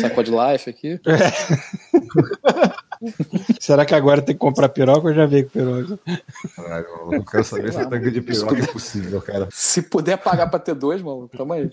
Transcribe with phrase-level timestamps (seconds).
[0.00, 1.00] Sacou de life aqui.
[3.60, 5.98] Será que agora tem que comprar piroca ou já veio com piroca?
[6.56, 9.48] Caralho, maluco, eu quero saber se a tanga de piroca é possível, cara.
[9.50, 11.70] Se puder pagar pra ter dois, maluco, tamo aí.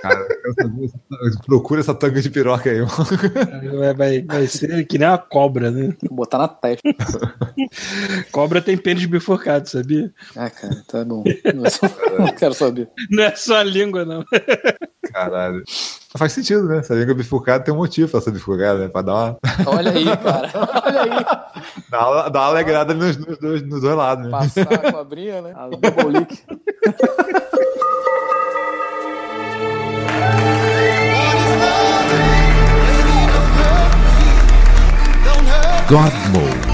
[0.00, 3.78] Cara, eu quero saber se- procura essa tanga de piroca aí, mano.
[3.78, 5.92] Vai, vai, vai ser que nem uma cobra, né?
[6.08, 6.80] Vou botar na testa.
[8.30, 10.12] Cobra tem pênis bifurcado, sabia?
[10.36, 11.24] Ah, cara, tá bom.
[12.18, 12.88] Não quero saber.
[13.10, 14.24] Não é só a língua, não.
[15.12, 15.62] Caralho.
[16.16, 16.82] Faz sentido, né?
[16.82, 18.88] Se a língua é bifurcada, tem um motivo pra ser bifurcada, né?
[18.88, 20.50] Pra dar uma, Olha aí, cara.
[20.86, 21.08] Olha aí.
[21.92, 24.30] uma, dar uma alegrada nos, nos dois, nos dois lados, né?
[24.30, 25.52] Passar a cobrinha, né?
[25.56, 26.42] A double lick.
[35.88, 36.70] God Mode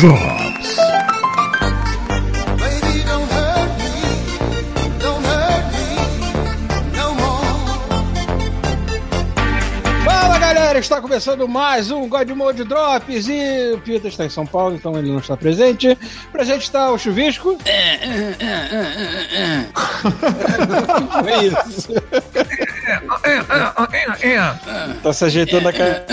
[0.00, 0.41] Drops.
[10.82, 14.98] Está começando mais um God Mode Drops e o Peter está em São Paulo, então
[14.98, 15.96] ele não está presente.
[16.32, 17.56] Presente está o Chuvisco.
[17.64, 18.00] É
[21.46, 21.92] isso.
[25.04, 26.04] Tá se ajeitando a cara.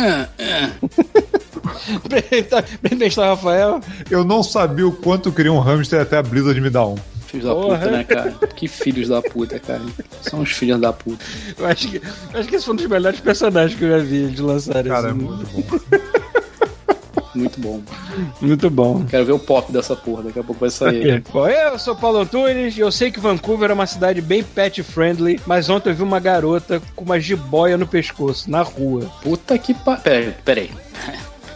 [2.07, 3.81] Presente está o Rafael.
[4.07, 6.95] Eu não sabia o quanto eu queria um hamster até a Blizzard me dar um.
[7.29, 7.77] Filhos da Porra.
[7.77, 8.31] puta, né, cara?
[8.55, 9.81] Que filhos da puta, cara.
[10.21, 11.23] São os filhos da puta.
[11.57, 11.97] Eu acho que,
[12.33, 14.83] eu acho que esse foi um dos melhores personagens que eu já vi de lançar.
[14.83, 15.19] Cara, é assim.
[15.19, 15.79] muito bom.
[17.35, 17.81] Muito bom.
[18.41, 19.05] Muito bom.
[19.05, 20.23] Quero ver o pop dessa porra.
[20.23, 21.23] Daqui a pouco vai sair.
[21.31, 24.81] Bom, eu sou Paulo Antunes e eu sei que Vancouver é uma cidade bem pet
[24.81, 29.01] friendly, mas ontem eu vi uma garota com uma jiboia no pescoço, na rua.
[29.21, 29.97] Puta que pa...
[29.97, 30.71] Peraí, peraí.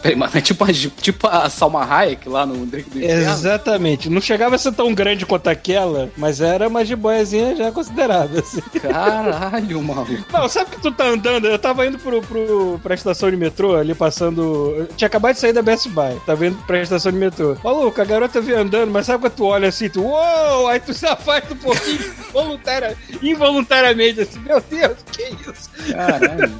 [0.04, 3.22] Peraí, mano, é tipo a, tipo a Salma Hayek lá no Drake do Inferno?
[3.22, 4.10] Exatamente.
[4.10, 8.60] Não chegava a ser tão grande quanto aquela, mas era uma jiboiazinha já considerada, assim.
[8.82, 10.26] Caralho, maluco.
[10.30, 11.46] Não, sabe que tu tá andando?
[11.46, 14.74] Eu tava indo pro, pro, pra estação de metrô, ali passando.
[14.76, 16.20] Eu tinha acabado de sair da Best Buy.
[16.26, 17.56] Tava indo pra estação de metrô.
[17.64, 20.68] Maluco, a garota veio andando, mas sabe quando tu olha assim, tu, uou!
[20.68, 25.70] Aí tu se afasta um pouquinho, voluntária, involuntariamente, assim, meu Deus, que isso?
[25.90, 26.52] Caralho.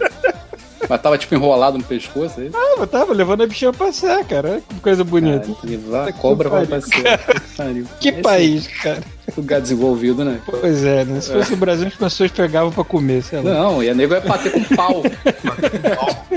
[0.88, 2.50] Mas tava tipo enrolado no pescoço aí.
[2.54, 4.60] Ah, eu tava levando a bichinha a passear, cara.
[4.68, 5.46] Que coisa bonita.
[5.46, 7.18] Cara, levar a cobra vai passear.
[7.56, 7.86] Pariu.
[8.00, 9.00] que Esse país, cara.
[9.36, 10.38] Lugar desenvolvido, né?
[10.44, 11.20] Pois é, né?
[11.20, 13.50] Se fosse o Brasil, as pessoas pegavam pra comer, sei lá.
[13.54, 15.02] Não, e a nego vai bater com pau.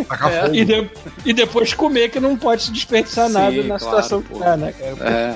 [0.08, 0.42] Tacar É.
[0.44, 0.56] fogo.
[0.56, 0.90] E, de-
[1.26, 4.36] e depois comer, que não pode se desperdiçar Sim, nada na claro, situação pô.
[4.36, 5.10] que tá, né, cara?
[5.10, 5.36] É.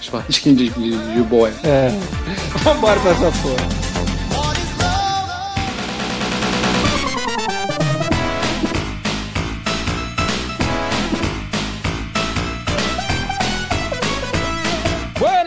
[0.00, 1.66] Churrasquinho de, de, de.
[1.66, 1.90] É.
[2.62, 3.83] Vambora pra essa porra.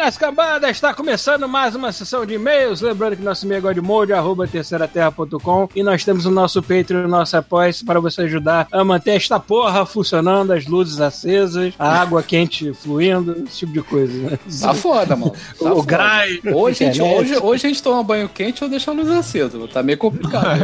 [0.07, 2.79] Buenas cambadas, está começando mais uma sessão de e-mails.
[2.79, 7.07] Lembrando que nosso e-mail é godmode, arroba terceiraterra.com e nós temos o nosso Patreon, o
[7.09, 12.23] nosso apoio para você ajudar a manter esta porra funcionando, as luzes acesas, a água
[12.23, 14.13] quente fluindo, esse tipo de coisa.
[14.13, 14.39] Né?
[14.61, 15.33] Tá foda, mano.
[15.59, 15.85] Tá O foda.
[15.85, 19.09] grai, Hoje, a gente, hoje, hoje a gente toma banho quente ou deixa a luz
[19.11, 19.59] acesa.
[19.67, 20.47] Tá meio complicado.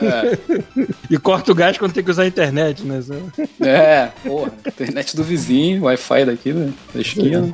[0.00, 0.38] É,
[1.10, 3.00] E corta o gás quando tem que usar a internet, né?
[3.60, 4.52] é, porra.
[4.66, 6.72] Internet do vizinho, Wi-Fi daqui, né?
[6.94, 7.52] Da esquina.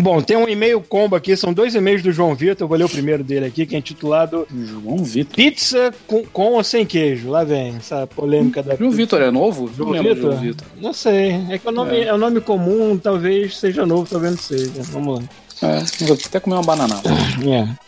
[0.00, 2.84] Bom, tem um e-mail combo aqui, são dois e-mails do João Vitor, eu vou ler
[2.84, 5.34] o primeiro dele aqui, que é intitulado João Vitor.
[5.34, 7.28] Pizza com, com ou sem queijo.
[7.28, 9.66] Lá vem essa polêmica da João Vitor é novo?
[9.66, 10.30] Não João lembro do Vitor?
[10.32, 10.66] João Vitor.
[10.80, 11.44] Não sei.
[11.50, 12.14] É que o nome, é.
[12.14, 14.82] um nome comum, talvez seja novo, talvez não seja.
[14.90, 15.28] Vamos lá.
[15.62, 17.00] É, vou até comer uma banana.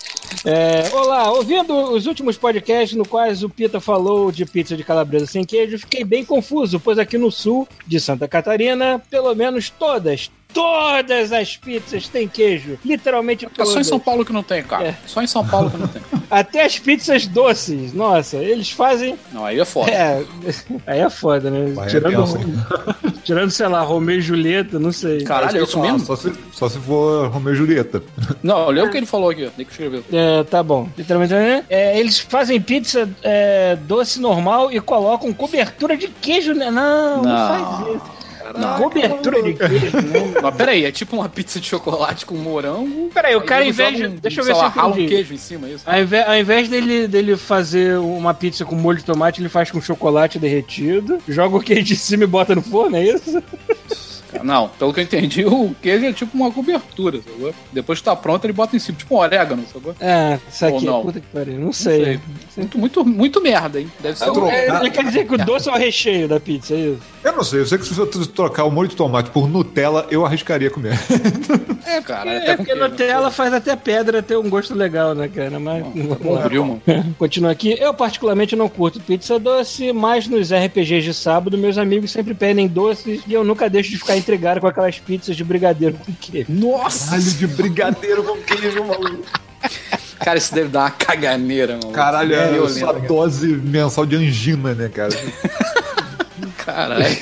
[0.45, 5.27] É, olá, ouvindo os últimos podcasts no quais o Pita falou de pizza de calabresa
[5.27, 10.31] sem queijo, fiquei bem confuso, pois aqui no sul de Santa Catarina, pelo menos todas,
[10.55, 12.79] todas as pizzas têm queijo.
[12.85, 13.73] Literalmente É todas.
[13.73, 14.85] só em São Paulo que não tem, cara.
[14.89, 14.95] É.
[15.07, 16.01] Só em São Paulo que não tem.
[16.31, 17.93] Até as pizzas doces.
[17.93, 19.19] Nossa, eles fazem.
[19.33, 19.91] Não, aí é foda.
[19.91, 20.25] É,
[20.87, 21.73] aí é foda, né?
[21.75, 22.25] Vai, é tirando,
[23.25, 25.23] tirando, sei lá, Romeu e Julieta, não sei.
[25.25, 25.99] Caralho, é isso mesmo?
[26.01, 28.03] Só se, só se for Romeu e Julieta.
[28.43, 29.51] Não, lembra o que ele falou aqui, ó.
[29.57, 30.05] Nem que escreveu.
[30.13, 30.89] É, tá bom.
[30.97, 31.65] Literalmente, né?
[31.69, 36.71] É, eles fazem pizza é, doce normal e colocam cobertura de queijo, né?
[36.71, 37.49] Não, não, Não.
[37.49, 38.14] faz isso.
[38.79, 40.43] Cobertura de queijo, não.
[40.43, 43.11] Mas peraí, é tipo uma pizza de chocolate com morango.
[43.13, 44.07] Peraí, o cara, ao invés de.
[44.07, 45.85] um- Deixa eu ver se eu rala um queijo em cima, é isso?
[45.89, 49.71] Ao invés, ao invés dele, dele fazer uma pizza com molho de tomate, ele faz
[49.71, 53.43] com chocolate derretido, joga o queijo de cima e bota no forno, é isso?
[54.43, 57.55] Não, pelo que eu entendi, o queijo é tipo uma cobertura, sacou?
[57.73, 59.95] Depois que tá pronto, ele bota em cima, tipo um orégano, sacou?
[60.01, 61.03] É, isso aqui, Ou não?
[61.03, 62.21] puta que pariu, não sei.
[62.57, 63.91] Muito, muito, muito merda, hein?
[64.01, 64.51] Deve ser É um...
[64.51, 67.01] É, ele quer dizer que o doce é o recheio da pizza, é isso?
[67.23, 70.07] Eu não sei, eu sei que se você trocar o molho de tomate por Nutella,
[70.11, 70.99] eu arriscaria comer.
[71.87, 75.29] É, cara, É, até porque queijo, Nutella faz até pedra ter um gosto legal, né,
[75.29, 75.61] cara?
[75.61, 76.45] Mas vamos lá.
[76.45, 76.83] Abriu, mano.
[77.19, 77.77] Continua aqui.
[77.79, 82.67] Eu, particularmente, não curto pizza doce, mas nos RPGs de sábado, meus amigos sempre pedem
[82.67, 86.47] doces e eu nunca deixo de ficar intrigado com aquelas pizzas de brigadeiro com queijo.
[86.51, 87.11] Nossa!
[87.11, 89.25] Caralho de brigadeiro com queijo, maluco.
[90.19, 91.93] Cara, isso deve dar uma caganeira, mano.
[91.93, 93.07] Caralho, é Violento, sua cara.
[93.07, 95.13] dose mensal de angina, né, cara?
[96.65, 97.17] Caralho.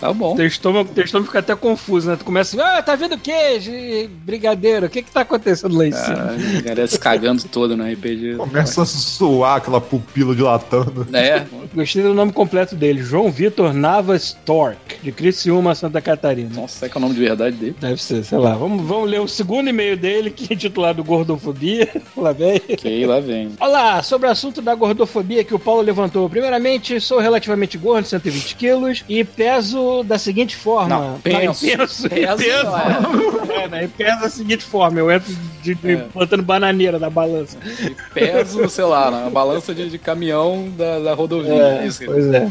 [0.00, 0.36] Tá bom.
[0.36, 2.16] Teu estômago, teu estômago fica até confuso, né?
[2.16, 5.86] Tu começa assim, ah, tá vendo queijo e brigadeiro, o que que tá acontecendo lá
[5.86, 6.16] em cima?
[6.16, 8.36] Caralho, a galera se cagando todo no RPG.
[8.36, 11.06] Começa a suar aquela pupila dilatando.
[11.12, 11.44] É,
[11.74, 16.50] Gostei do nome completo dele, João Vitor Navas Torque, de Criciúma, Santa Catarina.
[16.54, 17.76] nossa, será que é o nome de verdade dele?
[17.80, 18.54] Deve ser, sei lá.
[18.54, 21.88] Vamos, vamos ler o segundo e-mail dele, que é intitulado Gordofobia.
[22.16, 22.60] Lá vem.
[22.68, 23.52] Ok, lá vem.
[23.60, 26.28] Olá, sobre o assunto da gordofobia que o Paulo levantou.
[26.28, 30.88] Primeiramente, sou relativamente gordo, 120 quilos, e peso da seguinte forma.
[30.88, 31.66] Não, penso.
[31.66, 33.52] Não, penso, Peso, penso.
[33.52, 33.84] É, né?
[33.84, 34.98] E peso da seguinte forma.
[34.98, 36.06] Eu entro de, de- É.
[36.14, 37.56] botando bananeira na balança.
[37.80, 41.52] E peso, sei lá, na balança de, de caminhão da, da rodovia.
[41.82, 42.50] É, Isso, pois é.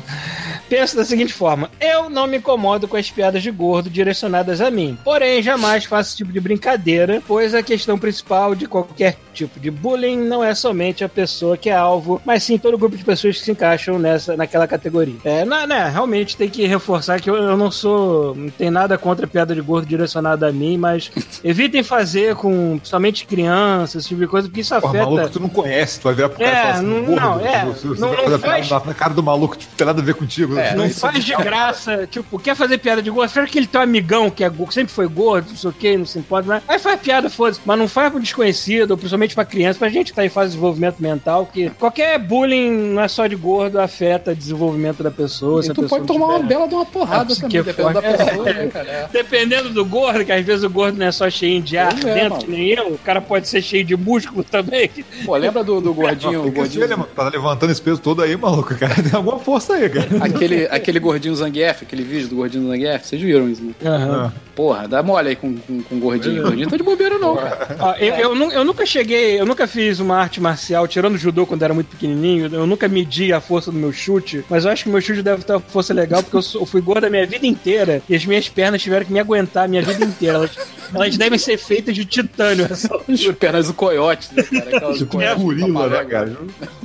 [0.69, 4.71] Penso da seguinte forma: eu não me incomodo com as piadas de gordo direcionadas a
[4.71, 4.97] mim.
[5.03, 9.69] Porém, jamais faço esse tipo de brincadeira, pois a questão principal de qualquer tipo de
[9.69, 13.03] bullying não é somente a pessoa que é alvo, mas sim todo o grupo de
[13.03, 15.15] pessoas que se encaixam nessa, naquela categoria.
[15.23, 18.33] É, não, né, realmente tem que reforçar que eu, eu não sou.
[18.35, 21.11] Não tem nada contra a piada de gordo direcionada a mim, mas
[21.43, 25.05] evitem fazer com somente crianças, esse tipo de coisa, porque isso Porra, afeta.
[25.11, 27.21] maluco, tu não conhece, tu vai virar pro cara É, e falar assim, não- gordo,
[27.21, 29.85] não, é, você, você não- vai não fazer faz- na cara do maluco, tipo, tem
[29.87, 30.57] nada a ver contigo.
[30.57, 33.29] É, Não Isso faz de graça, tipo, quer fazer piada de gordo?
[33.29, 35.73] Será que ele tem um amigão que é gordo, sempre foi gordo, não sei o
[35.73, 38.97] que, não se importa, mas aí faz piada, foda-se, mas não faz com desconhecido, ou
[39.25, 42.71] principalmente pra criança, pra gente que tá em fase de desenvolvimento mental, que qualquer bullying
[42.93, 45.61] não é só de gordo, afeta o desenvolvimento da pessoa.
[45.63, 48.01] E tu pessoa pode tomar uma tiver- bela de uma porrada Ah, também, dependendo da
[48.01, 48.87] pessoa, né, cara?
[48.89, 49.07] É.
[49.11, 52.05] Dependendo do gordo, que às vezes o gordo não é só cheio de ar Pois
[52.05, 54.89] é, dentro, que nem eu, o cara pode ser cheio de músculo também.
[55.25, 57.07] Pô, lembra do, do gordinho, o assim, gordinho, mano?
[57.15, 58.95] Tá levantando esse peso todo aí, maluco, cara.
[58.95, 60.07] Tem alguma força aí, cara.
[60.21, 63.73] aquele, aquele gordinho Zangief, aquele vídeo do gordinho Zangief, vocês viram isso, né?
[63.85, 64.33] Aham.
[64.55, 66.41] Porra, dá mole aí com, com, com gordinho.
[66.43, 67.75] Gordinho tá de bobeira não, cara.
[67.79, 71.45] Ó, eu, eu, eu nunca cheguei, eu nunca fiz uma arte marcial, tirando o judô
[71.45, 74.83] quando era muito pequenininho, eu nunca medi a força do meu chute, mas eu acho
[74.83, 77.09] que meu chute deve ter uma força legal, porque eu, sou- eu fui gordo a
[77.09, 80.35] minha vida inteira e as minhas pernas tiveram que me aguentar a minha vida inteira.
[80.37, 80.51] Elas,
[80.93, 82.67] elas devem ser feitas de titânio.
[82.71, 84.77] As pernas do coiote, né, cara?
[84.77, 86.37] Aquelas Tipo um gorila, né, cara?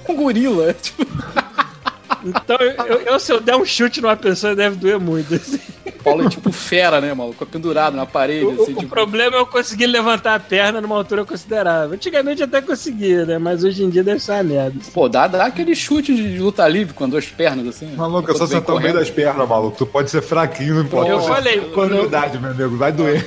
[0.08, 1.06] Um gorila, tipo,
[2.24, 5.34] Então, eu, eu- eu, se eu der um chute numa pessoa, deve doer muito.
[5.34, 5.58] assim.
[6.02, 7.44] Paulo é tipo fera, né, maluco?
[7.46, 8.86] Pendurado na parede, O, assim, o tipo...
[8.88, 11.94] problema é eu conseguir levantar a perna numa altura considerável.
[11.94, 13.38] Antigamente até conseguia, né?
[13.38, 14.78] Mas hoje em dia deve ser uma merda.
[14.92, 17.94] Pô, dá, dá aquele chute de luta livre com as duas pernas, assim.
[17.94, 19.76] Maluco, é só sentar no meio das pernas, maluco.
[19.76, 21.10] Tu pode ser fraquinho, não importa.
[21.10, 23.22] Eu falei, quando eu- Qualidade, meu amigo, vai doer.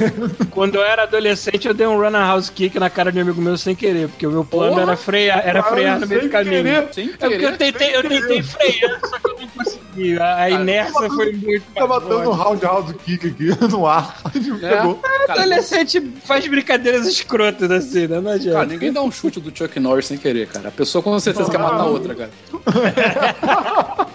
[0.52, 3.42] Quando eu era adolescente, eu dei um run house kick na cara de um amigo
[3.42, 4.81] meu sem querer, porque o meu plano Porra!
[4.84, 6.64] era frear, era frear no meio do caminho.
[6.64, 7.14] querer.
[7.19, 9.82] É porque eu tentei, eu tentei frear, só que eu não consegui.
[10.19, 11.63] A, a inércia foi muito.
[11.74, 14.22] Tá batendo um round round kick aqui no ar.
[14.31, 14.95] Pegou.
[14.95, 18.19] Cara, Adolescente faz brincadeiras escrotas assim, né?
[18.19, 18.57] Não adianta.
[18.60, 20.69] Cara, ninguém dá um chute do Chuck Norris sem querer, cara.
[20.69, 22.31] A pessoa com certeza quer matar a outra, cara.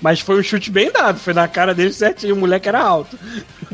[0.00, 2.34] Mas foi um chute bem dado, foi na cara dele certinho.
[2.34, 3.18] O moleque era alto.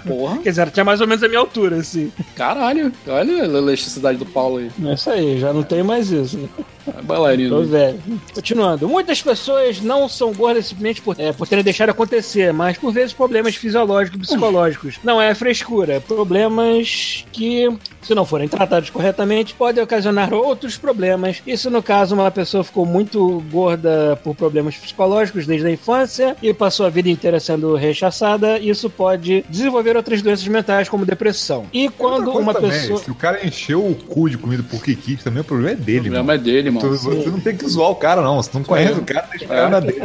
[0.07, 2.13] Porra, Quer dizer, tinha mais ou menos a minha altura, assim.
[2.37, 2.93] caralho.
[3.07, 4.71] Olha a elasticidade do Paulo aí.
[4.89, 6.39] É isso aí, já não tem mais isso.
[6.39, 6.49] Né?
[6.87, 7.65] É Tô bailarino.
[7.65, 8.01] velho.
[8.35, 8.89] Continuando.
[8.89, 13.13] Muitas pessoas não são gordas simplesmente por, é, por terem deixado acontecer, mas por vezes
[13.13, 14.99] problemas fisiológicos e psicológicos.
[15.05, 16.01] Não é frescura.
[16.01, 17.69] Problemas que,
[18.03, 21.43] se não forem tratados corretamente, podem ocasionar outros problemas.
[21.47, 26.37] E se no caso uma pessoa ficou muito gorda por problemas psicológicos desde a infância
[26.43, 31.67] e passou a vida inteira sendo rechaçada, isso pode desenvolver outras doenças mentais como depressão.
[31.73, 32.99] E quando uma também, pessoa.
[32.99, 35.77] Se o cara encheu o cu de comida por Kiki, também o problema é O
[35.85, 36.41] dele, problema mano.
[36.41, 36.80] é dele, mano.
[36.81, 38.37] Tu- Você não tem que zoar o cara, não.
[38.43, 40.03] Você não conhece o cara, deixa o cara na dele.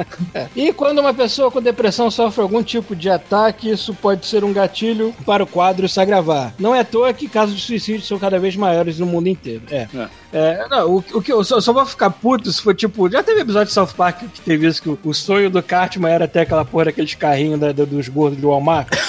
[0.55, 4.53] E quando uma pessoa com depressão sofre algum tipo de ataque, isso pode ser um
[4.53, 6.53] gatilho para o quadro se agravar.
[6.59, 9.63] Não é à toa que casos de suicídio são cada vez maiores no mundo inteiro.
[9.71, 9.87] É.
[9.95, 10.07] É.
[10.37, 13.09] É, não, o, o que eu só, só vou ficar puto se for tipo.
[13.09, 16.11] Já teve episódio de South Park que teve isso, que o, o sonho do Cartman
[16.11, 18.89] era ter aquela porra daqueles carrinhos da- da- dos gordos do Walmart.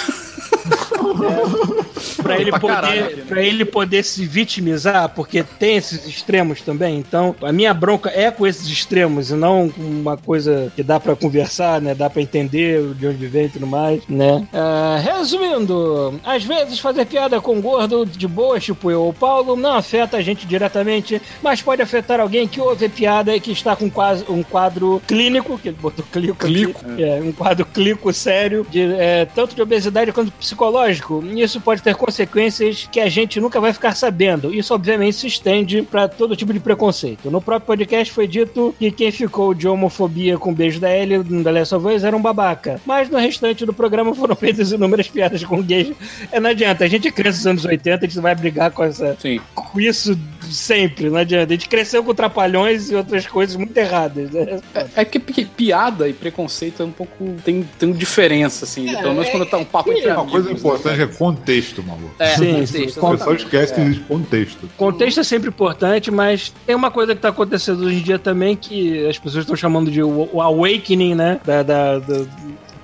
[1.23, 1.86] É.
[2.21, 3.23] pra ele Pra poder, caralho, né?
[3.27, 6.97] pra ele poder se vitimizar, porque tem esses extremos também.
[6.97, 10.99] Então, a minha bronca é com esses extremos e não com uma coisa que dá
[10.99, 11.93] pra conversar, né?
[11.93, 14.47] Dá pra entender de onde vem e tudo mais, né?
[14.53, 19.55] Ah, resumindo, às vezes fazer piada com gordo de boa, tipo eu ou o Paulo,
[19.55, 23.51] não afeta a gente diretamente, mas pode afetar alguém que ouve a piada e que
[23.51, 26.81] está com quase um quadro clínico, que ele botou clico, clico.
[26.97, 31.23] é, um quadro clico sério, de, é, tanto de obesidade quanto psicológico.
[31.35, 34.53] Isso pode ter consequências que a gente nunca vai ficar sabendo.
[34.53, 37.31] Isso, obviamente, se estende para todo tipo de preconceito.
[37.31, 41.17] No próprio podcast foi dito que quem ficou de homofobia com o beijo da Ellie
[41.19, 42.81] no The Last of Us era um babaca.
[42.85, 45.93] Mas no restante do programa foram feitas inúmeras piadas com gays.
[46.29, 48.83] É, não adianta, a gente é criança dos anos 80, a gente vai brigar com,
[48.83, 49.39] essa, Sim.
[49.55, 50.17] com isso
[50.49, 51.53] sempre, não adianta.
[51.53, 54.59] A gente cresceu com trapalhões e outras coisas muito erradas, né?
[54.95, 57.35] É que pi- piada e preconceito é um pouco.
[57.45, 58.85] tem, tem diferença, assim.
[58.95, 60.31] pelo menos quando tá um papo entre Uma amigos.
[60.31, 62.11] coisa importante é contexto, maluco.
[62.19, 62.81] É, Sim, contexto, sim.
[62.99, 63.83] O pessoal esquece que É.
[63.83, 64.69] existe contexto.
[64.77, 68.55] Contexto é sempre importante, mas tem uma coisa que tá acontecendo hoje em dia também
[68.55, 71.39] que as pessoas estão chamando de o, o awakening, né?
[71.45, 72.27] Da, da- do,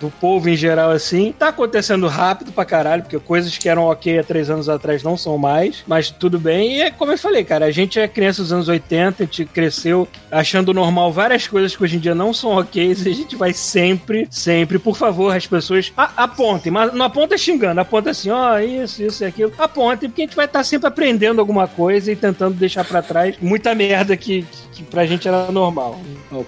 [0.03, 1.31] do povo em geral, assim.
[1.31, 5.15] Tá acontecendo rápido pra caralho, porque coisas que eram ok há três anos atrás não
[5.15, 6.77] são mais, mas tudo bem.
[6.77, 9.45] E é como eu falei, cara, a gente é criança dos anos 80, a gente
[9.45, 13.36] cresceu achando normal várias coisas que hoje em dia não são ok, e a gente
[13.36, 18.60] vai sempre, sempre, por favor, as pessoas apontem, mas não aponta xingando, aponta assim, ó,
[18.60, 19.53] isso, isso e aquilo.
[19.57, 23.36] Apontem, porque a gente vai estar sempre aprendendo alguma coisa e tentando deixar pra trás
[23.41, 25.98] muita merda que, que pra gente era normal.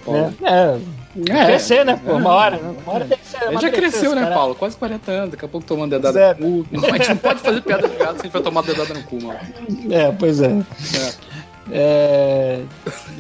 [0.08, 0.34] Né?
[0.44, 0.78] É,
[1.30, 1.46] É.
[1.46, 2.14] crescer, né, pô?
[2.14, 2.76] Uma hora, né?
[2.86, 3.38] uma hora tem que ser.
[3.44, 4.36] A gente já cresceu, né, caralho.
[4.36, 4.56] Paulo?
[4.56, 6.48] Quase 40 anos, daqui a pouco tomando dedada Pois é.
[6.48, 6.68] no cu.
[6.72, 8.94] Não, a gente não pode fazer piada de gato se a gente vai tomar dedada
[8.94, 9.40] no cu, mano.
[9.92, 10.48] É, pois é.
[10.48, 11.14] É,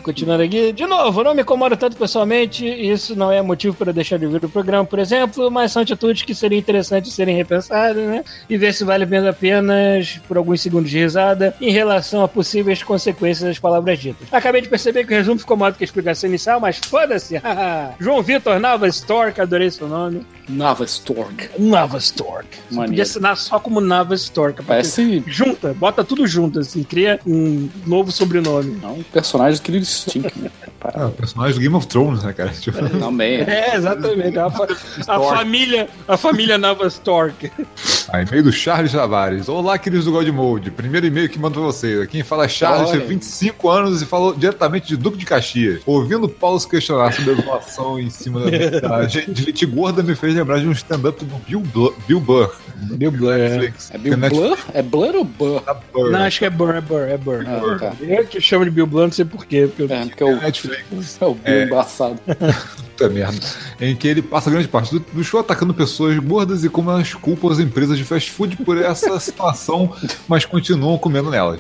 [0.04, 4.20] Continuando aqui, de novo, não me incomoda tanto pessoalmente, isso não é motivo para deixar
[4.20, 8.24] de ver o programa, por exemplo, mas são atitudes que seriam interessantes serem repensadas, né?
[8.50, 12.28] E ver se vale a pena apenas por alguns segundos de risada em relação a
[12.28, 14.28] possíveis consequências das palavras ditas.
[14.32, 17.42] Acabei de perceber que o resumo ficou maior do que a explicação inicial, mas foda-se!
[18.00, 20.26] João Vitor Nava Stork, adorei seu nome.
[20.48, 21.50] Nava Stork.
[21.58, 22.48] Nava Stork.
[22.70, 24.64] Você podia assinar só como Nava Stork.
[24.64, 28.12] Parece Junta, bota tudo junto, assim, cria um novo
[28.44, 28.80] sobrenome.
[28.84, 30.52] é um personagem que ele né?
[30.94, 32.50] É, o personagem do Game of Thrones, né, cara?
[32.52, 33.42] Tipo, Também.
[33.42, 34.38] É, exatamente.
[34.38, 34.68] A, fa-
[35.08, 37.52] a família, a família Nova Stork.
[38.10, 39.50] Aí, e-mail do Charles Tavares.
[39.50, 40.70] Olá, queridos do God Mode.
[40.72, 42.08] Primeiro e-mail que mando pra vocês.
[42.08, 45.82] Quem fala é Charles, tem 25 anos e falou diretamente de Duque de Caxias.
[45.86, 50.04] Ouvindo Paulo se questionar sobre a doação em cima da, da gente de gente gorda
[50.04, 52.52] me fez lembrar de um stand-up do Bill, Blur, Bill Burr.
[52.76, 53.38] Bill Blur.
[53.38, 53.90] Netflix.
[53.92, 54.58] É Bill Blur?
[54.74, 55.62] É Blur ou Burr?
[55.62, 56.12] Tá Burr.
[56.12, 57.44] Não, acho que é Burr, é Burr, é Burr.
[57.48, 57.94] Ah, tá.
[58.02, 59.68] Eu que chamo de Bill Blur, não sei porquê.
[59.68, 59.96] Porque eu...
[59.96, 61.18] É, porque é o, Netflix.
[61.22, 62.20] é o Bill embaçado.
[62.96, 63.38] Puta merda.
[63.80, 67.14] Em que ele passa grande parte do, do show atacando pessoas gordas e como elas
[67.14, 69.94] culpam as empresas de fast food por essa situação,
[70.30, 71.60] mas continuam comendo nelas.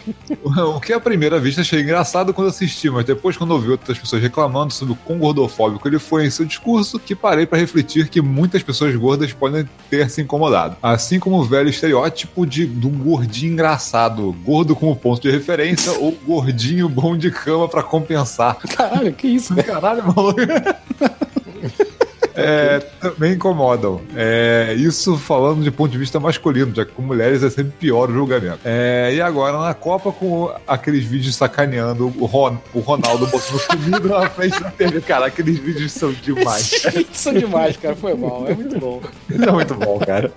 [0.55, 4.21] O que à primeira vista achei engraçado quando assisti, mas depois quando ouvi outras pessoas
[4.21, 8.21] reclamando sobre o quão gordofóbico ele foi em seu discurso, que parei para refletir que
[8.21, 10.77] muitas pessoas gordas podem ter se incomodado.
[10.81, 16.13] Assim como o velho estereótipo de, do gordinho engraçado, gordo como ponto de referência ou
[16.25, 18.55] gordinho bom de cama para compensar.
[18.55, 19.53] Caralho, que isso?
[19.55, 20.39] Caralho, maluco.
[22.37, 24.01] É, também incomodam.
[24.13, 28.09] É, isso falando de ponto de vista masculino, já que com mulheres é sempre pior
[28.09, 28.59] o julgamento.
[28.65, 34.19] É, e agora na Copa, com aqueles vídeos sacaneando o, Ron- o Ronaldo botando comida
[34.19, 34.99] na frente da TV.
[34.99, 36.71] Cara, aqueles vídeos são demais.
[37.25, 37.95] É demais, cara.
[37.95, 38.45] Foi mal.
[38.49, 39.01] É muito bom.
[39.31, 40.29] É muito bom, cara.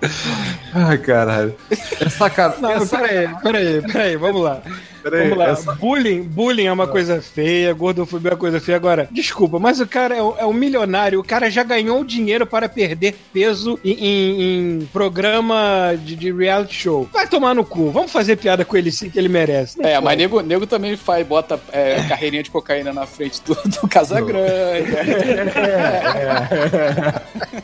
[0.73, 1.53] Ai, caralho.
[1.99, 2.61] É sacanagem.
[2.61, 4.61] Não, é peraí, peraí, peraí, vamos lá.
[5.01, 5.49] Peraí, Vamos lá.
[5.49, 8.75] essa- Bullying, bullying é uma coisa feia, gordofobia é uma coisa feia.
[8.75, 12.45] Agora, desculpa, mas o cara é, um- é um milionário, o cara já ganhou dinheiro
[12.45, 17.09] para perder peso em, em- em programa de, de reality show.
[17.11, 19.77] Vai tomar no cu, vamos fazer piada com ele sim, que ele merece.
[19.81, 23.87] É, mas nego, nego também faz, bota é, carreirinha de cocaína na frente do, do
[23.87, 24.39] Casagrande.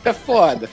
[0.04, 0.68] É foda.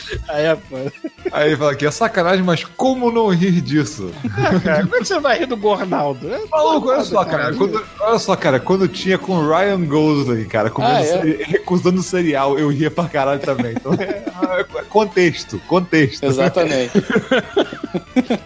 [0.28, 0.92] Aí é foda.
[1.32, 4.10] Aí ele fala aqui, é sacanagem, mas como não rir disso?
[4.36, 6.32] Ah, cara, como é que você vai rir do Gornaldo?
[6.32, 7.54] É Maluco, olha só, cara.
[7.54, 11.44] Quando, olha só, cara, quando tinha com o Ryan Gosling, cara, comendo Ah, é?
[11.44, 13.72] recusando o cereal, eu ria pra caralho também.
[13.72, 16.24] Então, é, é contexto, contexto.
[16.24, 16.92] Exatamente.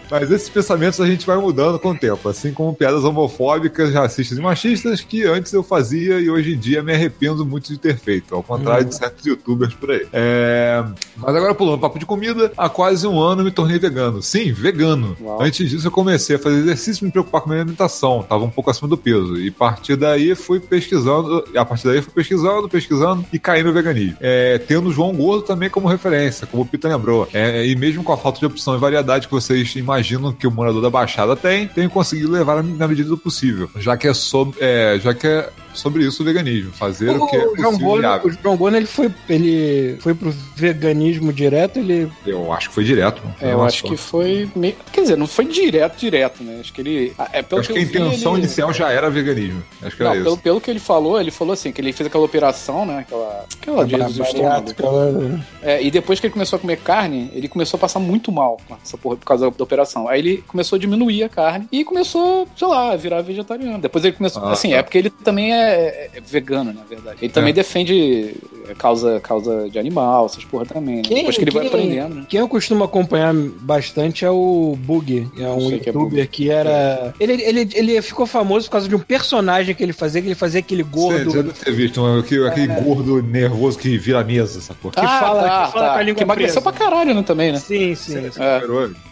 [0.09, 4.37] Mas esses pensamentos a gente vai mudando com o tempo, assim como piadas homofóbicas, racistas
[4.37, 7.97] e machistas que antes eu fazia e hoje em dia me arrependo muito de ter
[7.97, 10.07] feito, ao contrário de certos youtubers por aí.
[10.11, 10.83] É,
[11.17, 14.21] Mas agora pulando papo de comida, há quase um ano me tornei vegano.
[14.21, 15.15] Sim, vegano.
[15.21, 15.41] Uau.
[15.41, 18.43] Antes disso eu comecei a fazer exercício e me preocupar com a minha alimentação, tava
[18.43, 19.37] um pouco acima do peso.
[19.37, 23.63] E a partir daí fui pesquisando, e a partir daí fui pesquisando, pesquisando e caí
[23.63, 24.17] no veganismo.
[24.19, 27.27] É, tendo o João Gordo também como referência, como o Pita lembrou.
[27.33, 30.51] É, e mesmo com a falta de opção e variedade que vocês imaginam que o
[30.51, 34.57] morador da Baixada tem, tenho conseguido levar na medida do possível, já que é sobre,
[34.59, 37.97] é, já que é sobre isso o veganismo, fazer o, que é O João possível
[37.99, 38.27] viável.
[38.29, 42.11] o João Bonner, ele foi, ele foi pro veganismo direto, ele...
[42.25, 43.21] Eu acho que foi direto.
[43.41, 43.87] É, eu acho só.
[43.87, 44.75] que foi meio.
[44.91, 46.57] Quer dizer, não foi direto, direto, né?
[46.61, 47.13] Acho que ele.
[47.33, 49.61] É Eu pelo acho que a eu vi, intenção ele- inicial já era veganismo.
[49.81, 50.43] Acho que Não, era pelo, isso.
[50.43, 52.99] pelo que ele falou, ele falou assim, que ele fez aquela operação, né?
[52.99, 53.45] Aquela.
[53.59, 54.73] Aquela de o estômago.
[54.81, 58.31] lá, É, e depois que ele começou a comer carne, ele começou a passar muito
[58.31, 60.07] mal com essa porra por causa da operação.
[60.07, 63.79] Aí ele começou a diminuir a carne e começou, sei lá, a virar vegetariano.
[63.79, 64.43] Depois ele começou.
[64.43, 64.77] Ah, assim, tá.
[64.77, 67.17] é porque ele também é, é vegano, na verdade.
[67.21, 67.53] Ele também É.
[67.53, 68.35] defende
[68.77, 70.97] causa, causa de animal, essas porra também.
[70.97, 71.01] Né?
[71.03, 72.25] Depois que ele vai aprendendo, né?
[72.29, 76.49] Quem eu costumo acompanhar bastante é o Bug, é um sei que é youtuber que
[76.49, 77.13] era.
[77.19, 80.35] Ele, ele, ele ficou famoso por causa de um personagem que ele fazia, que ele
[80.35, 81.31] fazia aquele Você gordo.
[81.31, 84.93] já deve ter visto um- aquele, aquele gordo nervoso que vira a mesa, essa porra.
[84.95, 86.77] Que fala- que fala com a língua que emagreceu presa.
[86.77, 87.59] pra caralho, né, também, né?
[87.59, 88.29] Sim, sim.
[88.31, 88.41] sim.
[88.41, 88.61] É.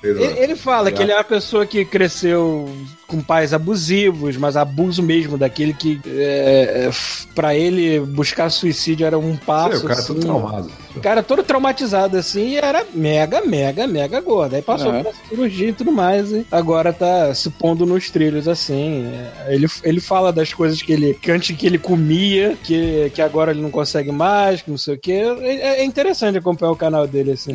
[0.03, 2.69] Ele, ele fala que ele é uma pessoa que cresceu
[3.09, 6.89] com pais abusivos, mas abuso mesmo daquele que é, é,
[7.35, 9.77] pra ele buscar suicídio era um passo.
[9.77, 10.27] Sei, o cara é todo assim.
[10.27, 10.71] traumado.
[10.95, 14.55] O cara todo traumatizado assim e era mega, mega, mega gordo.
[14.55, 15.03] Aí passou Uhum.
[15.03, 16.31] pela cirurgia e tudo mais.
[16.31, 19.05] E agora tá se pondo nos trilhos assim.
[19.45, 21.13] É, Ele, ele fala das coisas que ele.
[21.13, 24.95] que antes que ele comia, que, que agora ele não consegue mais, que não sei
[24.95, 25.11] o que.
[25.11, 27.51] É, é interessante acompanhar o canal dele assim.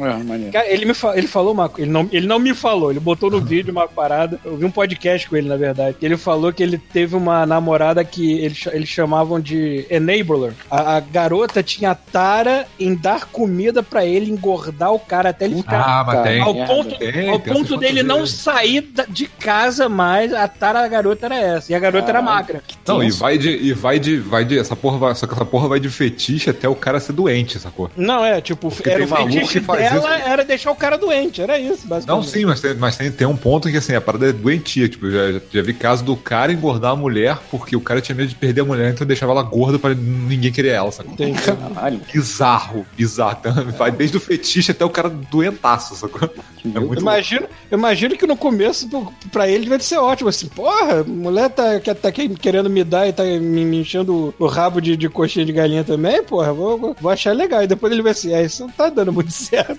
[0.52, 3.30] É, ele, me fa- ele falou uma ele não, ele não me falou, ele botou
[3.30, 4.38] no vídeo uma parada.
[4.44, 5.97] Eu vi um podcast com ele, na verdade.
[6.03, 10.53] Ele falou que ele teve uma namorada que eles, eles chamavam de enabler.
[10.71, 15.57] A, a garota tinha tara em dar comida pra ele, engordar o cara até ele
[15.57, 15.81] ficar.
[15.85, 16.41] Ah, mas tem.
[16.41, 20.89] ao ponto, Tem, ao tem ponto dele não sair de casa mais, a tara da
[20.89, 21.73] garota era essa.
[21.73, 22.25] E a garota era Caralho.
[22.25, 22.63] magra.
[22.87, 23.51] Não, e vai de.
[23.51, 24.19] E vai de.
[24.19, 24.59] Vai de.
[24.59, 25.15] Essa porra vai.
[25.15, 27.91] Só que essa porra vai de fetiche até o cara ser doente, essa porra.
[27.97, 30.29] Não, é, tipo, Porque era o fetiche que faz dela isso.
[30.29, 32.07] era deixar o cara doente, era isso, basicamente.
[32.09, 34.89] Não, sim, mas tem, mas tem, tem um ponto que assim, a parada é doentia.
[34.89, 38.14] Tipo, já, já, já vi caso do cara engordar a mulher porque o cara tinha
[38.14, 41.12] medo de perder a mulher, então deixava ela gorda pra ninguém querer ela, sacou?
[41.12, 41.41] Entendi.
[41.43, 42.00] Caralho.
[42.12, 43.37] Bizarro, bizarro.
[43.41, 46.29] Então, vai desde o fetiche até o cara doentaço, sacou?
[46.75, 48.88] É muito Imagino, imagino que no começo,
[49.31, 50.29] pra ele, deve ser ótimo.
[50.31, 53.81] Assim, porra, a mulher tá, que- tá que- querendo me dar e tá me, me
[53.81, 57.62] enchendo o, rabo de, de coxinha de galinha também, porra, vou, vou- achar legal.
[57.62, 59.79] E depois ele vai assim, é, isso não tá dando muito certo.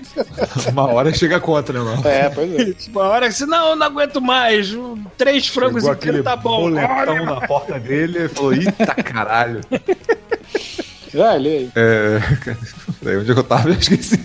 [0.71, 2.07] Uma hora chega contra, né, mano?
[2.07, 2.73] É, pois é.
[2.73, 4.95] tipo, a hora que você, não, eu não aguento mais, um,
[5.45, 6.61] três frangos Chegou inteiros tá bom.
[6.61, 9.61] boletão na porta dele e falou: Eita caralho.
[11.15, 11.71] Já, lê aí.
[11.75, 12.19] É.
[13.01, 13.69] Peraí, onde é eu tava?
[13.69, 14.19] Eu esqueci.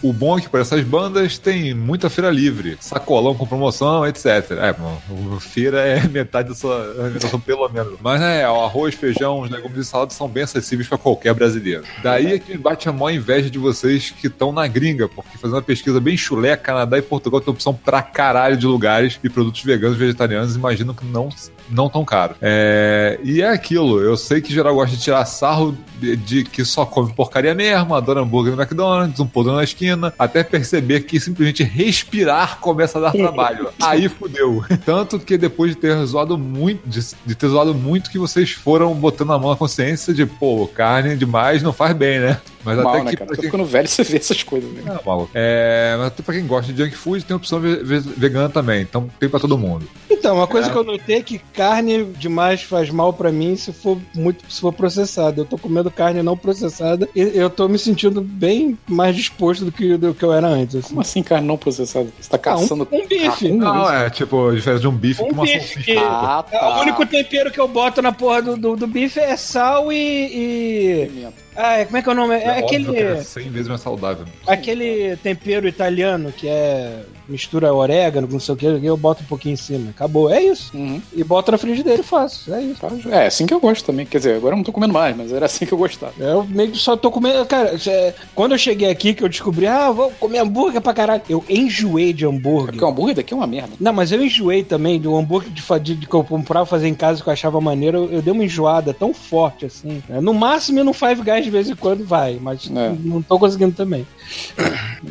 [0.00, 4.26] O bom é que para essas bandas tem muita feira livre, sacolão com promoção, etc.
[4.52, 7.98] É, bom, feira é metade da sua alimentação, pelo menos.
[8.00, 11.82] Mas é, o arroz, feijão, os legumes e salada são bem acessíveis para qualquer brasileiro.
[12.02, 15.56] Daí é que bate a maior inveja de vocês que estão na gringa, porque fazendo
[15.56, 19.62] uma pesquisa bem chulé, Canadá e Portugal tem opção pra caralho de lugares e produtos
[19.64, 21.28] veganos e vegetarianos, imagino que não
[21.70, 22.34] não tão caro.
[22.40, 26.64] É, e é aquilo, eu sei que geral gosta de tirar sarro de, de que
[26.64, 31.18] só come porcaria mesmo, adora hambúrguer no McDonald's, um podre na esquina, até perceber que
[31.18, 33.68] simplesmente respirar começa a dar trabalho.
[33.80, 34.64] Aí fudeu.
[34.84, 38.94] Tanto que depois de ter zoado muito, de, de ter zoado muito, que vocês foram
[38.94, 42.40] botando a mão na consciência de, pô, carne demais não faz bem, né?
[42.68, 43.30] Mas Mal, até né, que cara?
[43.34, 44.82] quem ficando velho você vê essas coisas, né?
[44.86, 45.30] é, maluco.
[45.34, 48.82] É, mas até pra quem gosta de junk food, tem opção ve- ve- vegana também.
[48.82, 49.88] Então tem pra todo mundo.
[50.10, 53.72] Então, uma coisa que eu notei é que carne demais faz mal pra mim se
[53.72, 55.40] for muito se for processada.
[55.40, 59.72] Eu tô comendo carne não processada e eu tô me sentindo bem mais disposto do
[59.72, 60.76] que, do que eu era antes.
[60.76, 60.88] Assim.
[60.88, 62.08] Como assim carne não processada?
[62.20, 63.50] Você tá Ah, caçando um, um bife.
[63.50, 63.92] Não, isso?
[63.92, 66.00] é tipo a diferença de um bife Um com uma bife salsicha.
[66.00, 66.78] Ah, tá.
[66.78, 69.96] O único tempero que eu boto na porra do, do, do bife é sal e.
[69.96, 71.28] e...
[71.60, 72.34] Ah, como é que é o nome?
[72.36, 72.96] É, É aquele.
[72.96, 74.24] é 100 vezes mais saudável.
[74.46, 79.52] Aquele tempero italiano que é mistura orégano, não sei o que, eu boto um pouquinho
[79.54, 79.90] em cima.
[79.90, 80.30] Acabou.
[80.30, 80.76] É isso.
[80.76, 81.00] Uhum.
[81.14, 82.52] E boto na frigideira e faço.
[82.52, 82.80] É isso.
[82.80, 84.06] Tá, É, assim que eu gosto também.
[84.06, 86.12] Quer dizer, agora eu não tô comendo mais, mas era assim que eu gostava.
[86.18, 87.44] Eu meio que só tô comendo.
[87.46, 91.22] Cara, é, quando eu cheguei aqui, que eu descobri, ah, vou comer hambúrguer pra caralho.
[91.28, 92.72] Eu enjoei de É hambúrguer.
[92.72, 93.70] porque o hambúrguer daqui é uma merda.
[93.78, 96.94] Não, mas eu enjoei também do hambúrguer de, de, de que eu comprava fazer em
[96.94, 97.98] casa que eu achava maneiro.
[97.98, 100.02] Eu, eu dei uma enjoada tão forte assim.
[100.08, 102.94] É, No máximo, no Five Guys de vez em quando vai, mas É.
[103.04, 104.06] não tô conseguindo também.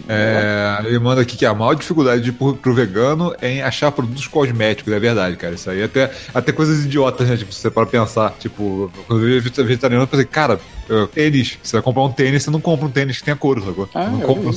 [0.08, 3.91] É, ele manda aqui que a maior dificuldade de, pro, pro vegano é em achar
[3.91, 5.56] produtos cosméticos, é verdade, cara.
[5.56, 7.38] Isso aí até, até coisas idiotas, né?
[7.38, 10.60] Tipo, você para pensar, tipo, quando eu vi vegetariano, eu pensei, cara,
[11.13, 11.58] Tênis.
[11.62, 13.89] Você vai comprar um tênis, você não compra um tênis que tenha couro, sacou?
[13.93, 14.52] Ah, não compra,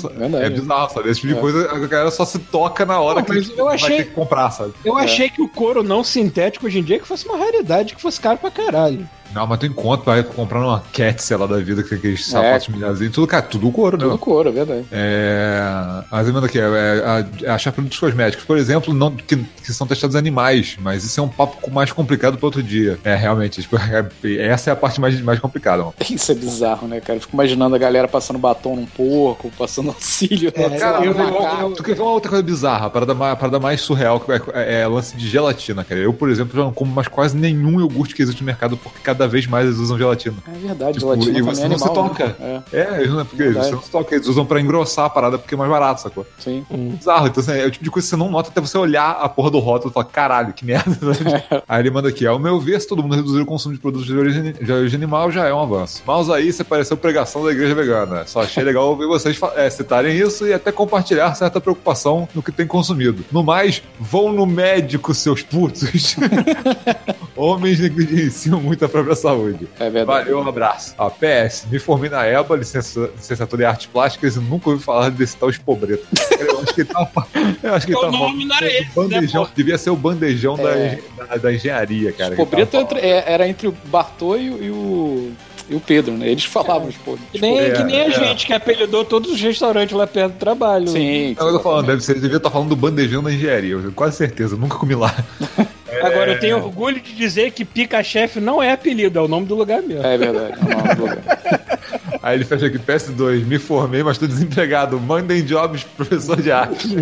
[0.44, 1.08] é bizarro, sabe?
[1.10, 1.40] Esse tipo de É.
[1.40, 3.96] coisa, a galera só se toca na hora Não, que mas tipo, eu vai achei-
[3.98, 4.72] ter que comprar, sabe?
[4.84, 8.00] Eu achei que o couro não sintético hoje em dia que fosse uma raridade, que
[8.02, 9.08] fosse caro pra caralho.
[9.32, 12.66] Não, mas tu encontra, vai comprar uma cat, sei lá, da vida, que aqueles sapatos
[12.66, 14.02] milhazinhos, tudo, cara, tudo couro, né?
[14.02, 14.84] Tudo couro, é verdade.
[14.90, 15.62] É,
[16.10, 19.86] as emenda aqui, é, é, a- achar produtos cosméticos, por exemplo, não, que, que são
[19.86, 22.98] testados animais, mas isso é um papo mais complicado para outro dia.
[23.04, 24.08] É, realmente, tipo, é-
[24.48, 25.78] essa é a parte mais, mais complicada.
[25.84, 25.94] mano.
[26.20, 27.16] Isso é bizarro, né, cara?
[27.16, 30.52] Eu fico imaginando a galera passando batom num porco, passando auxílio.
[30.54, 33.32] É, Cara, eu- eu, eu- tu quer ver uma outra coisa bizarra, a parada mais,
[33.32, 36.00] a parada mais surreal, que é, é, lance de gelatina, cara.
[36.00, 38.98] Eu, por exemplo, já não como mais quase nenhum iogurte que existe no mercado, porque
[39.02, 40.36] cada vez mais eles usam gelatina.
[40.46, 42.08] É verdade, Tipo, gelatina e também você é não se animal.
[42.08, 42.26] toca.
[42.38, 42.62] Né?
[42.72, 43.66] É, É, porque Verdade.
[43.66, 46.26] você não se toca, eles usam pra engrossar a parada porque é mais barato, sacou?
[46.38, 46.64] sim.
[46.70, 47.26] bizarro.
[47.28, 49.28] Então, assim, é o tipo de coisa que você não nota até você olhar a
[49.28, 50.90] porra do rótulo e falar, caralho, que merda.
[51.68, 54.06] aí ele manda aqui, ao meu ver, se todo mundo reduzir o consumo de produtos
[54.06, 56.02] de origem, de origem animal, já é um avanço.
[56.18, 58.26] Mas aí você pareceu pregação da igreja vegana.
[58.26, 62.50] Só achei legal ouvir vocês é, citarem isso e até compartilhar certa preocupação no que
[62.52, 63.24] tem consumido.
[63.30, 66.16] No mais, vão no médico, seus putos.
[67.36, 69.66] Homens negligenciam muito a própria saúde.
[69.78, 70.24] É verdade.
[70.24, 70.94] Valeu, um abraço.
[70.98, 75.10] A PS, me formei na EBA, licença- licenciatura em artes plásticas, e nunca ouvi falar
[75.10, 76.04] desse tal espobreta.
[76.38, 77.26] Eu acho que ele tava,
[77.62, 79.96] eu acho que ele O tava nome não era esse, bandejão, né, devia ser o
[79.96, 80.98] bandejão da, É.
[81.16, 82.36] da, da engenharia, cara.
[82.36, 85.32] tava entre- é- era entre o Bartô e, o-
[85.70, 86.28] e o, Pedro, né?
[86.28, 87.18] Eles falavam expor.
[87.32, 88.10] Que nem, É, que nem a é.
[88.10, 90.88] gente que apelidou todos os restaurantes lá perto do trabalho.
[90.88, 91.34] Sim.
[91.36, 91.52] falando.
[91.52, 93.92] Eu tô falando, deve ser, ele devia estar falando do bandejão da engenharia, eu tenho
[93.92, 95.14] quase certeza, eu nunca comi lá.
[96.02, 99.54] Agora, eu tenho orgulho de dizer que Pica-Chefe não é apelido, é o nome do
[99.54, 100.04] lugar mesmo.
[100.04, 100.54] É verdade.
[100.54, 101.40] é o nome do lugar.
[102.22, 105.00] Aí ele fecha aqui, PS2, me formei, mas tô desempregado.
[105.00, 106.88] Mandem jobs, professor de arte.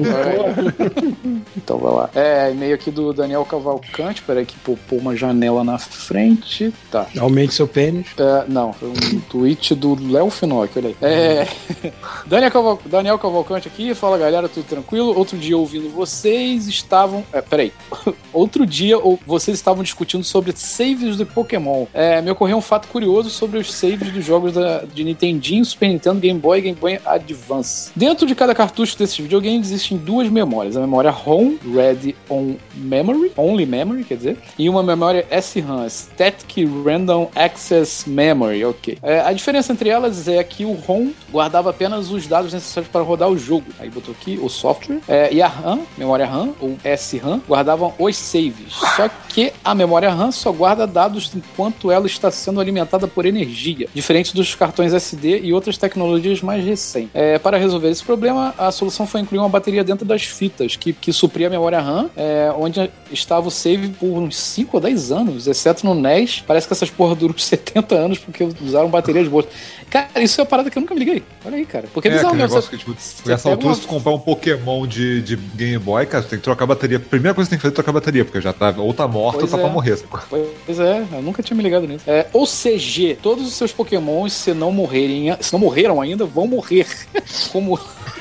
[1.62, 2.10] Então vai lá.
[2.14, 4.22] É, e-mail aqui do Daniel Cavalcante.
[4.22, 6.72] Peraí, que pô uma janela na frente.
[6.90, 7.06] Tá.
[7.18, 8.06] Aumente seu pênis.
[8.16, 10.96] É, não, foi um tweet do Léo Finock, olha aí.
[11.02, 11.46] É,
[12.26, 15.16] Daniel, Caval- Daniel Cavalcante aqui, fala galera, tudo tranquilo?
[15.16, 17.24] Outro dia ouvindo vocês estavam.
[17.32, 17.72] É, peraí.
[18.32, 21.86] Outro dia ou- vocês estavam discutindo sobre saves do Pokémon.
[21.92, 25.88] É, me ocorreu um fato curioso sobre os saves dos jogos da, de Nintendinho, Super
[25.88, 27.90] Nintendo, Game Boy e Game Boy Advance.
[27.96, 33.32] Dentro de cada cartucho desses videogames existem duas memórias: a memória ROM, Ready on Memory,
[33.36, 38.98] Only Memory, quer dizer, e uma memória SRAM, Static Random Access Memory, ok.
[39.02, 43.02] É, a diferença entre elas é que o ROM guardava apenas os dados necessários para
[43.02, 43.66] rodar o jogo.
[43.78, 45.00] Aí botou aqui o software.
[45.08, 48.72] É, e a RAM, memória RAM, ou SRAM, guardavam os saves.
[48.96, 53.88] Só que a memória RAM só guarda dados enquanto ela está sendo alimentada por energia,
[53.94, 57.10] diferente dos cartões SD e outras tecnologias mais recentes.
[57.14, 60.92] É, para resolver esse problema, a solução foi incluir uma bateria dentro das fitas, que,
[60.92, 65.12] que supria a memória RAM, é, onde estava o save por uns 5 ou 10
[65.12, 66.42] anos, exceto no NES.
[66.46, 69.46] Parece que essas porra duram uns 70 anos porque usaram baterias boas.
[69.90, 71.22] Cara, isso é uma parada que eu nunca me liguei.
[71.44, 71.86] Olha aí, cara.
[71.92, 72.48] Porque é, É, bizarro mesmo.
[72.48, 75.36] negócio Você- que, tipo, você nessa altura, uma- se tu comprar um Pokémon de, de
[75.36, 77.00] Game Boy, cara, tu tem que trocar a bateria.
[77.00, 79.08] Primeira coisa que tem que fazer é trocar a bateria, porque já tá, ou tá
[79.08, 79.64] morta Pois ou tá é.
[79.64, 79.98] pra morrer.
[80.66, 82.04] Pois é, eu nunca tinha me ligado nisso.
[82.06, 86.46] É, ou CG, todos os seus pokémons, se não morrerem, se não morreram ainda, vão
[86.46, 86.86] morrer.
[87.52, 87.78] como,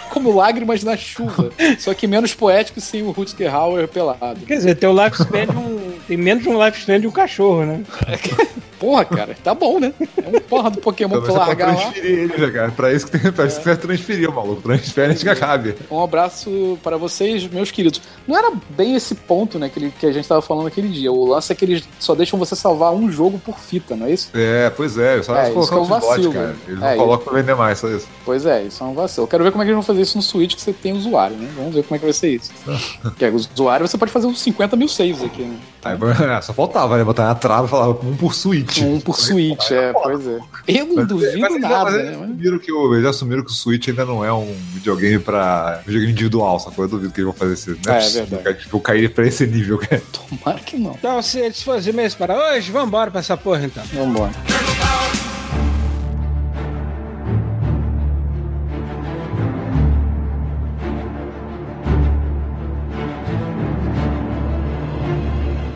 [0.09, 1.51] como lágrimas na chuva.
[1.79, 4.39] Só que menos poético sem o Rutger Hauer pelado.
[4.45, 5.87] Quer dizer, tem o lifespan de um.
[6.07, 7.81] Tem menos de um lifespan de um cachorro, né?
[8.79, 9.91] Porra, cara, tá bom, né?
[9.99, 11.23] É um porra do Pokémon Então
[11.57, 11.91] pode largar lá.
[11.91, 12.71] transferir ele já, cara.
[12.71, 14.61] Pra isso que tem, pra isso que vai transferir, maluco.
[14.61, 15.75] Transfere antes que acabe.
[15.91, 18.01] Um abraço para vocês, meus queridos.
[18.27, 21.11] Não era bem esse ponto, né, que, ele- que a gente tava falando aquele dia.
[21.11, 24.11] O lance é que eles só deixam você salvar um jogo por fita, não é
[24.11, 24.29] isso?
[24.33, 25.21] É, pois é.
[25.23, 26.47] Só É, é, isso é um vacilo, cara.
[26.47, 26.55] né?
[26.67, 28.07] Eles É, não colocam pra vender mais, só isso.
[28.25, 29.23] Pois é, isso é um vacilo.
[29.23, 30.93] Eu quero ver como é que eles vão fazer isso no Switch, que você tem
[30.93, 31.49] usuário, né?
[31.55, 32.51] Vamos ver como é que vai ser isso.
[33.01, 35.55] Porque o usuário você pode fazer uns 50 mil saves aqui, né?
[35.85, 35.95] Aí,
[36.37, 37.03] é, só faltava, né?
[37.03, 38.79] Botar na trava e falar um por Switch.
[38.81, 40.39] Um por Switch, é, pois é.
[40.67, 41.99] Eu não Mas- duvido mas eles já- nada, mas né?
[42.01, 45.19] eles Mas- assumiram que o, eles assumiram que o Switch ainda não é um videogame
[45.19, 45.81] pra.
[45.85, 46.85] videogame individual, sacou?
[46.85, 47.77] Eu duvido que eles vão fazer isso.
[47.85, 48.59] Não É, é, possível, verdade.
[48.63, 50.01] Tipo, cair pra esse nível, cara.
[50.11, 50.91] Tomara que não.
[50.91, 53.83] Então, se, se fosse mesmo para hoje, vambora pra essa porra então.
[53.93, 54.31] Vambora.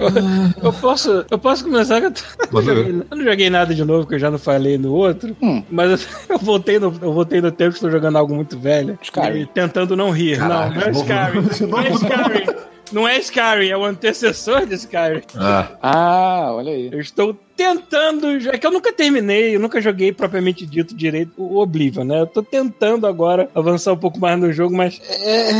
[0.63, 2.83] Eu posso, eu posso começar que eu, tô- eu, Manda ver.
[2.85, 5.35] joguei- eu não joguei nada de novo, que eu já não falei no outro.
[5.41, 5.63] Hum.
[5.69, 8.97] Mas eu, eu voltei no, eu voltei no tempo que estou jogando algo muito velho.
[9.01, 9.47] Skyrim.
[9.53, 10.37] Tentando não rir.
[10.37, 11.69] Caralho, não, não é de novo, Skyrim.
[11.71, 12.61] Não é Skyrim.
[12.91, 15.21] Não é Skyrim, é o antecessor de Skyrim.
[15.37, 16.89] Ah, Ah, olha aí.
[16.91, 21.59] Eu estou tentando, já que eu nunca terminei, eu nunca joguei propriamente dito direito o
[21.61, 22.19] Oblivion, né?
[22.19, 25.51] Eu tô tentando agora avançar um pouco mais no jogo, mas é,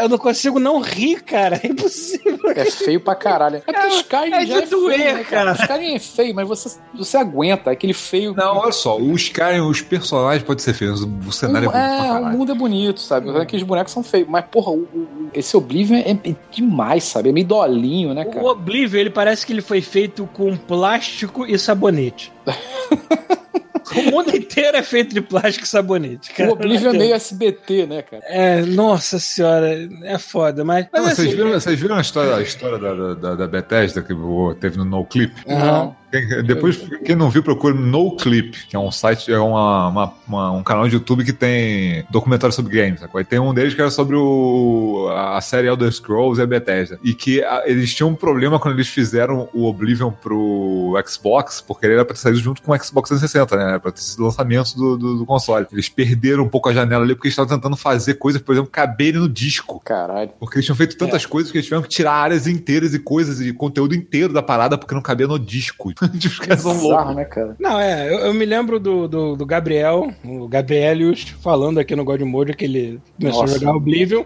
[0.00, 1.60] Eu não consigo não rir, cara.
[1.62, 2.38] É impossível.
[2.54, 3.56] É feio pra caralho.
[3.56, 5.52] É porque É, Skyrim é já de doer, feio, né, cara.
[5.52, 7.70] Skyrim é feio, mas você, você aguenta.
[7.70, 8.34] Aquele feio.
[8.34, 11.86] Não, olha só, os caras, os personagens podem ser feios, o cenário é O- bonito
[11.96, 12.38] pra é, o caralho.
[12.38, 13.30] mundo é bonito, sabe?
[13.38, 14.28] Aqueles bonecos são feios.
[14.28, 17.28] Mas, porra, o- o- esse Oblivion é, é demais, sabe?
[17.28, 18.46] É meio dolinho, né, O cara?
[18.46, 22.32] Oblivion, ele parece que ele foi feito com plástico e sabonete.
[23.96, 26.50] o mundo inteiro é feito de plástico e sabonete, cara.
[26.50, 28.22] O Oblivion é meio SBT, né, cara?
[28.26, 30.86] É, nossa senhora, é foda, mas.
[30.92, 34.02] mas Não, assim, vocês, viram, vocês viram a história, a história da, da, da Bethesda
[34.02, 34.14] que
[34.60, 35.34] teve no No Clip?
[35.46, 35.96] Não.
[36.14, 40.14] Quem- Depois, quem não viu, procure No Clip, que é um site, é uma, uma-
[40.28, 43.00] uma- um canal de YouTube que tem documentário sobre games.
[43.00, 43.20] sacou?
[43.20, 46.98] E tem um deles que era sobre o, a série Elder Scrolls e a Bethesda.
[47.02, 51.86] E que a- eles tinham um problema quando eles fizeram o Oblivion pro Xbox, porque
[51.86, 53.64] ele era pra ter saído junto com o Xbox 360, né?
[53.70, 55.66] Era pra ter sido lançamento do, do, do console.
[55.72, 58.70] Eles perderam um pouco a janela ali porque eles estavam tentando fazer coisas, por exemplo,
[58.70, 59.80] caberem no disco.
[59.84, 60.30] Caralho.
[60.38, 63.40] Porque eles tinham feito tantas coisas que eles tiveram que tirar áreas inteiras e coisas
[63.40, 65.92] e conteúdo inteiro da parada porque não cabia no disco.
[66.18, 66.88] Tipo, os caras são loucos.
[66.90, 67.56] Bizarro, né, cara?
[67.58, 72.04] Não, é, eu, eu me lembro do, do, do Gabriel, o Gabrielius, falando aqui no
[72.04, 73.56] God Mode que ele começou Nossa.
[73.56, 74.24] a jogar Oblivion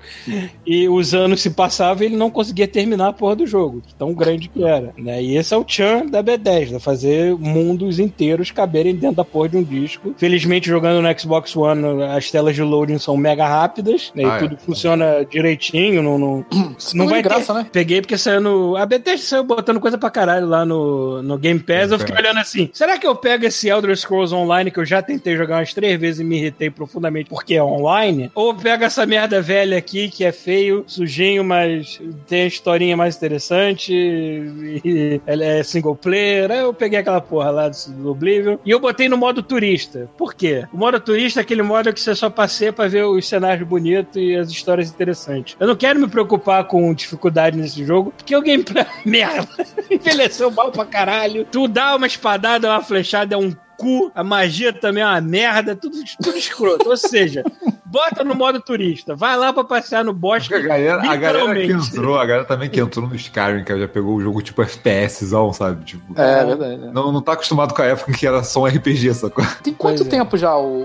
[0.66, 3.94] e os anos se passavam e ele não conseguia terminar a porra do jogo, de
[3.94, 4.92] tão grande que era.
[4.96, 5.22] Né?
[5.22, 9.56] E esse é o Chan da B10, fazer mundos inteiros caberem dentro da porra de
[9.56, 10.14] um disco.
[10.16, 14.24] Felizmente, jogando no Xbox One, as telas de loading são mega rápidas, né?
[14.24, 14.38] Ah, e é.
[14.38, 16.46] tudo funciona direitinho, não, não,
[16.94, 17.66] não de vai ter graça, né?
[17.70, 18.76] Peguei porque saiu no.
[18.76, 22.24] A Bethesda saiu botando coisa pra caralho lá no, no Game Game eu fiquei Pass.
[22.24, 25.59] olhando assim: será que eu pego esse Elder Scrolls Online que eu já tentei jogar
[25.59, 28.31] umas três vezes e me irritei profundamente porque é online?
[28.35, 33.16] Ou pego essa merda velha aqui que é feio, sujinho, mas tem a historinha mais
[33.16, 36.50] interessante e ela é single player?
[36.50, 40.09] Aí eu peguei aquela porra lá do, Oblivion e eu botei no modo turista.
[40.16, 40.66] Por quê?
[40.72, 44.16] O modo turista é aquele modo que você só passeia pra ver os cenários bonitos
[44.16, 45.57] e as histórias interessantes.
[45.59, 49.48] Eu não quero me preocupar com dificuldade nesse jogo, porque o gameplay é merda.
[49.90, 51.46] Envelheceu mal pra caralho.
[51.58, 54.12] Tu dá uma espadada, uma flechada, é um cu.
[54.14, 55.74] A magia também é uma merda.
[55.74, 56.88] Tudo, tudo escroto.
[56.88, 57.42] Ou seja,
[57.84, 59.16] bota no modo turista.
[59.16, 60.54] Vai lá pra passear no bosque.
[60.54, 63.88] A galera, a galera que entrou, a galera também que entrou no Skyrim, que já
[63.88, 65.84] pegou o jogo tipo FPSzão, sabe?
[65.84, 66.76] Tipo, É, verdade.
[66.76, 66.90] né?
[66.94, 69.44] não, não tá acostumado com a época que era só um RPG, sacou?
[69.62, 70.10] Tem quanto Pois é.
[70.10, 70.82] tempo já o,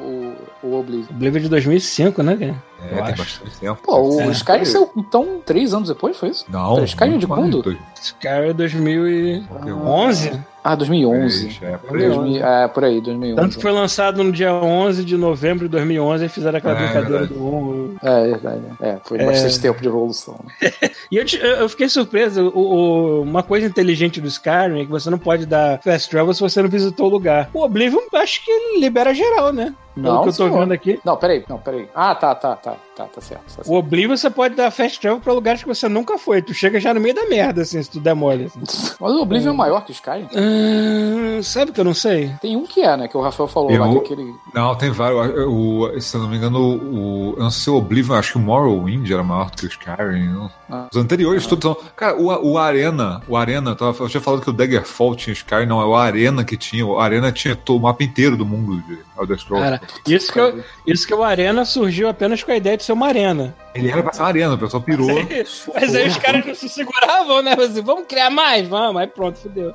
[0.63, 1.07] o, o Oblivion?
[1.11, 2.55] Oblivion de 2005, né, cara?
[2.81, 3.17] É, Eu tem acho.
[3.23, 3.81] bastante tempo.
[3.83, 4.31] Pô, o ser.
[4.31, 6.45] Skyrim saiu, então, três anos depois, foi isso?
[6.49, 6.83] Não.
[6.83, 7.61] Skyrim de quando?
[7.61, 10.29] dois- Skyrim é 2011.
[10.33, 11.59] Ah, 2011.
[11.61, 12.07] É, por aí.
[12.09, 13.35] 2000, é, por aí, 2011.
[13.41, 16.83] Tanto que foi lançado no dia 11 de novembro de 2011 e fizeram aquela É,
[16.83, 17.33] brincadeira verdade.
[17.33, 17.95] do 1.
[18.01, 18.61] É, verdade.
[18.81, 19.25] É, foi É.
[19.25, 20.39] bastante tempo de evolução.
[20.45, 20.71] né?
[21.11, 22.51] E eu, te- eu- fiquei surpreso.
[22.55, 26.33] O, o- uma coisa inteligente do Skyrim é que você não pode dar fast travel
[26.33, 27.49] se você não visitou o lugar.
[27.53, 29.73] O Oblivion, acho que libera geral, né?
[29.95, 30.59] Pelo Não, que eu tô senhor.
[30.59, 30.99] vendo aqui.
[31.05, 31.87] Não, peraí, não, peraí.
[31.93, 33.41] Ah, tá, tá, tá, tá, tá certo.
[33.43, 33.71] Tá certo.
[33.71, 36.41] O Oblivion você pode dar fast travel pra lugares que você nunca foi.
[36.41, 38.45] Tu chega já no meio da merda, assim, se tu der mole.
[38.45, 38.59] Assim.
[38.99, 40.27] Mas o Oblivion é maior que o Skyrim?
[40.35, 42.33] Hum, sabe que eu não sei?
[42.41, 43.07] Tem um que é, né?
[43.07, 44.33] Que o Rafael falou Eu- lá, que é aquele.
[44.53, 45.45] Não, tem vários.
[45.47, 48.31] O, o- se eu não me engano, o, eu não sei se o Oblivion, acho
[48.33, 50.27] que o Morrowind era maior do que o Skyrim.
[50.29, 50.87] não- Ah.
[50.91, 51.77] Os anteriores todos são.
[51.95, 55.31] Cara, o, o Arena, o Arena, eu, tava, eu tinha falado que o Daggerfall tinha
[55.33, 56.83] Skyrim, não, é o Arena que tinha.
[56.85, 59.63] O Arena tinha o mapa inteiro do mundo de Elder Scrolls.
[59.69, 62.93] Cara, isso que, eu, isso que o Arena surgiu apenas com a ideia de ser
[62.93, 63.55] uma arena.
[63.73, 65.07] Ele era pra ser uma arena, o pessoal pirou.
[65.73, 67.55] Mas aí os caras não se seguravam, né?
[67.57, 69.01] Mas, assim, vamos criar mais, vamos.
[69.01, 69.73] Aí pronto, fudeu.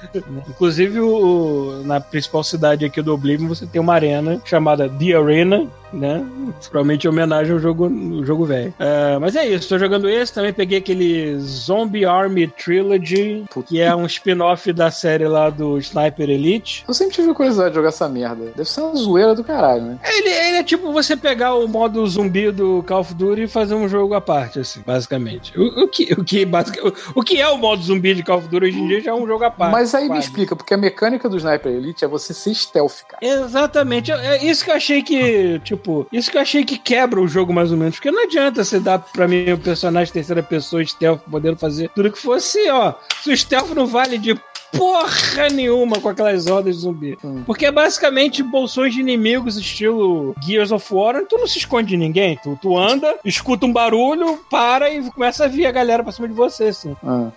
[0.48, 5.66] Inclusive, o, na principal cidade aqui do Oblivion, você tem uma arena chamada The Arena,
[5.92, 6.24] né?
[6.70, 8.72] Provavelmente em homenagem ao jogo, ao jogo velho.
[8.78, 10.32] É, mas é isso, tô jogando esse.
[10.32, 16.28] Também peguei aquele Zombie Army Trilogy, que é um spin-off da série lá do Sniper
[16.30, 16.84] Elite.
[16.86, 18.52] Eu sempre tive curiosidade de jogar essa merda.
[18.56, 19.98] Deve ser uma zoeira do caralho, né?
[20.04, 23.74] Ele, ele é tipo você pegar o modo zumbi do Call of Duty e fazer
[23.74, 25.58] um jogo à parte, assim, basicamente.
[25.58, 28.38] O, o que, o, que, basic- o, o que é o modo zumbi de Call
[28.38, 29.72] of Duty hoje em dia já é um jogo à parte.
[29.72, 30.26] Mas aí me quase.
[30.26, 33.18] explica, porque a mecânica do Sniper Elite é você ser stealth, cara.
[33.24, 34.10] Exatamente.
[34.12, 35.77] É isso que eu achei que, tipo,
[36.12, 37.96] isso que eu achei que quebra o jogo mais ou menos.
[37.96, 42.12] Porque não adianta você dar pra mim um personagem terceira pessoa stealth podendo fazer tudo
[42.12, 42.94] que fosse, ó.
[43.22, 44.38] Se o stealth não vale de
[44.72, 47.18] porra nenhuma com aquelas hordas de zumbi.
[47.24, 47.42] Hum.
[47.46, 51.96] Porque é basicamente bolsões de inimigos, estilo Gears of War, tu não se esconde de
[51.96, 52.38] ninguém.
[52.42, 56.28] Tu, tu anda, escuta um barulho, para e começa a vir a galera pra cima
[56.28, 56.96] de você, assim.
[57.04, 57.28] Ah.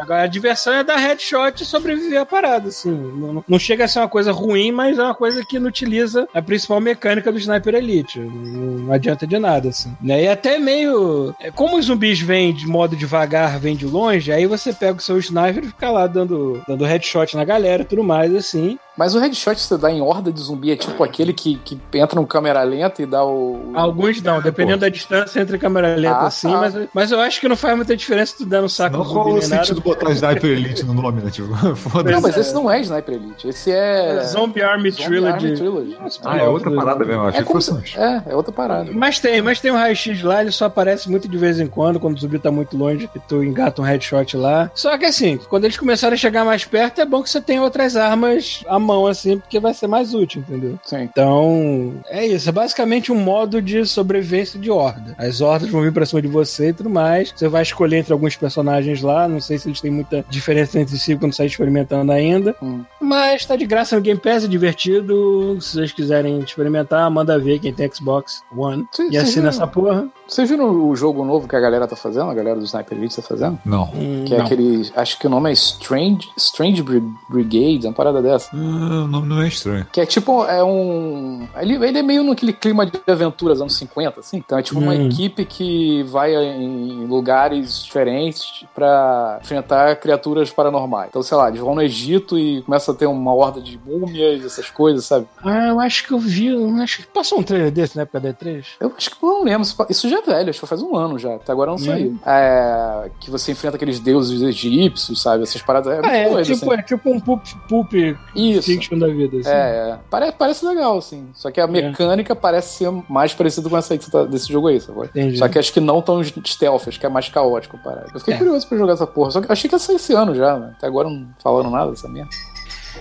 [0.00, 2.90] Agora, a diversão é dar headshot e sobreviver à parada, assim.
[2.90, 6.28] Não, não chega a ser uma coisa ruim, mas é uma coisa que não utiliza
[6.34, 8.20] a principal mecânica do Sniper Elite.
[8.20, 9.94] Não, não adianta de nada, assim.
[10.02, 11.34] E até meio...
[11.40, 15.02] é, Como os zumbis vêm de modo devagar, vêm de longe, aí você pega o
[15.02, 18.78] seu sniper e fica lá dando, dando headshot na galera e tudo mais, assim.
[18.96, 21.78] Mas o headshot que você dá em horda de zumbi é tipo aquele que, que
[21.94, 23.72] entra no câmera lenta e dá o.
[23.74, 26.58] Alguns não, dependendo da distância entre câmera lenta Ah, assim, tá.
[26.58, 29.10] mas, mas eu acho que não faz muita diferença tu dar no saco Não, do
[29.12, 31.30] qual o sentido botar Sniper Elite no nome, né?
[31.30, 32.20] Tipo, Não, foda-se.
[32.22, 33.48] mas esse não é Sniper Elite.
[33.48, 34.22] Esse é.
[34.24, 35.32] Zombie Army Zombie Trilogy.
[35.46, 35.96] Army Trilogy.
[36.24, 37.22] Ah, é outra parada mesmo.
[37.24, 38.90] Achei É, que como fosse se- é, é outra parada.
[38.92, 42.00] Mas tem, mas tem um raio-x lá, ele só aparece muito de vez em quando,
[42.00, 44.70] quando o zumbi tá muito longe e tu engata um headshot lá.
[44.74, 47.62] Só que assim, quando eles começarem a chegar mais perto, é bom que você tenha
[47.62, 50.78] outras armas à mão, assim, porque vai ser mais útil, entendeu?
[50.84, 51.02] Sim.
[51.02, 52.48] Então, é isso.
[52.48, 55.14] É basicamente um modo de sobrevivência de horda.
[55.18, 57.32] As hordas vão vir pra cima de você e tudo mais.
[57.34, 59.26] Você vai escolher entre alguns personagens lá.
[59.28, 62.54] Não sei se eles têm muita diferença entre si quando sai experimentando ainda.
[62.62, 62.82] Hum.
[63.00, 65.58] Mas tá de graça no Game Pass, é divertido.
[65.60, 68.86] Se vocês quiserem experimentar, manda ver quem tem Xbox One.
[68.92, 70.06] Sim, e assina essa porra.
[70.28, 72.30] Vocês viram o jogo novo que a galera tá fazendo?
[72.30, 73.58] A galera do Sniper Elite tá fazendo?
[73.64, 73.84] Não.
[73.94, 74.44] Hum, Que é não.
[74.44, 74.90] aquele.
[74.96, 78.50] Acho que o nome é Strange, Strange Bri- Brigade, uma parada dessa.
[78.52, 79.86] Ah, o nome não é estranho.
[79.92, 81.46] Que é tipo, é um.
[81.56, 84.38] Ele, ele é meio naquele clima de aventuras anos 50, assim.
[84.38, 85.06] Então é tipo uma Hum.
[85.06, 91.08] equipe que vai em lugares diferentes pra enfrentar criaturas paranormais.
[91.10, 94.44] Então, sei lá, eles vão no Egito e começa a ter uma horda de múmias,
[94.44, 95.26] essas coisas, sabe?
[95.44, 96.46] Ah, eu acho que eu vi.
[96.48, 98.64] eu Acho que passou um trailer desse na época da E3.
[98.80, 99.66] Eu acho que eu não lembro.
[99.88, 101.34] isso- já é velho, acho que faz um ano já.
[101.34, 101.78] Até agora não Hum.
[101.78, 102.18] saiu.
[102.26, 105.42] É, que você enfrenta aqueles deuses egípcios, sabe?
[105.42, 105.92] Essas paradas.
[105.92, 106.80] É, Ah, é, doido, tipo, assim.
[106.80, 108.65] é tipo um poop, poop Isso.
[108.74, 109.38] Fiction da vida.
[109.38, 109.48] Assim.
[109.50, 109.52] É,
[109.92, 109.98] é.
[110.10, 111.28] Pare- parece legal, assim.
[111.34, 114.52] Só que a mecânica parece ser mais parecida com essa aí que você tá, desse
[114.52, 115.06] jogo aí, sabe?
[115.06, 115.38] Entendi.
[115.38, 118.14] Só que acho que não tão stealth, acho que é mais caótico, parece.
[118.14, 118.38] Eu fiquei É.
[118.38, 119.30] curioso pra jogar essa porra.
[119.30, 120.74] Só que achei que ia sair esse ano já, né?
[120.76, 122.30] Até agora não falaram nada dessa merda.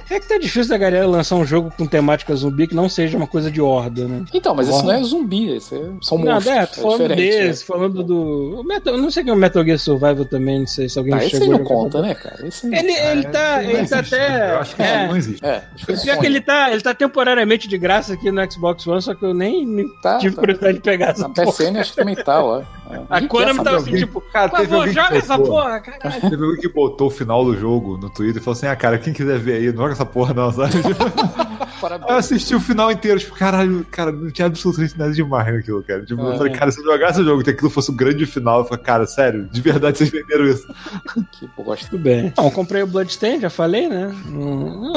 [0.09, 3.17] É que tá difícil da galera lançar um jogo com temática zumbi que não seja
[3.17, 4.23] uma coisa de horda, né?
[4.33, 4.87] Então, mas esse Horror.
[4.93, 6.55] não é zumbi, esse é, são Não, monstros.
[6.55, 8.63] é, tô falando diferente, desse, falando do.
[8.67, 11.13] Metal, eu não sei quem é o Metal Gear Survival também, não sei se alguém
[11.13, 11.17] é.
[11.17, 12.47] Ah, esse aí chegou não conta, né, cara?
[12.47, 14.15] Esse Ele, ele tá, ele tá existe.
[14.15, 14.51] até.
[14.51, 15.45] Eu acho que é, isso não existe.
[15.45, 16.25] É, acho que é Pior que Sony.
[16.27, 19.65] ele tá, ele tá temporariamente de graça aqui no Xbox One, só que eu nem
[19.65, 20.41] nem Tá, tive tá.
[20.41, 21.47] curiosidade de pegar essa Na porra.
[21.51, 22.63] PSN acho que também tá.
[22.91, 23.01] É.
[23.09, 25.53] A Konami tava assim, tipo, Cara, por teve favor, alguém que joga essa botou.
[25.55, 26.21] porra, caralho.
[26.21, 28.99] Teve alguém que botou o final do jogo no Twitter e falou assim: ah, cara,
[28.99, 30.73] quem quiser ver aí, não essa porra, não, sabe?
[31.81, 32.09] Parabéns.
[32.09, 36.03] Eu assisti o final inteiro, tipo, caralho, cara, não tinha absolutamente nada demais naquilo, cara.
[36.05, 36.55] Tipo, Ah, eu falei, é.
[36.55, 39.05] cara, se eu jogasse o jogo e aquilo fosse o grande final, eu falei, cara,
[39.05, 40.65] sério, de verdade vocês venderam isso.
[41.31, 41.87] Que bosta.
[41.89, 42.31] Tudo bem.
[42.35, 44.13] Bom, comprei o Bloodstain, já falei, né?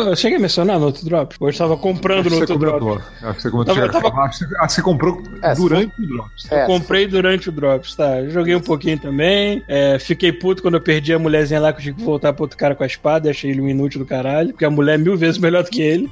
[0.06, 1.34] Eu cheguei a mencionar no outro drop.
[1.40, 3.02] Hoje estava comprando Acho no outro drop.
[3.22, 3.74] Acho que você comentou.
[3.74, 6.30] Tava- Acho tava- que você- acho que você comprou É, durante o drop.
[6.50, 8.24] É, Comprei durante o Drops, tá?
[8.28, 9.62] Joguei um pouquinho também.
[9.68, 12.44] É, fiquei puto quando eu perdi a mulherzinha lá que eu tinha que voltar pro
[12.44, 14.50] outro cara com a espada e achei ele um inútil do caralho.
[14.50, 16.10] Porque a mulher é mil vezes melhor do que ele.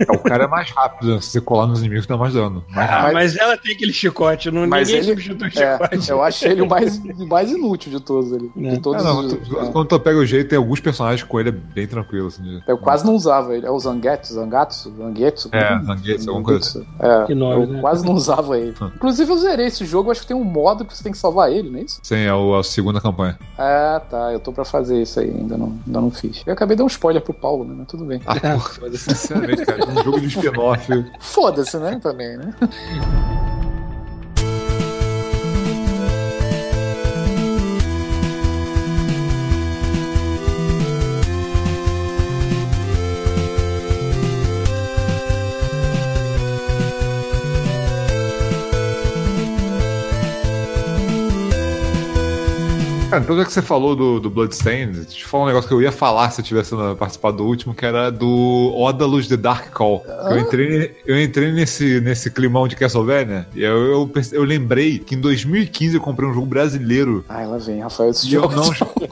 [0.00, 1.20] É, o cara é mais rápido, né?
[1.20, 2.64] se você colar nos inimigos dá mais dano.
[2.70, 2.92] Rápido.
[3.08, 6.10] Ah, mas, ela tem aquele chicote, não, Mas ninguém ele- substitui o É, chicote.
[6.10, 8.50] eu achei ele o mais, mais inútil de todos ali.
[8.56, 8.70] É.
[8.72, 9.70] De todos É, não, os- é.
[9.72, 12.26] quando tu pega o jeito, tem alguns personagens com ele é bem tranquilo.
[12.28, 13.66] Assim, de- Eu quase não usava ele.
[13.66, 15.48] É o Zangetsu, Zangatsu, Zangetsu.
[15.52, 16.86] É, Zangetsu, alguma coisa assim.
[16.98, 17.80] É, Que nome, eu né?
[17.80, 18.74] quase não usava ele.
[18.80, 18.90] Hum.
[18.96, 21.52] Inclusive eu zerei esse jogo, acho que tem um modo que você tem que salvar
[21.52, 22.00] ele, não é isso?
[22.02, 23.38] Sim, é o- a segunda campanha.
[23.58, 26.42] Ah, tá, eu tô pra fazer isso aí, ainda não, ainda não fiz.
[26.46, 28.13] Eu acabei de dar um spoiler pro Paulo, né, mas tudo bem.
[28.26, 31.04] Ah, porra, sinceramente, cara, um jogo de spin-off.
[31.18, 32.54] Foda-se, né, também, né?
[53.14, 55.74] Cara, então já que você falou do, do Bloodstained, deixa eu falar um negócio que
[55.74, 59.70] eu ia falar se eu tivesse participado do último, que era do Odalus The Dark
[59.70, 60.04] Call.
[60.30, 65.14] Eu entrei, eu entrei nesse, nesse climão de Castlevania e eu, eu, eu lembrei que
[65.14, 68.56] em 2015 eu comprei um jogo brasileiro Ai, lá vem, Rafael, esse eu jogo.
[68.56, 68.64] não...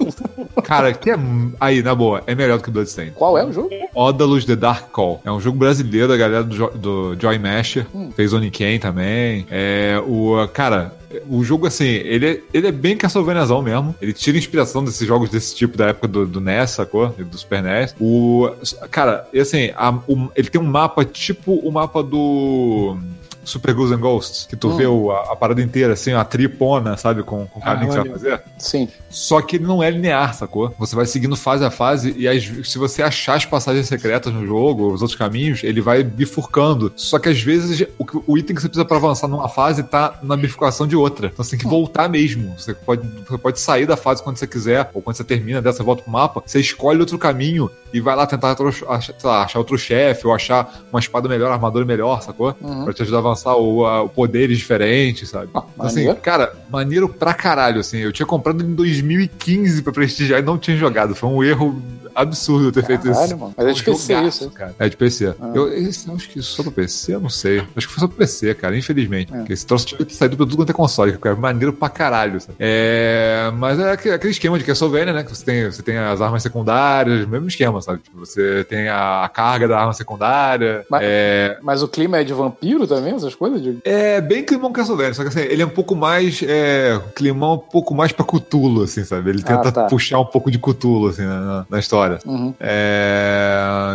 [0.65, 1.17] Cara, que é...
[1.61, 3.13] Aí, na boa, é melhor do que Bloodstained.
[3.15, 3.71] Qual é o jogo?
[3.95, 5.21] Odalus The Dark Call.
[5.25, 7.87] É um jogo brasileiro, a galera do, Jo- do Joy Masher.
[8.17, 9.47] Fez Oniken também.
[9.51, 10.93] É, o, cara,
[11.29, 13.95] o jogo, assim, ele é, ele é bem Castlevaniazão mesmo.
[14.01, 17.09] Ele tira inspiração desses jogos desse tipo da época do, do NES, sacou?
[17.09, 17.95] Do Super NES.
[18.01, 18.51] O,
[18.91, 22.97] cara, e assim, a- o- ele tem um mapa tipo o mapa do...
[23.45, 24.77] Super Ghouls and Ghosts, que tu Hum.
[24.77, 27.95] vê o- a, a parada inteira, assim, a tripona, sabe, com, com o caminho que
[27.95, 28.43] você vai fazer.
[28.59, 28.89] Sim.
[29.11, 30.75] Só que ele não é linear, sacou?
[30.79, 34.47] Você vai seguindo fase a fase e às- se você achar as passagens secretas no
[34.47, 36.93] jogo, os outros caminhos, ele vai bifurcando.
[36.97, 40.19] Só que às vezes o, o item que você precisa pra avançar numa fase tá
[40.23, 41.27] na bifurcação de outra.
[41.33, 42.55] Então você tem que voltar mesmo.
[42.59, 45.83] Você pode, você pode sair da fase quando você quiser, ou quando você termina dessa,
[45.83, 49.59] volta pro mapa, você escolhe outro caminho e vai lá tentar atro- achar, lá, achar
[49.59, 52.55] outro chefe, ou achar uma espada melhor, armadura melhor, sacou?
[52.61, 52.85] Uhum.
[52.85, 55.49] Pra te ajudar a avançar, ou a- poderes diferentes, sabe?
[55.55, 56.21] Ah, Então, assim, maneiro.
[56.21, 57.99] cara, maneiro pra caralho, assim.
[57.99, 61.15] Eu tinha comprado em 2015 pra prestigiar e não tinha jogado.
[61.15, 61.83] Foi um erro
[62.15, 63.37] absurdo ter feito Caralho, isso.
[63.37, 63.55] mano.
[63.57, 64.75] Mas é de um PC jogaço, isso, cara.
[64.79, 65.35] É de PC.
[65.55, 67.61] Eu, esse, acho que só pro PC, eu não sei.
[67.77, 69.33] Acho que foi só pro PC, cara, infelizmente.
[69.33, 69.39] É.
[69.39, 72.41] Porque esse troço tinha saído pra tudo quanto é console, que é maneiro pra caralho,
[72.41, 72.55] sabe?
[72.59, 75.23] É, mas é aquele esquema de Castlevania, né?
[75.25, 78.01] Que você tem, você tem as armas secundárias, mesmo esquema, sabe?
[78.03, 80.85] Tipo, você tem a, carga da arma secundária.
[80.91, 83.63] Mas- É, Mas o clima é de vampiro também, essas coisas?
[83.63, 83.79] De...
[83.85, 86.43] é bem climão Castlevania, só que assim, ele é um pouco mais.
[86.47, 89.31] É, climão um pouco mais pra Cthulhu, assim, sabe?
[89.31, 89.85] Ele tenta tá.
[89.85, 92.19] puxar um pouco de Cthulhu, assim, na, na- na história.
[92.27, 92.55] Uhum.
[92.61, 93.42] É,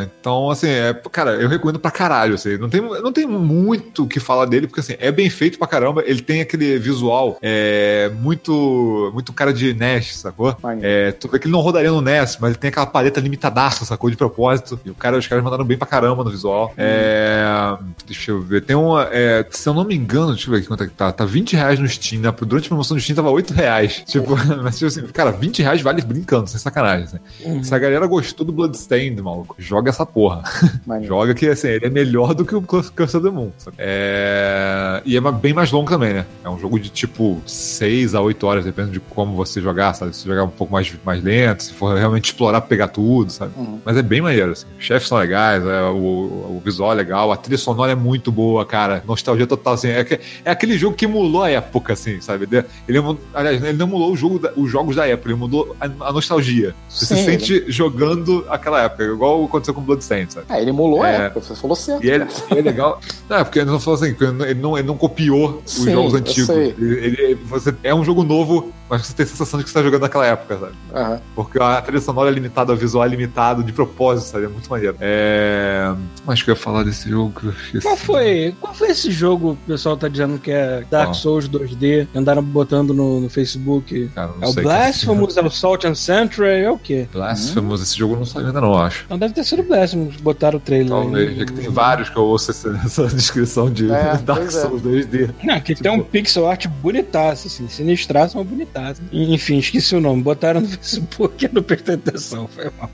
[0.03, 2.35] então, assim, é, cara, eu recomendo pra caralho.
[2.35, 5.57] Assim, não, tem, não tem muito o que falar dele, porque assim, é bem feito
[5.57, 6.03] pra caramba.
[6.05, 10.55] Ele tem aquele visual é, muito, muito cara de NES, sacou?
[10.81, 13.85] É, tu vê que ele não rodaria no NES, mas ele tem aquela paleta limitadaça,
[13.85, 14.09] sacou?
[14.09, 14.79] De propósito.
[14.85, 16.73] E o cara, os caras mandaram bem pra caramba no visual.
[16.77, 18.61] É, deixa eu ver.
[18.61, 19.07] Tem uma.
[19.11, 21.11] é, se eu não me engano, deixa eu ver aqui quanto é que tá.
[21.11, 22.33] Tá 20 reais no Steam, né?
[22.41, 24.03] Durante a promoção do Steam tava 8 reais.
[24.05, 27.05] Tipo, mas tipo assim, cara, 20 reais vale brincando, sem sacanagem.
[27.05, 27.63] assim.
[27.63, 30.43] Se a galera gostou do Bloodstained, maluco, joga essa porra.
[31.03, 33.51] Joga que assim, ele é melhor do que o Curse of the Moon.
[33.77, 35.01] É...
[35.05, 36.25] E é bem mais longo também, né?
[36.43, 40.15] É um jogo de tipo 6 a 8 horas, depende de como você jogar, sabe?
[40.15, 43.51] Se jogar um pouco mais, mais lento, se for realmente explorar, pegar tudo, sabe?
[43.57, 43.79] Uhum.
[43.83, 44.65] Mas é bem maneiro, assim.
[44.77, 48.31] Os chefes são legais, é, o, o visual é legal, a trilha sonora é muito
[48.31, 49.03] boa, cara.
[49.05, 49.89] Nostalgia total, assim.
[49.89, 52.47] É, que- é aquele jogo que emulou a época, assim, sabe?
[52.88, 52.99] Ele,
[53.33, 56.11] aliás, ele não emulou o jogo da- os jogos da época, ele mudou a, a
[56.13, 56.73] nostalgia.
[56.89, 60.45] Você Sim, se sente jogando aquela época, igual aconteceu com Bloodstained, sabe?
[60.49, 61.15] É, ele emulou a É.
[61.28, 62.03] época, você falou certo.
[62.03, 62.99] E ele, e é legal.
[63.30, 66.13] Não, é porque ele não falou assim, ele não, ele não copiou os Sim, jogos
[66.13, 66.49] eu antigos.
[66.49, 69.73] Ele, ele- você, é um jogo novo, mas você tem a sensação de que você
[69.78, 70.71] tá jogando naquela época, sabe?
[70.95, 71.21] Aham.
[71.36, 74.45] Porque a trilha sonora é limitada, o visual é limitado, de propósito, sabe?
[74.45, 74.95] É muito maneiro.
[75.01, 75.93] É.
[76.25, 77.82] Mas que eu ia falar desse jogo que eu esqueci.
[77.84, 81.13] Qual foi, qual foi esse jogo que o pessoal tá dizendo que é Dark?
[81.13, 82.07] Souls 2D?
[82.15, 84.09] Andaram botando no, no Facebook.
[84.15, 84.63] Cara, não É o sei.
[84.63, 87.09] Blasphemous, é o Salt and Century, é o quê?
[87.11, 89.05] Blasphemous, esse jogo não saiu ainda, não, acho.
[89.09, 90.89] Não deve ter sido Blasphemous, botaram o trailer.
[90.89, 91.36] Talvez, aí.
[91.39, 94.49] já que tem vários que eu ouço essa, essa descrição de É, Dark é.
[94.49, 95.30] Souls 2D.
[95.43, 99.01] Não, que tem um pixel art bonitaço, assim, sinistraço, mas bonitaço.
[99.11, 100.22] Enfim, esqueci o nome.
[100.24, 102.89] Botaram no Facebook e eu não prestei atenção, foi mal.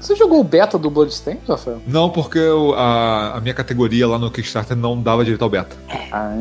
[0.00, 1.80] Você jogou o beta do Bloodstained, Rafael?
[1.86, 5.76] Não, porque eu- a, a minha categoria lá no Kickstarter não dava direito ao beta.
[6.12, 6.34] Ah,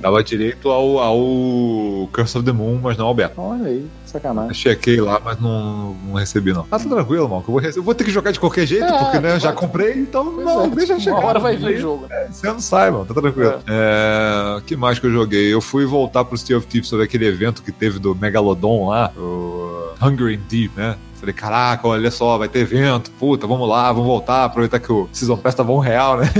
[0.00, 3.34] Dava direito ao, ao Curse of the Moon, mas não ao beta.
[3.40, 4.54] olha aí, sacanagem.
[4.54, 6.66] chequei lá, mas não, não recebi, não.
[6.70, 7.44] Ah, tá tranquilo, mal.
[7.46, 9.92] Eu eu vou ter que jogar de qualquer jeito, É, porque né, eu já comprei,
[9.98, 11.18] então Pois não, é, deixa chegar.
[11.18, 12.06] Uma hora vai vir o jogo.
[12.08, 12.28] né?
[12.30, 13.54] Você não sai, mano, tá tranquilo.
[13.68, 15.52] É, que mais que eu joguei?
[15.52, 19.10] Eu fui voltar pro Sea of Thieves sobre aquele evento que teve do Megalodon lá,
[19.16, 20.96] o Hungry and Deep, né?
[21.14, 25.08] Falei, caraca, olha só, vai ter evento, puta, vamos lá, vamos voltar, aproveitar que o
[25.10, 26.30] Season Pass tava um real, né?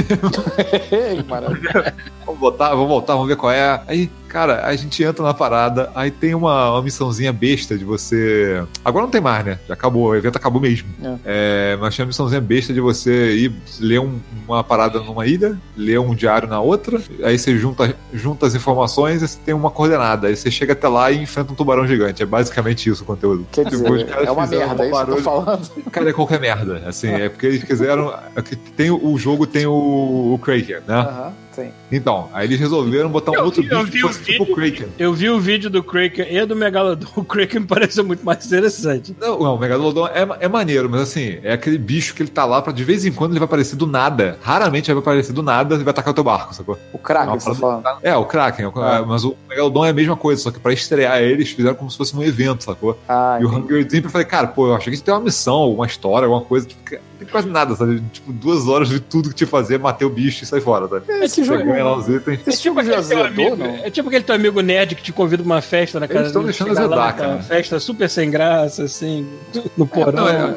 [0.93, 1.95] Ei, Maravilha.
[2.27, 3.81] Vamos voltar, vamos voltar, vamos ver qual é.
[3.87, 8.61] Aí, cara, a gente entra na parada, aí tem uma, uma missãozinha besta de você.
[8.85, 9.61] Agora não tem mais, né?
[9.69, 10.89] Já acabou, o evento acabou mesmo.
[11.25, 14.19] É, mas tinha uma missãozinha besta de você ir ler um-
[14.49, 19.23] uma parada numa ilha, ler um diário na outra, aí você junta, junta as informações
[19.23, 20.27] e você tem uma coordenada.
[20.27, 22.21] Aí você chega até lá e enfrenta um tubarão gigante.
[22.23, 23.47] É basicamente isso o conteúdo.
[23.53, 23.87] Quer dizer,
[24.27, 25.23] é uma merda, é isso que eu tô barulho.
[25.23, 25.71] falando.
[25.93, 26.83] Cara, é qualquer merda.
[26.87, 28.13] Assim, é porque eles quiseram.
[28.35, 28.43] é
[28.77, 30.95] Tem, o jogo tem o, o Kraken, né?
[30.97, 31.71] Aham, sim.
[31.93, 34.55] Então, aí eles resolveram botar um Eu outro vi- bicho que o fosse tipo o
[34.55, 34.87] Kraken.
[34.99, 37.07] Eu vi o vídeo do Kraken e do Megalodon.
[37.17, 39.17] O Kraken me pareceu muito mais interessante.
[39.21, 42.45] Não, não, o Megalodon é, é maneiro, mas assim, é aquele bicho que ele tá
[42.45, 44.39] lá pra de vez em quando ele vai aparecer do nada.
[44.43, 46.79] Raramente ele vai aparecer do nada e vai atacar o teu barco, sacou?
[46.93, 47.85] O Kraken, Não, você tá falando.
[48.03, 49.05] É, o Kraken, o- Ah.
[49.07, 51.97] mas o Megalodon é a mesma coisa, só que pra estrear eles fizeram como se
[51.97, 52.99] fosse um evento, sacou?
[53.09, 53.65] Ah, e o entendi.
[53.65, 56.43] Hunger Deep eu falei, cara, pô, eu achei que tinha uma missão, uma história, alguma
[56.43, 56.81] coisa, tipo,
[57.19, 58.03] tem quase nada, sabe?
[58.13, 60.89] Tipo, duas horas de tudo que tinha que fazer, matei o bicho e sair fora,
[60.89, 61.05] sabe?
[61.25, 61.65] Esse Você jogo.
[61.65, 62.41] ganha lá os itens.
[62.47, 63.67] Esse jogo já aquele teu zerou, amigo, não?
[63.85, 66.27] é tipo aquele teu amigo nerd que te convida pra uma festa na Eles casa
[66.29, 67.43] estão dele, deixando azedar, cara.
[67.43, 69.27] festa super sem graça, assim,
[69.77, 70.13] no porão.
[70.13, 70.57] Não, é,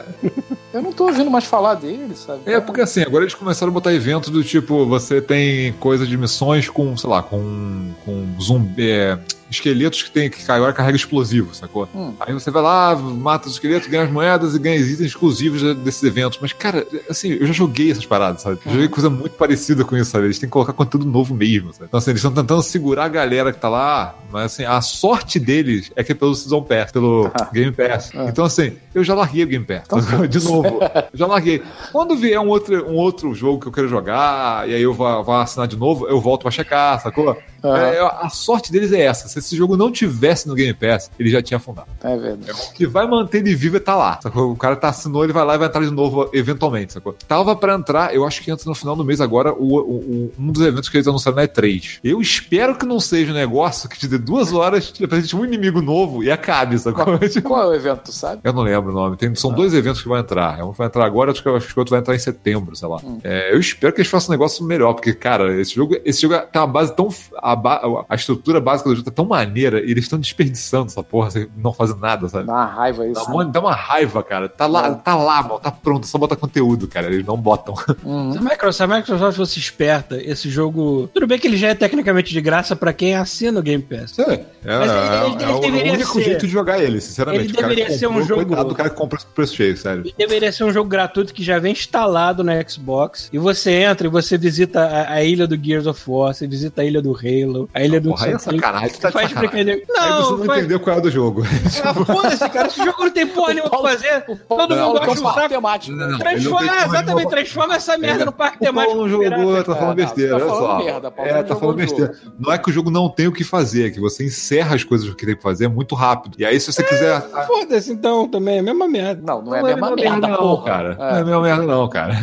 [0.74, 2.42] Eu não tô ouvindo mais falar dele, sabe?
[2.46, 6.18] É, porque assim, agora eles começaram a botar eventos do tipo, você tem coisa de
[6.18, 8.90] missões com, sei lá, com, com zumbi.
[8.92, 9.18] é,
[9.50, 11.88] esqueletos que tem que agora carrega explosivo, sacou?
[11.96, 12.14] Hum.
[12.20, 15.62] Aí você vai lá, mata os esqueletos, ganha as moedas e ganha os itens exclusivos
[15.62, 16.38] de- desses eventos.
[16.42, 18.60] Mas, cara, assim, eu já joguei essas paradas, sabe?
[18.66, 20.26] Eu joguei coisa muito parecida com isso, sabe?
[20.26, 21.86] Eles têm que colocar conteúdo novo mesmo, sabe?
[21.88, 25.40] Então, assim, eles estão tentando segurar a galera que tá lá, mas assim, a sorte
[25.40, 28.12] deles é que é pelo Season Pass, pelo Game Pass.
[28.16, 28.26] Ah.
[28.30, 29.84] Então, assim, eu já larguei o Game Pass.
[29.86, 30.80] Então, de novo.
[31.14, 31.62] Eu já larguei.
[31.92, 35.24] Quando vier um outro, um outro jogo que eu quero jogar, e aí eu vou,
[35.24, 37.38] vou assinar de novo, eu volto pra checar, sacou?
[37.64, 39.28] É, a sorte deles é essa.
[39.28, 41.88] Se esse jogo não tivesse no Game Pass, ele já tinha afundado.
[42.04, 42.52] É verdade.
[42.52, 44.20] O que vai manter ele vivo é tá lá.
[44.22, 44.52] Sacou?
[44.52, 47.14] O cara tá assinou, ele vai lá e vai entrar de novo eventualmente, sacou?
[47.28, 50.52] Tava pra entrar, eu acho que entra no final do mês agora, o, o- um
[50.52, 52.00] dos eventos que eles anunciaram na E3.
[52.04, 55.44] Eu espero que não seja um negócio que te dê duas horas, te apresente um
[55.46, 57.18] inimigo novo e acabe, sacou?
[57.28, 58.42] Tipo, Qual é o evento, tu sabe?
[58.44, 59.18] Eu não lembro o nome.
[59.18, 60.64] Tem, são dois eventos que vão entrar.
[60.66, 62.88] Um vai entrar agora, acho que, acho que o outro vai entrar em setembro, sei
[62.88, 63.00] lá.
[63.24, 66.38] É, eu espero que eles façam um negócio melhor, porque, cara, esse jogo, esse jogo
[66.52, 67.10] tem uma base tão.
[67.52, 71.02] A, ba- a estrutura básica do jogo tá tão maneira e eles estão desperdiçando essa
[71.04, 72.46] porra, não fazendo nada, sabe?
[72.48, 73.32] Dá uma raiva Dá isso.
[73.32, 74.50] uma, dá uma raiva, cara.
[74.50, 75.60] Tá lá, tá lá, mano.
[75.60, 76.04] Tá pronto.
[76.04, 77.08] é Só botar conteúdo, cara.
[77.08, 77.74] Eles não botam.
[78.04, 78.32] Uhum.
[78.34, 81.10] Se a Microsoft, se a Microsoft fosse esperta, esse jogo.
[81.14, 84.18] Tudo bem que ele já é tecnicamente de graça pra quem assina o Game Pass.
[84.20, 87.46] É, Mas ele- ele- ele o deveria único ser- jeito de jogar ele, sinceramente.
[87.46, 90.04] ele O cara deveria ser um jogo- Coitado do cara que compra preço cheio, sério.
[90.06, 93.30] E deveria ser um jogo gratuito que já vem instalado no Xbox.
[93.32, 96.82] E você entra e você visita a, a ilha do Gears of War, você visita
[96.82, 97.12] a ilha do
[97.44, 98.10] Halo, a ilha do.
[98.10, 98.90] Porra, aí é sacanagem.
[98.90, 99.64] Tu tá de Faz sacanagem.
[99.64, 99.82] brincadeira.
[100.00, 100.60] Aí você Não, não faz...
[100.60, 101.44] entendeu qual é o do jogo.
[101.84, 102.68] Ah, foda-se, cara.
[102.68, 104.22] Esse jogo não tem porra nenhuma pra fazer.
[104.48, 105.50] Todo Não, mundo é gosta um do parque saco.
[105.50, 105.96] temático.
[105.98, 106.20] Não, não.
[106.20, 107.30] Transforma, não porra exatamente, nenhuma.
[107.32, 108.98] transforma essa merda no parque O Paulo temático.
[108.98, 110.34] não jogou, tá falando besteira.
[110.34, 110.86] Você tá olha falando só.
[110.86, 112.14] merda, Paulo, é, não tá falando besteira.
[112.40, 114.84] Não é que o jogo não tem o que fazer, é que você encerra as
[114.84, 116.36] coisas que tem que fazer muito rápido.
[116.40, 117.22] E aí, se você quiser.
[117.48, 118.58] Foda-se, então, também.
[118.58, 119.22] É a mesma merda.
[119.26, 120.94] Não, não é a mesma merda, não, cara.
[120.94, 120.98] É.
[120.98, 122.16] Não é a mesma merda, não, cara.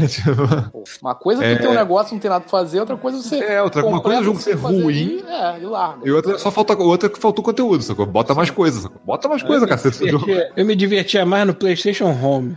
[1.03, 1.63] Uma coisa é que É.
[1.63, 3.37] tem um negócio, não tem nada pra fazer, outra coisa é você.
[3.39, 5.04] É, outra- uma coisa é o jogo ser ruim.
[5.05, 6.01] E, é, e larga.
[6.09, 8.07] E outra, só falta outra que faltou conteúdo, sacou?
[8.07, 9.01] Bota mais coisas, sacou?
[9.05, 9.67] Bota mais coisa,
[10.09, 10.27] jogo.
[10.57, 12.57] Eu me divertia mais no PlayStation Home.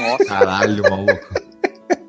[0.00, 1.26] Nossa, Caralho, maluco.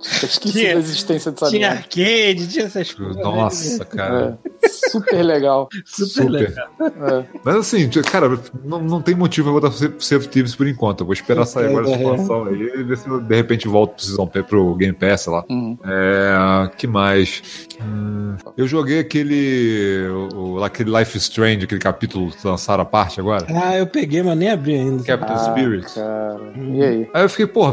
[0.01, 3.15] esqueci Tinha- da existência dessa Tinha arcade, tinha essas coisas.
[3.17, 4.39] Nossa, cara.
[4.63, 5.69] É, super legal.
[5.85, 6.31] Super, Super.
[6.31, 6.67] legal.
[6.81, 7.25] É.
[7.43, 11.01] Mas assim, cara, não, não tem motivo pra botar Save Thieves por enquanto.
[11.01, 13.95] Eu vou esperar sair agora essa expansão aí e ver se eu, de repente volto
[13.95, 15.43] pro Season P pro Game Pass, sei lá.
[15.49, 15.77] Uhum.
[15.85, 16.69] É.
[16.77, 17.41] que mais?
[17.81, 20.07] Hum, eu joguei aquele.
[20.33, 23.45] O, aquele Life is Strange, aquele capítulo que lançaram a parte agora.
[23.49, 25.03] Ah, eu peguei, mas nem abri ainda.
[25.03, 25.93] Captain Ah, Spirit.
[25.93, 26.39] cara.
[26.57, 27.09] E aí?
[27.13, 27.65] Aí eu fiquei, pô,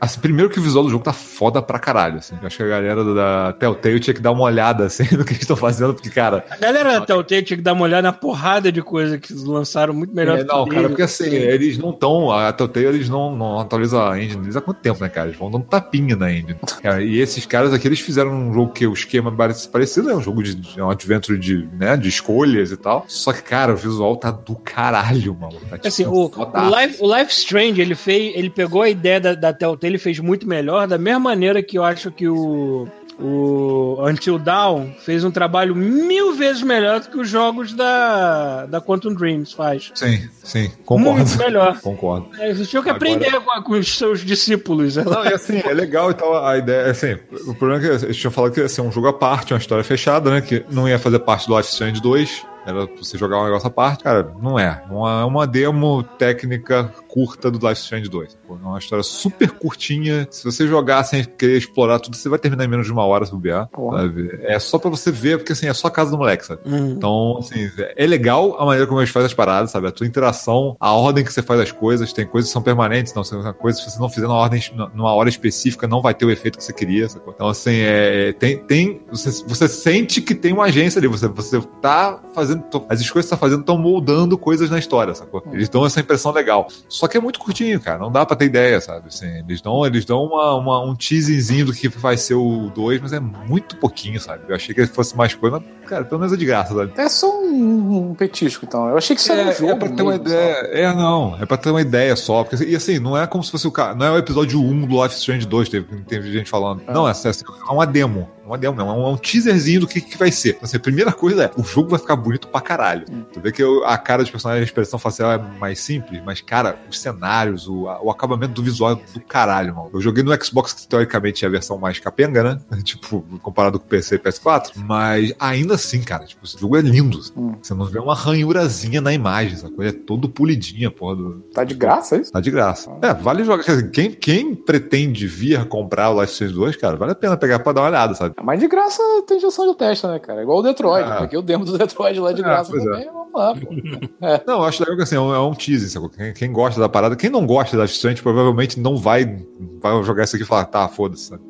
[0.00, 2.34] assim, primeiro que o visual do jogo tá foda pra caralho, assim.
[2.40, 5.32] Eu acho que a galera da Telltale tinha que dar uma olhada, assim, no que
[5.32, 8.12] eles estão fazendo, porque, cara, A galera da Telltale tinha que dar uma olhada na
[8.12, 10.74] porrada de coisa que lançaram muito melhor É, que não, eles.
[10.74, 12.30] cara, porque assim, eles não estão.
[12.30, 15.28] A Telltale, eles não, não atualizam a engine deles há quanto tempo, né, cara?
[15.28, 16.56] Eles vão dando tapinha na engine.
[16.82, 20.14] Cara, e esses caras aqui, eles fizeram um jogo que o esquema parece parecido, é
[20.16, 23.04] um jogo de, um adventure de, né, de escolhas e tal.
[23.08, 25.54] Só que, cara, o visual tá do caralho, mano.
[25.68, 26.80] Tá, tipo, Assim, o, o.
[26.80, 30.18] Life, o Life Strange, ele fez, ele pegou a ideia da, da Telltale e fez
[30.18, 32.86] muito melhor, da mesma maneira que eu acho que o,
[33.18, 38.80] o Until Dawn fez um trabalho mil vezes melhor do que os jogos da, da
[38.80, 39.90] Quantum Dreams faz.
[39.94, 41.18] Sim, sim, concordo.
[41.20, 41.78] Muito melhor.
[41.80, 42.28] Concordo.
[42.38, 44.96] É, Eles tinham que Agora- aprender com, com os seus discípulos.
[44.96, 46.44] Não, e assim, é legal e tal.
[46.44, 49.08] A ideia, assim, o problema é que eles tinham falado que ia ser um jogo
[49.08, 50.40] à parte, uma história fechada, né?
[50.40, 52.44] Que não ia fazer parte do Life Strange 2.
[52.66, 54.02] Era você jogar um negócio à parte.
[54.02, 54.82] Cara, não é.
[54.90, 58.36] É uma demo técnica curta do Life Strange 2.
[58.46, 58.58] pô.
[58.62, 60.28] É uma história super curtinha.
[60.30, 63.24] Se você jogar sem querer explorar tudo, você vai terminar em menos de uma hora
[63.24, 63.70] se bobear.
[63.74, 64.38] Sabe?
[64.42, 66.60] É só pra você ver, porque assim, é só a casa do moleque, sabe?
[66.66, 66.90] Hum.
[66.90, 69.86] Então, assim, é legal a maneira como eles fazem as paradas, sabe?
[69.86, 73.14] A tua interação, a ordem que você faz as coisas, tem coisas que são permanentes,
[73.14, 74.62] não, são coisas que se você não fizer na ordem,
[74.94, 77.32] numa hora específica, não vai ter o efeito que você queria, sacou?
[77.34, 81.62] Então, assim, é, tem, tem você, você sente que tem uma agência ali, você, você
[81.80, 85.42] tá fazendo, as escolhas que você tá fazendo estão moldando coisas na história, sacou?
[85.50, 86.68] Eles dão essa impressão legal.
[86.88, 89.08] Só que é muito curtinho, cara, não dá pra ter ideia, sabe?
[89.08, 93.00] Assim, eles dão, eles dão uma, uma- um teaserzinho do que vai ser o 2,
[93.00, 94.42] mas é muito pouquinho, sabe?
[94.48, 96.92] Eu achei que fosse mais coisa, mas, cara, pelo menos é de graça, sabe?
[96.96, 98.88] É só um, um petisco, então.
[98.88, 99.72] Eu achei que isso era um jogo.
[99.72, 100.52] É, pra ter uma mesmo, ideia.
[100.72, 101.36] É, não.
[101.40, 102.44] É pra ter uma ideia só.
[102.44, 103.94] Porque, e assim, não é como se fosse o cara.
[103.94, 106.82] Não é o episódio 1 do Life Strange 2, teve, teve gente falando.
[106.86, 107.28] Não, é, é,
[107.68, 108.28] é uma demo.
[108.54, 108.88] É demo, não.
[108.88, 110.50] É um, é um teaserzinho do que, que vai ser.
[110.50, 113.04] Então, assim, a primeira coisa é: o jogo vai ficar bonito pra caralho.
[113.32, 116.40] Tu vê que eu- a cara dos personagens, a expressão facial é mais simples, mas,
[116.40, 119.90] cara, os cenários, o, a- o acabamento do visual é do caralho, mano.
[119.92, 122.60] Eu joguei no Xbox, que teoricamente é a versão mais capenga, né?
[122.82, 124.72] tipo, comparado com o PC e PS4.
[124.76, 127.20] Mas ainda assim, cara, tipo, esse jogo é lindo.
[127.36, 127.54] Hum.
[127.62, 129.82] Você não vê uma ranhurazinha na imagem, sacou?
[129.84, 131.16] Ele é todo polidinho, porra.
[131.16, 131.40] Do...
[131.52, 132.32] Tá de graça isso?
[132.32, 132.90] Tá de graça.
[133.02, 133.64] É, vale jogar.
[133.90, 137.58] Quem, quem pretende vir comprar o Life is Strange 2, cara, vale a pena pegar
[137.60, 138.34] pra dar uma olhada, sabe?
[138.42, 140.42] Mas de graça tem injeção de teste, né, cara?
[140.42, 141.04] Igual o Detroit.
[141.08, 141.16] Ah.
[141.18, 142.78] Porque o demo do Detroit lá de Ah, graça é.
[142.78, 143.04] também.
[143.06, 144.42] Vamos lá, pô.
[144.46, 146.08] Não, eu acho legal que assim, é um, é um teasing, sacou?
[146.08, 149.42] Quem, quem gosta da parada, quem não gosta da Strange provavelmente não vai,
[149.80, 151.42] vai jogar isso aqui e falar, tá, foda-se, sabe?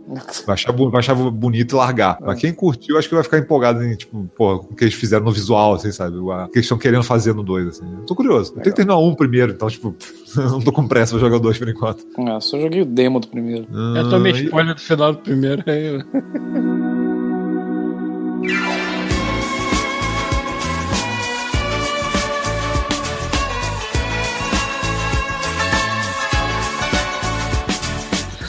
[0.47, 2.19] Vai achar, vai achar bonito e largar.
[2.21, 4.95] Mas quem curtiu, acho que vai ficar empolgado em, tipo, porra, com o que eles
[4.95, 6.17] fizeram no visual, assim, sabe?
[6.17, 7.85] O que eles estão querendo fazer no 2, assim.
[7.99, 8.53] Eu tô curioso.
[8.53, 9.95] Tenho que terminar um primeiro, então, tipo,
[10.51, 12.05] não tô com pressa pra jogar o 2 por enquanto.
[12.19, 13.67] É, só joguei o demo do primeiro.
[13.97, 15.63] Eu tomei Ah, e- spoiler do final do primeiro.
[15.67, 16.03] aí eu-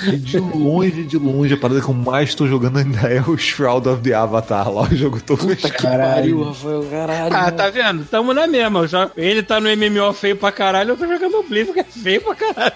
[0.07, 3.37] E de longe, de longe, a parada que eu mais tô jogando ainda é o
[3.37, 7.35] Shroud of the Avatar lá, o jogo todo Puta que pariu, Rafael, caralho.
[7.35, 8.05] Ah, tá vendo?
[8.05, 8.87] Tamo na mesma.
[8.87, 12.21] Já- Ele tá no MMO feio pra caralho, eu tô jogando Oblivion que é feio
[12.21, 12.73] pra caralho.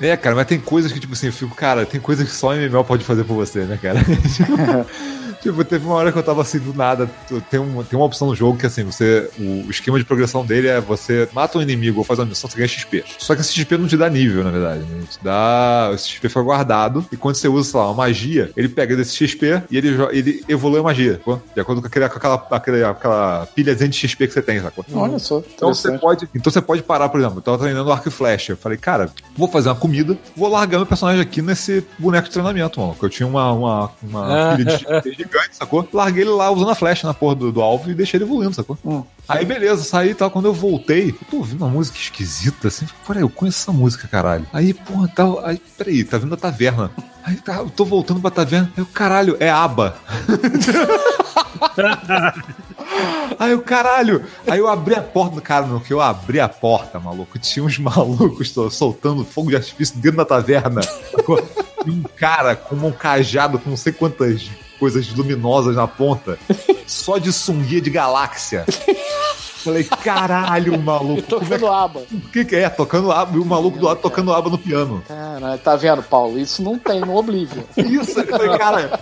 [0.00, 2.54] É, cara, mas tem coisas que, tipo assim, eu fico, cara, tem coisas que só
[2.54, 4.00] MMO pode fazer por você, né, cara?
[5.40, 7.08] tipo, teve uma hora que eu tava assim, do nada,
[7.50, 10.68] tem, um, tem uma opção no jogo que, assim, você, o, esquema de progressão dele
[10.68, 13.04] é você mata um inimigo ou faz uma missão, você ganha XP.
[13.18, 15.02] Só que esse XP não te dá nível, na verdade, né?
[15.10, 18.68] Te dá, esse XP foi guardado, e quando você usa, sei lá, uma magia, ele
[18.68, 21.42] pega desse XP e ele, ele evolui a magia, sacou?
[21.54, 24.84] De acordo com, aquele, com aquela, aquela, aquela pilhazinha de XP que você tem, sacou?
[24.92, 28.08] Olha só, Então você, pode, então você pode parar, por exemplo, eu tava treinando arco
[28.08, 28.52] e flecha.
[28.52, 32.32] Eu falei, cara, vou fazer uma comida, vou largar meu personagem aqui nesse boneco de
[32.32, 32.94] treinamento, mano.
[32.94, 35.88] Que eu tinha uma, uma, uma pilha de XP gigante, sacou?
[35.92, 38.54] Larguei ele lá usando a flecha na porra do, do alvo e deixei ele evoluindo,
[38.54, 38.76] sacou?
[38.84, 39.04] Hum.
[39.28, 40.30] Aí beleza, saí e tal.
[40.30, 42.86] Quando eu voltei, eu tô ouvindo uma música esquisita, assim.
[43.06, 44.44] Peraí, eu conheço essa música, caralho.
[44.52, 45.24] Aí, porra, tá.
[45.44, 46.90] Aí, peraí, tá vindo a taverna.
[47.22, 48.72] Aí tá, eu tô voltando pra taverna.
[48.76, 49.96] Aí, caralho, é aba.
[53.38, 54.24] Aí eu, caralho.
[54.48, 57.78] Aí eu abri a porta, cara, no que eu abri a porta, maluco, tinha uns
[57.80, 60.80] malucos soltando fogo de artifício dentro da taverna.
[61.86, 64.50] E um cara com um cajado com não sei quantas
[64.80, 66.38] coisas luminosas na ponta,
[66.86, 68.64] só de sunguia de galáxia.
[69.62, 71.22] Falei, caralho, maluco.
[71.22, 72.00] Como é Tocando aba.
[72.00, 72.68] que, o que, que é?
[72.70, 75.02] Tocando aba, e o maluco do lado tocando aba no piano.
[75.06, 76.38] Caralho, tá vendo, Paulo?
[76.38, 77.62] Isso não tem no Oblivion.
[77.76, 79.00] Isso, eu falei, cara,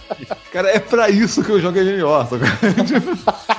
[0.53, 2.29] cara, é pra isso que eu jogo MMO.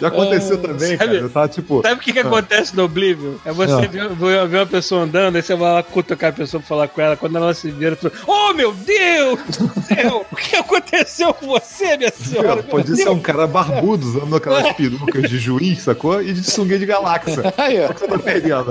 [0.00, 1.14] Já aconteceu também, cara.
[1.14, 1.82] Eu tava tipo.
[1.82, 3.34] Sabe o que, que acontece no Oblivion?
[3.44, 3.78] É você Ah.
[3.88, 7.00] ver, ver- uma pessoa andando, aí você vai lá cutucar a pessoa pra falar com
[7.00, 7.16] ela.
[7.16, 10.26] Quando ela se vira, tu fala, Oh meu Deus do céu!
[10.30, 12.54] O que aconteceu com você, minha senhora?
[12.56, 16.20] Meu Pode ser um cara barbudo usando aquelas perucas de juiz, sacou?
[16.22, 17.52] E de sunguinha de galáxia.
[17.56, 17.86] Aí, ó.
[17.88, 18.66] Só que você tá perdendo.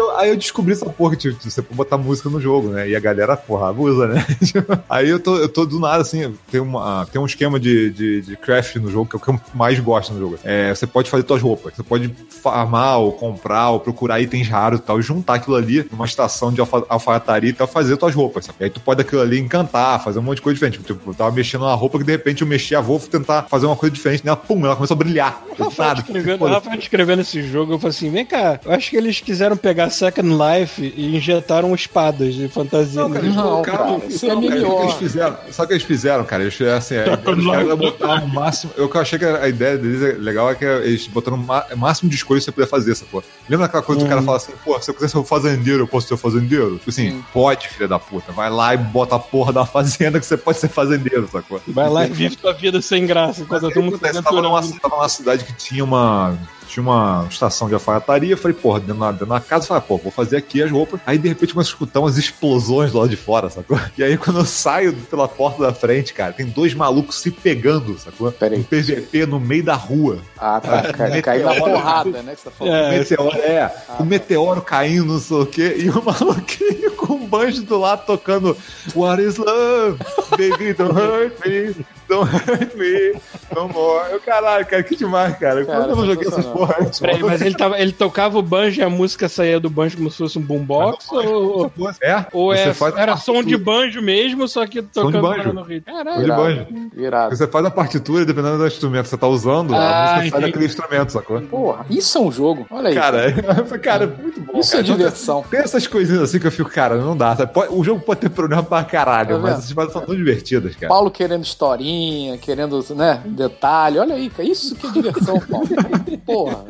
[0.00, 2.68] Aí eu, aí eu descobri essa porra que tipo, você pode botar música no jogo,
[2.68, 2.88] né?
[2.88, 4.24] E a galera, porra, abusa, né?
[4.88, 8.22] aí eu tô, eu tô do nada, assim, tem, uma, tem um esquema de, de,
[8.22, 10.38] de craft no jogo que é o que eu mais gosto no jogo.
[10.44, 14.80] É, você pode fazer suas roupas, você pode farmar ou comprar ou procurar itens raros
[14.80, 18.14] e tal, e juntar aquilo ali numa estação de alfa, alfaiataria e tal, fazer suas
[18.14, 18.46] roupas.
[18.46, 18.58] Sabe?
[18.60, 20.82] E aí tu pode aquilo ali encantar, fazer um monte de coisa diferente.
[20.82, 23.66] Tipo, eu tava mexendo numa roupa que de repente eu mexi a vou tentar fazer
[23.66, 24.34] uma coisa diferente, né?
[24.34, 25.42] Pum, ela começou a brilhar.
[25.56, 26.00] Do Rafael nada.
[26.00, 26.54] escrevendo, Foda-se.
[26.54, 29.89] Rafael escrevendo esse jogo, eu falei assim: vem cá, eu acho que eles quiseram pegar
[29.90, 33.02] Second Life e injetaram espadas de fantasia.
[33.02, 34.00] Não, cara, eles Não, colocaram.
[34.00, 35.36] cara, isso não, é cara, que eles fizeram?
[35.50, 36.42] Sabe o que eles fizeram, cara?
[36.42, 38.72] Eles, assim, a ideia dos caras era botar o máximo.
[38.76, 42.16] Eu achei que a ideia deles é legal é que eles botaram o máximo de
[42.16, 43.22] escolhas que você puder fazer, sacou?
[43.48, 45.88] Lembra aquela coisa do cara fala assim, pô, se eu quiser ser um fazendeiro, eu
[45.88, 46.78] posso ser um fazendeiro?
[46.78, 48.32] Tipo assim, pode, filha da puta.
[48.32, 51.60] Vai lá e bota a porra da fazenda que você pode ser fazendeiro, sacou?
[51.68, 55.44] Vai lá e vive tua vida sem graça, Mas tá tava, numa, tava numa cidade
[55.44, 56.36] que tinha uma.
[56.70, 60.12] Tinha uma estação de alfaiataria, falei, porra, dentro da, dentro da casa, falei, pô, vou
[60.12, 61.00] fazer aqui as roupas.
[61.04, 63.78] Aí de repente começo a escutar umas explosões lá de fora, sacou?
[63.98, 67.98] E aí quando eu saio pela porta da frente, cara, tem dois malucos se pegando,
[67.98, 68.30] sacou?
[68.30, 68.60] Pera aí.
[68.60, 70.18] Um PVP no meio da rua.
[70.38, 70.92] Ah, tá.
[70.94, 72.34] Cai, cai na porrada, né?
[72.34, 72.74] Que você tá falando.
[72.74, 77.14] É, O meteoro, é, o meteoro caindo, não sei o quê, e o maluquinho com
[77.14, 78.56] um banjo do lado tocando
[78.94, 79.98] What is love?
[80.30, 81.74] Baby, don't hurt me,
[82.08, 83.20] don't hurt me,
[83.54, 84.10] no more.
[84.12, 85.64] Eu, caralho, cara, que demais, cara.
[85.64, 87.28] Cara, Quando eu não joguei essas porra antes, Peraí, mano?
[87.28, 90.18] mas ele, tava, ele tocava o banjo e a música saía do banjo como se
[90.18, 91.06] fosse um boombox?
[91.12, 91.70] Ou,
[92.02, 95.52] É, ou você é, faz a era som de banjo mesmo, só que tocando banjo.
[95.52, 95.92] no ritmo?
[95.92, 96.22] Som Caralho.
[96.24, 96.66] de banjo.
[96.96, 97.36] Irado.
[97.36, 100.30] Você faz a partitura e dependendo do instrumento que você tá usando, Ah, a música
[100.38, 101.40] sai daquele instrumento, sacou?
[101.42, 102.66] Porra, isso é um jogo.
[102.70, 102.94] Olha aí.
[102.94, 103.32] Cara,
[103.82, 104.58] cara, muito bom.
[104.58, 104.82] isso é cara.
[104.84, 105.44] diversão.
[105.50, 107.36] Tem essas coisinhas assim que eu fico, cara, não dá.
[107.36, 107.52] sabe?
[107.70, 110.88] O jogo pode ter problema pra caralho, Tá mas essas paradas são tão divertidas, cara.
[110.88, 113.98] Paulo querendo historinha, querendo, né, detalhe.
[113.98, 114.48] Olha aí, cara.
[114.48, 115.68] Isso que é diversão, Paulo.
[116.50, 116.64] Porra.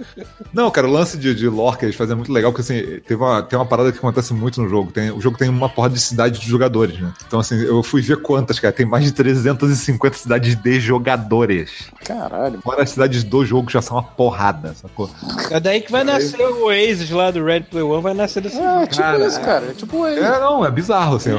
[0.53, 3.01] Não, cara, o lance de, de lore que eles fazem é muito legal, porque assim,
[3.07, 4.91] teve uma, tem uma parada que acontece muito no jogo.
[4.93, 7.13] Tem, o jogo tem uma porra de cidade de jogadores, né?
[7.27, 8.73] Então, assim, eu fui ver quantas, cara.
[8.73, 11.89] Tem mais de 350 cidades de jogadores.
[12.05, 12.61] Caralho.
[12.61, 15.11] Fora as cidades do jogo já são uma porrada, sacou?
[15.51, 18.59] É daí que vai nascer o Oasis lá do Red Play One, vai nascer desse
[18.59, 18.87] É, jogo.
[18.87, 19.67] tipo Cara, isso, cara.
[19.67, 20.21] É tipo ele.
[20.21, 21.31] É, não, é bizarro, assim.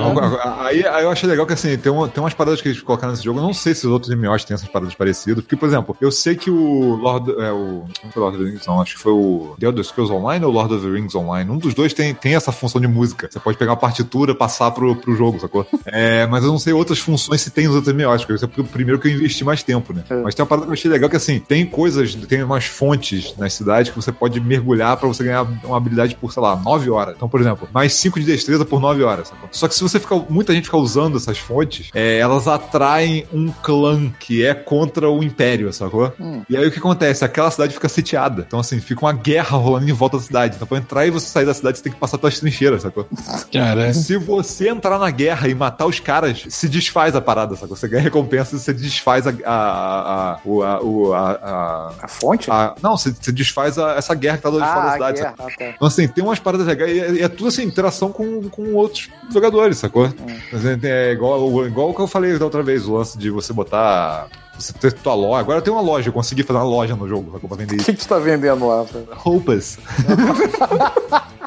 [0.60, 3.12] Aí, aí eu achei legal que, assim, tem, uma- tem umas paradas que eles colocaram
[3.12, 3.40] nesse jogo.
[3.40, 5.44] Eu não sei se os outros MMOs têm essas paradas parecidas.
[5.44, 7.32] Porque, por exemplo, eu sei que o Lord.
[7.40, 7.86] É, o.
[8.32, 8.82] Lord of the Rings, não.
[8.82, 11.50] Acho que foi o The Elder Scrolls Online ou Lord of the Rings Online.
[11.50, 13.30] Um dos dois tem, tem essa função de música.
[13.30, 15.66] Você pode pegar uma partitura, passar pro, pro jogo, sacou?
[15.86, 18.22] É, mas eu não sei outras funções se tem nos outros MMOs.
[18.22, 20.04] Porque esse é o primeiro que eu investi mais tempo, né?
[20.10, 20.16] É.
[20.22, 23.36] Mas tem uma parada que eu achei legal que, assim, tem coisas, tem umas fontes
[23.38, 26.90] nas cidades que você pode mergulhar pra você ganhar uma habilidade por, sei lá, 9
[26.90, 27.16] horas.
[27.16, 29.28] Então, por exemplo, mais 5 de destreza por 9 horas.
[29.28, 29.50] Sacou?
[29.52, 30.22] Só que se você ficar.
[30.30, 35.24] Muita gente ficar usando essas fontes, é, elas atraem um clã que é contra o
[35.24, 36.14] Império, sacou?
[36.20, 36.44] Hum.
[36.50, 37.26] E aí o que acontece?
[37.26, 38.21] Aquela cidade fica sitiada.
[38.30, 40.56] Então, assim, fica uma guerra rolando em volta da cidade.
[40.56, 43.08] Então, pra entrar e você sair da cidade, você tem que passar pelas trincheiras, sacou?
[43.52, 43.94] Caralho.
[43.94, 47.76] Se você entrar na guerra e matar os caras, se desfaz a parada, sacou?
[47.76, 49.32] Você ganha recompensa e você desfaz a.
[49.46, 52.50] a, a, a, a, a- A fonte?
[52.52, 54.90] a- não, você, você desfaz a- essa guerra que tá do lado de fora da
[54.90, 55.32] ah, a cidade, guerra.
[55.38, 55.46] sacou?
[55.48, 55.66] Ah, tá.
[55.76, 58.74] Então, assim, tem umas paradas legais e é, e é tudo assim, interação com, com
[58.74, 60.06] outros jogadores, sacou?
[60.06, 63.54] É, é igual, igual o que eu falei da outra vez, o lance de você
[63.54, 64.28] botar.
[64.62, 65.40] Você ter tua loja.
[65.42, 67.40] Agora tem uma loja, eu consegui fazer uma loja no jogo?
[67.40, 67.86] Pra vender O isso.
[67.86, 68.86] que, que tu tá vendendo lá?
[69.16, 69.78] Roupas.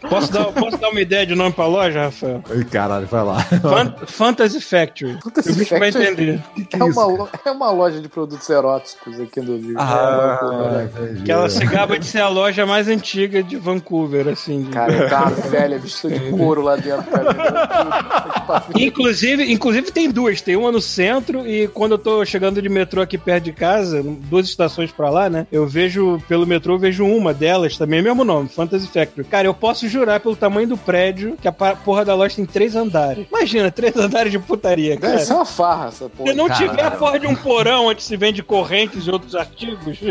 [0.00, 2.42] Posso dar, posso dar uma ideia de nome pra loja, Rafael?
[2.50, 3.40] Ai, caralho, vai lá.
[3.42, 5.18] Fan- Fantasy Factory.
[5.22, 6.12] Fantasy o bicho vai Factory?
[6.12, 6.42] entender.
[6.78, 9.74] É uma, lo- é uma loja de produtos eróticos aqui no Rio.
[9.78, 10.84] Ah, É uma né?
[10.94, 11.22] entendi.
[11.22, 14.62] Que ela se gaba de ser a loja mais antiga de Vancouver, assim.
[14.62, 18.64] de- Cara, é cara velha, vestida de couro lá dentro, cara.
[18.78, 23.00] Inclusive, inclusive tem duas, tem uma no centro e quando eu tô chegando de metrô
[23.02, 25.46] aqui perto de casa, duas estações pra lá, né?
[25.50, 29.26] Eu vejo pelo metrô, eu vejo uma delas também, mesmo nome, Fantasy Factory.
[29.26, 32.74] Cara, eu posso jurar pelo tamanho do prédio que a porra da loja tem três
[32.76, 33.26] andares.
[33.30, 35.14] Imagina, três andares de putaria, cara.
[35.14, 36.30] Deve ser uma farra essa porra.
[36.30, 36.70] Se não Caralho.
[36.70, 39.98] tiver a porra de um porão onde se vende correntes e outros artigos,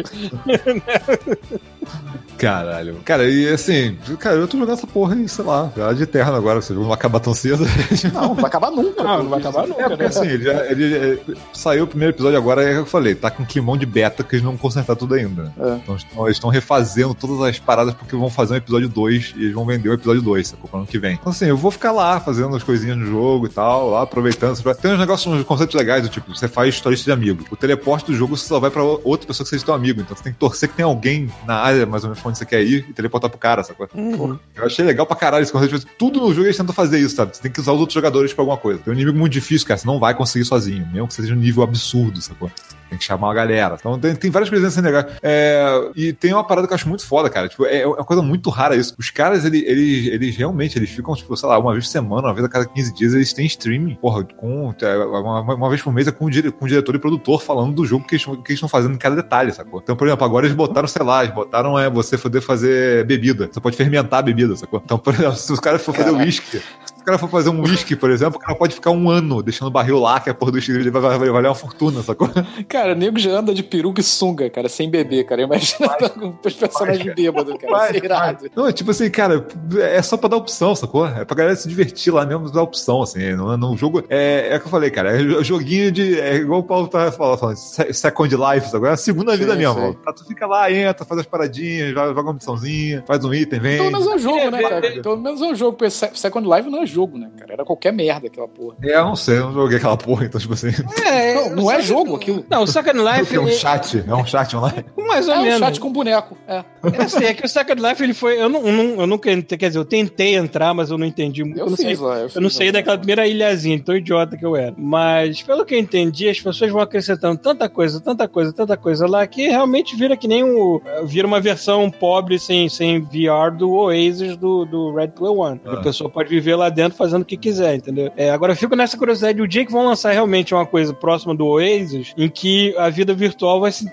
[2.37, 2.95] Caralho.
[3.05, 6.35] Cara, e assim, cara, eu tô jogando essa porra aí, sei lá, já de eterno
[6.35, 7.65] agora, você não vai acabar tão cedo.
[8.13, 9.03] Não, não vai acabar nunca.
[9.03, 10.09] não, não vai acabar É, nunca, porque né?
[10.09, 11.17] assim, ele, já, ele é,
[11.53, 14.23] saiu o primeiro episódio agora, é o que eu falei, tá com climão de beta
[14.23, 15.53] que eles não consertaram tudo ainda.
[15.57, 15.75] É.
[15.75, 19.43] Então estão- eles estão refazendo todas as paradas porque vão fazer um episódio 2 e
[19.43, 20.69] eles vão vender o episódio 2, sacou?
[20.69, 21.13] Pro ano que vem.
[21.13, 24.61] Então assim, eu vou ficar lá fazendo as coisinhas no jogo e tal, lá aproveitando.
[24.75, 27.45] Tem uns negócios, uns conceitos legais, do tipo, você faz história de amigo.
[27.51, 30.01] O teleporte do jogo você só vai pra outra pessoa que seja teu amigo.
[30.01, 32.37] Então você tem que torcer que tem alguém na área, mais ou menos, pra onde
[32.37, 33.87] você quer ir e teleportar pro cara, sacou?
[33.93, 34.37] Uhum.
[34.55, 35.79] Eu achei legal pra caralho esse conceito.
[35.79, 37.35] Tipo, Tudo no jogo eles tentam fazer isso, sabe?
[37.35, 38.79] Você tem que usar os outros jogadores pra alguma coisa.
[38.79, 39.77] Tem um inimigo muito difícil, cara.
[39.77, 42.51] Você não vai conseguir sozinho, mesmo que seja um nível absurdo, sacou?
[42.89, 43.75] Tem que chamar uma galera.
[43.79, 45.05] Então tem, tem várias coisas assim legais.
[45.23, 47.47] É, e tem uma parada que eu acho muito foda, cara.
[47.49, 48.93] Tipo, é, é uma coisa muito rara isso.
[48.97, 52.27] Os caras, ele- eles, eles realmente, eles ficam, tipo, sei lá, uma vez por semana,
[52.27, 53.95] uma vez a cada 15 dias, eles têm streaming.
[53.95, 57.41] Porra, com, é, uma, uma vez por mês é com com o diretor e produtor
[57.41, 59.79] falando do jogo que eles, que eles estão fazendo em cada detalhe, sacou?
[59.83, 63.49] Então, por exemplo, agora eles botaram, sei lá, eles botaram é, você poder fazer bebida.
[63.51, 64.81] Você pode fermentar a bebida, sacou?
[64.83, 66.61] Então, por exemplo, se os caras for fazer uísque,
[67.05, 69.67] o cara for fazer um uísque, por exemplo, o cara pode ficar um ano deixando
[69.67, 72.01] o barril lá, que a porra do uísque dele vai, vai, vai valer uma fortuna,
[72.01, 72.27] sacou?
[72.67, 75.43] Cara, o nego já anda de peruca e sunga, cara, sem beber, cara.
[75.43, 75.95] Imagina
[76.43, 77.71] os personagens bêbados, cara.
[77.71, 78.45] Vai, é irado.
[78.55, 79.45] Não, é tipo assim, cara,
[79.79, 81.05] é só pra dar opção, sacou?
[81.07, 83.33] É pra galera se divertir lá mesmo, dar opção, assim.
[83.33, 86.19] No, no jogo, é, é o que eu falei, cara, é joguinho de.
[86.19, 88.87] É igual o Paulo tá falando, falando se- Second Life, sacou?
[88.87, 89.75] É a segunda Sim, vida mesmo.
[89.75, 89.81] sim.
[89.81, 89.93] ó.
[90.05, 93.77] Tá, tu fica lá, entra, faz as paradinhas, joga uma missãozinha, faz um item, vem.
[93.77, 94.87] Pelo menos é um jogo, né, É, cara?
[94.87, 95.77] é, Pelo menos é um jogo.
[95.77, 97.53] porque Se- Second Life não é jogo, né, cara?
[97.53, 98.75] Era qualquer merda aquela porra.
[98.83, 100.69] É, eu não sei, eu não joguei aquela porra, então, tipo assim.
[101.05, 102.45] É, Não, não é jogo aquilo.
[102.49, 104.85] Não, o Second Life É um é, chat, é um chat online.
[104.97, 105.59] mais ou É um menos.
[105.59, 106.37] chat com boneco.
[106.47, 106.63] É.
[106.93, 108.39] É assim, é que o Second Life ele foi.
[108.41, 109.29] Eu, não, eu, não, eu nunca.
[109.41, 111.59] Quer dizer, eu tentei entrar, mas eu não entendi muito.
[111.59, 112.27] Eu não fiz sei, lá.
[112.33, 114.73] eu não saí daquela primeira ilhazinha, tão idiota que eu era.
[114.77, 119.07] Mas, pelo que eu entendi, as pessoas vão acrescentando tanta coisa, tanta coisa, tanta coisa
[119.07, 120.81] lá, que realmente vira que nem o.
[121.05, 125.59] Vira uma versão pobre sem, sem VR do Oasis do, do Red Player One.
[125.65, 125.73] Ah.
[125.73, 128.11] A pessoa pode viver lá dentro fazendo o que quiser, entendeu?
[128.15, 131.33] É, agora eu fico nessa curiosidade, o dia que vão lançar realmente uma coisa próxima
[131.33, 133.85] do Oasis, em que a vida virtual vai, se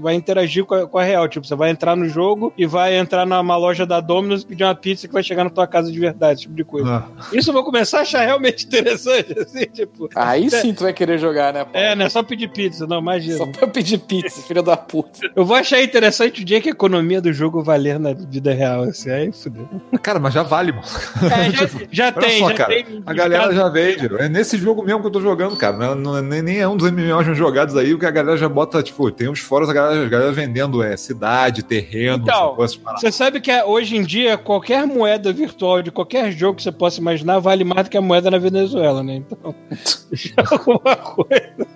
[0.00, 1.28] vai interagir com a, com a real.
[1.28, 4.64] Tipo, você vai entrar no jogo e vai entrar numa loja da Domino's e pedir
[4.64, 6.88] uma pizza que vai chegar na tua casa de verdade, esse tipo de coisa.
[6.88, 10.08] Ah, Isso eu vou começar a achar realmente interessante, assim, tipo.
[10.14, 11.78] Aí sim tu vai querer jogar, né, Paulo?
[11.78, 13.38] É, não é só pedir pizza, não, imagina.
[13.38, 15.20] Só pra pedir pizza, filho da puta.
[15.34, 18.82] Eu vou achar interessante o dia que a economia do jogo valer na vida real,
[18.84, 19.68] assim, aí fudeu.
[20.02, 20.84] Cara, mas já vale, mano.
[21.22, 23.02] É, já, já Olha tem, só, já cara, tem.
[23.04, 24.10] A galera já vende.
[24.18, 25.76] É nesse jogo mesmo que eu tô jogando, cara.
[25.76, 28.36] Não, é- não é- nem, nem é um dos MMOs jogados aí, que a galera
[28.36, 32.54] já bota, tipo, tem uns fóruns, a galera, a galera vendendo é, cidade, terreno, Então.
[32.56, 36.72] Você sabe que é, hoje em dia qualquer moeda virtual de qualquer jogo que você
[36.72, 39.16] possa imaginar vale mais do que a moeda na Venezuela, né?
[39.16, 39.54] Então,
[40.50, 41.66] alguma coisa.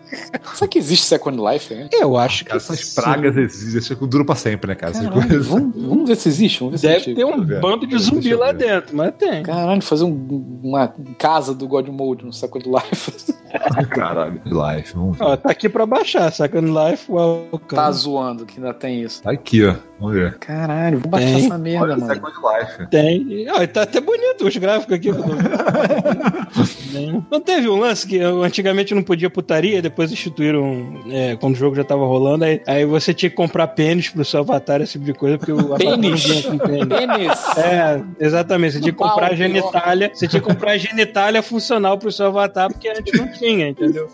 [0.54, 1.88] Será que existe Second Life, né?
[1.92, 3.00] Eu acho que Cara, essas sim.
[3.00, 4.92] pragas existem, isso dura pra sempre, né, cara?
[4.92, 6.60] Caralho, vamos, vamos ver se existe.
[6.60, 7.14] Vamos ver se Deve existe.
[7.14, 9.42] ter um bando de zumbi eu lá dentro, mas tem.
[9.42, 13.12] Caralho, fazer um- uma casa do God Mode no Second Life.
[13.90, 14.40] Caralho.
[14.44, 15.24] Life, vamos ver.
[15.24, 17.60] Ó, tá aqui pra baixar, Second Life, welcome.
[17.68, 19.22] tá zoando que ainda tem isso.
[19.22, 19.74] Tá aqui, ó.
[19.98, 20.36] Vamos ver.
[20.38, 21.46] Caralho, vou baixar Tem.
[21.46, 22.14] essa merda, Olha, mano.
[22.14, 22.86] Second Life.
[22.90, 23.46] Tem.
[23.50, 25.10] Ó, tá até bonito os gráficos aqui.
[25.10, 25.24] que eu
[27.30, 31.12] não teve um lance que antigamente não podia putaria, depois instituíram estavam.
[31.12, 34.24] é, quando o jogo já tava rolando, aí, aí você tinha que comprar pênis pro
[34.24, 36.24] seu avatar, esse tipo de coisa, porque o avatar não Pênis.
[36.24, 36.86] vinha com pênis.
[36.88, 37.56] Pênis.
[37.58, 38.72] É, exatamente.
[38.74, 40.10] Você tinha que comprar pau, a genitália.
[40.14, 44.08] Você tinha que comprar a genitália funcional pro seu avatar, porque antes não tinha, entendeu?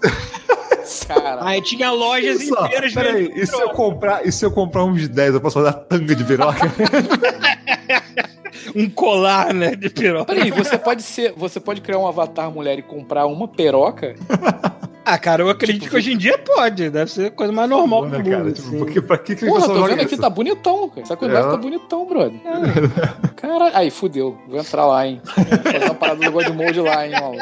[1.07, 1.39] Cara.
[1.47, 5.07] Aí tinha lojas Só, inteiras peraí, e se eu comprar, e se eu comprar uns
[5.09, 6.61] 10, eu posso fazer a tanga de piroca?
[8.75, 10.33] um colar, né, de piroca.
[10.35, 11.33] Peraí, você pode ser.
[11.37, 14.15] Você pode criar um avatar mulher e comprar uma peroca?
[15.05, 16.89] Ah, cara, eu acredito que hoje em dia pode.
[16.89, 18.31] Deve ser a coisa mais normal do né, mundo.
[18.31, 18.53] cara?
[18.53, 18.79] Tipo, assim.
[18.79, 20.23] porque, pra que que a Porra, pessoa tô vendo aqui, isso?
[20.23, 21.03] tá bonitão, cara.
[21.03, 21.43] Essa coisa É.
[21.43, 22.41] tá bonitão, brother.
[23.35, 24.39] Cara, aí, fudeu.
[24.49, 25.21] Vou entrar lá, hein.
[25.35, 27.39] Vou fazer uma parada do God Mode lá, hein, maluco.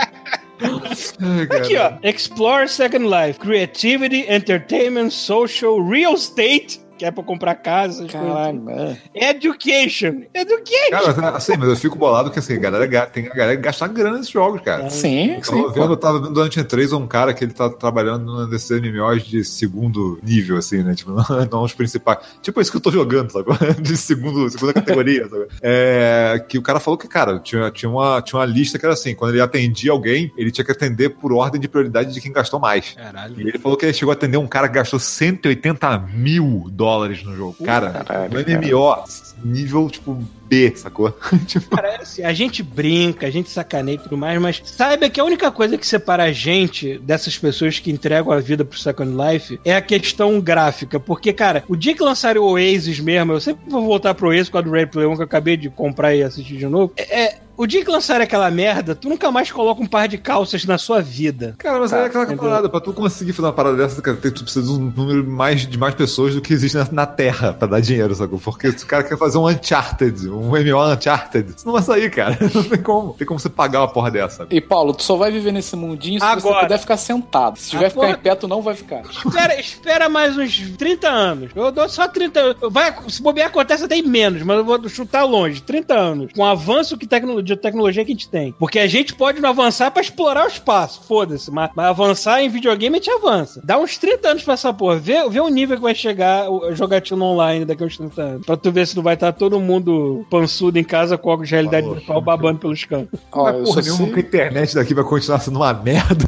[1.49, 1.59] Cara.
[1.63, 1.93] Aqui, ó.
[2.03, 3.39] Explore Second Life.
[3.39, 6.81] Creativity, Entertainment, Social, Real Estate.
[7.01, 8.01] Que é pra comprar casa.
[8.05, 8.13] coisas.
[8.13, 8.95] Caralho, mano.
[9.15, 10.21] Education.
[10.35, 10.91] Education.
[11.15, 13.63] Cara, assim, mas eu fico bolado que assim, a galera, ga- tem a galera que
[13.63, 14.91] gasta grana nesses jogos, cara.
[14.91, 15.51] Sim, Eu sim.
[15.63, 18.51] tava vendo, eu tava vendo durante a 3 um cara que ele tá trabalhando num
[18.51, 20.95] desses MMOs de segundo nível, assim, né?
[20.95, 22.19] Tipo, não, não os principais.
[22.43, 23.47] Tipo isso que eu tô jogando, sabe?
[23.81, 25.47] De segundo, segunda categoria, sabe?
[25.63, 28.93] É, que o cara falou que, cara, tinha, tinha, uma, tinha uma lista que era
[28.93, 32.31] assim: quando ele atendia alguém, ele tinha que atender por ordem de prioridade de quem
[32.31, 32.91] gastou mais.
[32.95, 33.41] Caralho.
[33.41, 36.90] E ele falou que ele chegou a atender um cara que gastou 180 mil dólares
[36.99, 37.57] no jogo.
[37.65, 39.05] Cara, caralho, MMO,
[39.45, 41.17] nível, tipo, B, sacou?
[41.47, 45.25] tipo, Parece, a gente brinca, a gente sacaneia e tudo mais, mas saiba que a
[45.25, 49.61] única coisa que separa a gente dessas pessoas que entregam a vida pro Second Life
[49.65, 50.99] é a questão gráfica.
[50.99, 54.49] Porque, cara, o dia que lançarem o Oasis mesmo, eu sempre vou voltar pro Oasis
[54.49, 56.93] com a do Ray Play 1 que eu acabei de comprar e assistir de novo.
[56.97, 57.23] É.
[57.23, 60.65] é- o dia que lançarem aquela merda, tu nunca mais coloca um par de calças
[60.65, 61.55] na sua vida.
[61.59, 62.43] Cara, mas é aquela entendeu?
[62.43, 65.67] parada, pra tu conseguir fazer uma parada dessa, cara, tu precisa de um número mais,
[65.67, 68.39] de mais pessoas do que existe na, na Terra pra dar dinheiro, sacou?
[68.39, 72.11] Porque se o cara quer fazer um Uncharted, um MMO Uncharted, isso não vai sair,
[72.11, 72.39] cara.
[72.55, 73.15] Não tem como.
[73.15, 74.39] Tem como você pagar uma porra dessa.
[74.39, 74.55] sabe?
[74.57, 76.61] E Paulo, tu só vai viver nesse mundinho se você Agora.
[76.61, 77.59] puder ficar sentado.
[77.59, 78.09] Se tiver Agora.
[78.09, 79.03] ficar em pé, tu não vai ficar.
[79.03, 81.51] Espera, espera mais uns 30 anos.
[81.55, 82.57] Eu dou só 30 anos.
[82.71, 85.61] Vai, se bobear, acontece até em menos, mas eu vou chutar longe.
[85.63, 86.33] 30 anos.
[86.33, 88.53] Com o avanço que tecno- de tecnologia que a gente tem.
[88.59, 91.03] Porque a gente pode não avançar pra explorar o espaço.
[91.07, 91.51] Foda-se.
[91.51, 93.61] Mas, mas avançar em videogame a gente avança.
[93.65, 94.97] Dá uns 30 anos pra essa porra.
[94.97, 98.47] Vê, vê o nível que vai chegar o jogatino online daqui a uns 30 anos.
[98.47, 101.55] Pra tu ver se não vai estar todo mundo pançudo em casa com óculos de
[101.55, 101.97] realidade Falou.
[101.97, 103.19] virtual babando pelos cantos.
[103.33, 105.75] Ó, Mas eu, porra só nenhuma que a sei, internet daqui vai continuar sendo uma
[105.75, 106.27] merda.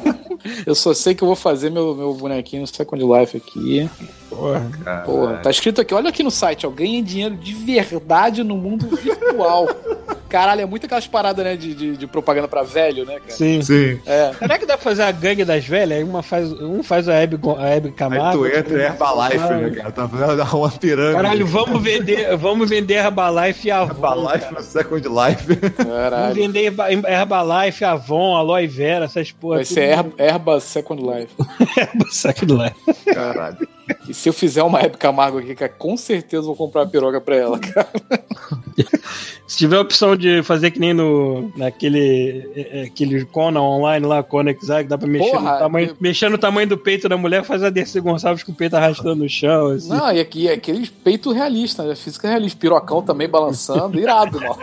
[0.66, 3.90] eu só sei que eu vou fazer meu, meu bonequinho no Second Life aqui.
[4.28, 5.02] Porra.
[5.04, 8.86] Porra, tá escrito aqui, olha aqui no site, ó, ganha dinheiro de verdade no mundo
[8.96, 9.68] virtual.
[10.30, 13.30] Caralho, é muito aquelas paradas, né, de, de, de propaganda pra velho, né, cara?
[13.32, 13.60] Sim.
[13.62, 14.00] Sim.
[14.06, 14.32] É.
[14.38, 15.98] Será que dá pra fazer a gangue das velhas?
[15.98, 18.38] Aí uma faz, um faz a Hebe, a Hebe Aí Camargo.
[18.38, 19.90] tu entra outro- em Herbalife, né, cara?
[19.92, 21.14] Tá fazendo uma pirâmide.
[21.16, 23.90] Caralho, vamos vender, vamos vender Herbalife e Avon.
[23.92, 24.52] Herbalife cara.
[24.52, 25.46] no Second Life.
[25.76, 26.34] Vamos Caralho.
[26.34, 29.56] vender Herba- Herbalife, Avon, Aloe Vera, essas porra.
[29.56, 31.34] Vai ser Herba, Herba Second Life.
[31.76, 33.04] Herba Saco do Life.
[33.12, 33.68] Caralho.
[34.08, 36.86] E se eu fizer uma Hebe Camargo aqui, cara, com certeza eu vou comprar a
[36.86, 37.88] piroga pra ela, cara.
[39.46, 44.06] Se tiver a opção de fazer que nem no naquele é, é, aquele Conan online
[44.06, 47.08] lá, Conan que dá pra mexer, Porra, no tamanho, eu- mexer no tamanho do peito
[47.08, 49.68] da mulher, faz a Dercy Gonçalves com o peito arrastando no chão.
[49.68, 49.88] Assim.
[49.88, 51.96] Não, e aqui é aquele peito realista, né?
[51.96, 52.60] Física realista.
[52.60, 54.56] Pirocão também balançando, irado, mano.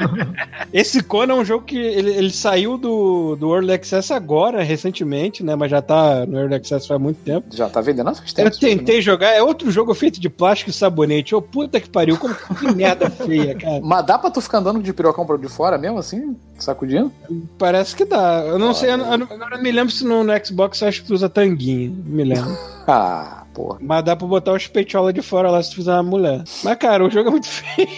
[0.72, 5.42] Esse Conan é um jogo que ele, ele saiu do, do Early Access agora, recentemente,
[5.44, 5.54] né?
[5.54, 7.48] Mas já tá no Early Access faz muito tempo.
[7.54, 8.48] Já tá vendendo há faz tempo.
[8.48, 11.34] Eu tentei jogar, é outro jogo feito de plástico e sabonete.
[11.34, 13.80] Ô, puta que pariu, como que merda feia, cara.
[13.82, 16.36] Mas dá pra tu ficar andando de pirocão pra de fora mesmo, assim?
[16.56, 17.12] Sacudindo?
[17.58, 18.44] Parece que dá.
[18.46, 21.08] Eu não sei, eu eu agora me lembro se no, no Xbox eu acho que
[21.08, 21.92] tu usa tanguinha.
[22.04, 22.56] Me lembro.
[22.84, 23.78] Ah, porra.
[23.80, 26.42] Mas dá pra botar os peitola de fora lá se tu fizer uma mulher.
[26.64, 27.88] Mas, cara, o jogo é muito feio.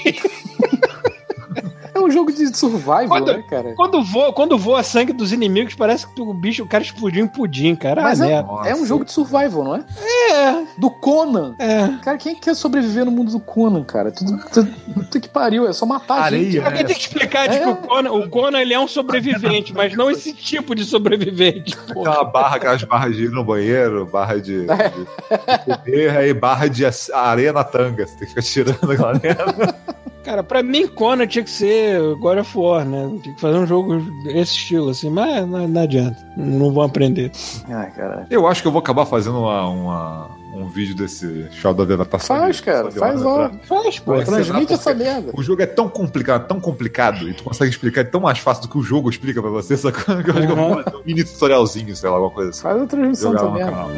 [2.05, 3.73] É um jogo de survival, Quando- né, cara?
[3.75, 7.29] Quando voa, quando voa sangue dos inimigos, parece que o bicho, o cara explodiu em
[7.29, 8.03] pudim, cara.
[8.03, 8.43] Mas ah, é.
[8.43, 8.69] Nossa.
[8.69, 9.85] é um jogo de survival, não é?
[10.31, 11.55] É, Do Conan.
[11.59, 11.89] é.
[12.03, 14.13] Cara, quem é que quer sobreviver no mundo do Conan, cara?
[14.13, 14.71] Tudo, tudo,
[15.11, 16.59] tudo que pariu, é só matar a Areia, gente.
[16.61, 16.67] né?
[16.67, 17.69] Alguém tem que explicar, tipo, É.
[17.73, 21.75] o Conan, o Conan ele é um sobrevivente, mas não esse tipo de sobrevivente.
[21.89, 26.69] Aquela barra, aquelas barras de ir no banheiro, barra de, de, de comer, aí barra
[26.69, 28.07] de areia na tanga.
[28.07, 29.75] Você tem que ficar tirando aquela merda.
[30.25, 33.19] Cara, pra mim, Conan tinha que ser God of War, né?
[33.23, 36.17] Tinha que fazer um jogo desse estilo, assim, mas não, não adianta.
[36.37, 37.31] Não vão aprender.
[37.69, 38.27] Ai, cara.
[38.31, 41.95] Eu acho que eu vou acabar fazendo uma, uma- um vídeo desse Shadow of the
[41.95, 42.37] Adaptação.
[42.39, 43.51] Faz, cara, faz ó.
[43.65, 44.15] Faz, pô.
[44.23, 45.33] Transmite essa merda.
[45.37, 48.69] O jogo é tão complicado, tão complicado, e tu consegue explicar tão mais fácil do
[48.69, 50.23] que o jogo explica pra você, sacou?
[50.23, 52.63] Que eu acho que eu vou fazer um mini tutorialzinho, sei lá, alguma coisa assim.
[52.63, 53.89] Faz a transmissão Jogar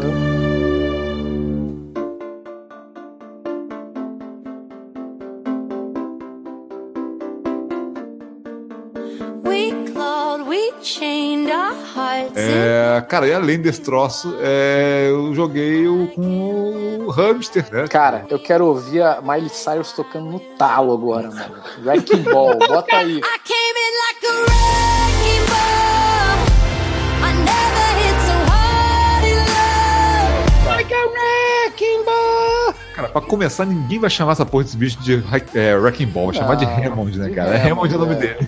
[12.34, 17.89] É, cara, e além desse troço, é, eu joguei o, com o hamster, né?
[17.89, 21.57] Cara, eu quero ouvir a Miley Cyrus tocando no talo agora, mano.
[21.84, 23.20] Wrecking Ball, bota aí.
[33.21, 35.23] Pra começar, ninguém vai chamar essa porra desse bicho de
[35.55, 37.57] é, Wrecking Ball, vai chamar de Não, Hammond, né, cara?
[37.57, 38.17] Hammond é o nome é.
[38.17, 38.39] dele.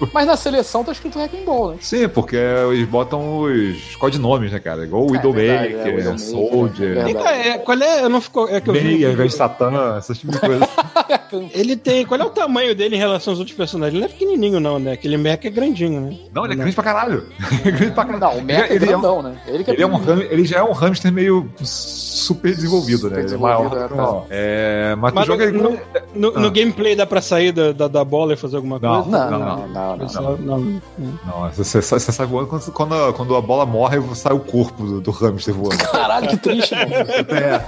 [0.12, 1.76] Mas na seleção tá escrito Wrecking Ball, né?
[1.80, 4.84] Sim, porque eles botam os codinomes, né, cara?
[4.84, 8.02] Igual o verdade, é, Widowmaker, Widowmaker, Soldier, é cá, é, qual é?
[8.02, 8.48] Eu não ficou.
[8.48, 8.82] É que eu vi.
[8.82, 10.68] Meia ao invés de Satã, esse tipo de coisa.
[11.52, 12.04] Ele tem.
[12.06, 13.94] Qual é o tamanho dele em relação aos outros personagens?
[13.94, 14.92] Ele não é pequenininho, não, né?
[14.92, 16.16] Aquele mecha é grandinho, né?
[16.32, 17.26] Não, ele é grande pra caralho.
[17.64, 18.20] É grande pra caralho.
[18.20, 19.36] Não, o Mecha é ele, é um, grandão, né?
[19.46, 23.16] Ele que é ele, é um ele já é um hamster meio super desenvolvido, né?
[23.16, 24.24] Super Ele é maior desenvolvido, é, tá.
[24.24, 25.78] o- é, mas tu Mas no,
[26.14, 26.50] no, no Ah.
[26.50, 29.02] gameplay dá pra sair da, da, da bola e fazer alguma Não.
[29.02, 29.18] coisa?
[29.18, 29.96] Não, Não, não, não, não.
[29.96, 30.36] Não.
[30.38, 30.80] não, não.
[31.26, 34.40] Não, você, você, você sai voando quando, quando, a, quando a bola morre, sai o
[34.40, 35.78] corpo do, do hamster voando.
[35.78, 36.90] Caralho, que triste, mano.
[36.90, 37.60] É,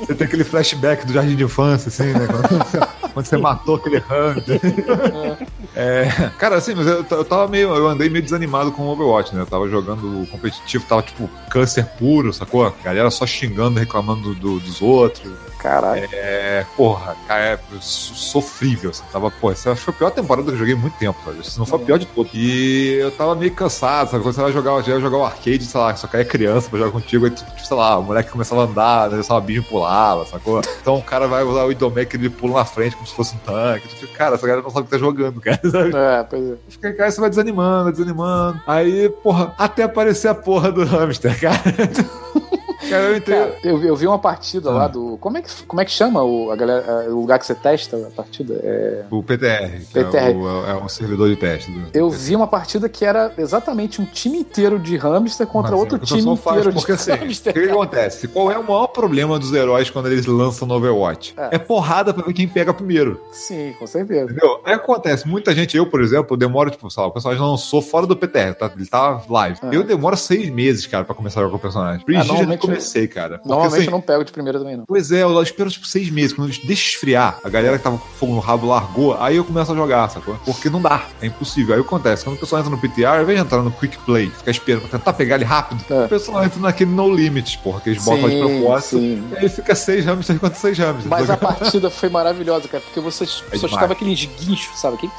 [0.00, 2.26] você tem aquele flashback do jardim de infância, assim, né?
[3.16, 4.60] Quando você, matou aquele hamster.
[5.78, 6.06] É,
[6.38, 7.74] cara, assim, mas eu, eu tava meio.
[7.74, 9.42] Eu andei meio desanimado com o Overwatch, né?
[9.42, 12.72] Eu tava jogando competitivo, tava tipo câncer puro, sacou?
[12.82, 15.30] Galera só xingando, reclamando do- dos outros.
[15.58, 16.08] Caralho.
[16.12, 18.88] É, porra, cara, é so- sofrível.
[18.90, 21.46] Assim, tava, pô, essa foi a pior temporada que eu joguei muito tempo, sabe?
[21.46, 22.32] Se não foi a pior de todas.
[22.32, 24.22] E eu tava meio cansado, sabe?
[24.22, 26.78] Quando você vai jogar, já ia jogar o arcade, sei lá, só caia criança pra
[26.78, 29.62] jogar contigo, aí, tipo, sei lá, o moleque começava a andar, né, só uma bicho
[29.64, 30.62] pulava, sacou?
[30.80, 33.38] Então o cara vai usar o Idomaker, ele pula na frente como se fosse um
[33.38, 33.88] tanque.
[33.88, 35.92] Tu fica, cara, essa galera não sabe o que tá jogando, cara, sabe?
[35.94, 36.92] É, pois é.
[36.92, 38.60] Cara, você vai desanimando, desanimando.
[38.66, 41.56] Aí, porra, até aparecer a porra do hamster, cara.
[42.90, 43.38] cara, eu entrei.
[43.38, 44.74] Cara, eu, vi- eu vi uma partida Ah.
[44.74, 45.16] lá do.
[45.18, 47.96] Como é que, como é que chama o, a galera, o lugar que você testa
[47.96, 48.60] a partida?
[48.62, 50.16] É, O PTR, PTR.
[50.16, 51.70] É, o, é um servidor de teste.
[51.70, 55.80] Do, eu vi uma partida que era exatamente um time inteiro de hamster contra Mas,
[55.80, 57.52] outro é, o time inteiro porque, de assim, O hamster.
[57.52, 58.28] que, que acontece?
[58.28, 61.34] Qual é o maior problema dos heróis quando eles lançam no Overwatch?
[61.36, 61.56] É.
[61.56, 63.20] É, porrada pra ver quem pega primeiro.
[63.32, 64.24] Sim, com certeza.
[64.30, 64.60] Entendeu?
[64.64, 68.06] Aí acontece, muita gente, eu, por exemplo, demoro, tipo, sei lá, o personagem lançou fora
[68.06, 68.70] do PTR, tá?
[68.76, 69.58] ele tá live.
[69.62, 69.76] É.
[69.76, 72.04] Eu demoro seis meses, cara, pra começar a jogar com o personagem.
[72.06, 73.38] Isso já normalmente- comecei, cara.
[73.38, 74.84] Porque, Normalmente assim, eu não pego de primeira também, não.
[74.86, 76.32] Pois é, eu espero tipo seis meses.
[76.32, 79.72] Quando deixa esfriar, a galera que tava com fogo no rabo largou, aí eu começo
[79.72, 80.36] a jogar, sacou?
[80.44, 81.74] Porque não dá, é impossível.
[81.74, 84.30] Aí acontece, quando o pessoal entra no PTR, ao invés de entrar no Quick Play,
[84.30, 86.04] ficar esperando pra tentar pegar ele rápido, É.
[86.04, 88.98] o pessoal entra naquele no limit, porra, que eles botam de propósito.
[88.98, 89.22] sim.
[89.32, 91.06] E aí fica seis hamsters contra seis hamsters.
[91.06, 93.62] Mas a partida foi maravilhosa, cara, porque você só demais.
[93.64, 94.96] escutava aqueles guinchos, sabe?
[94.98, 95.10] Que-.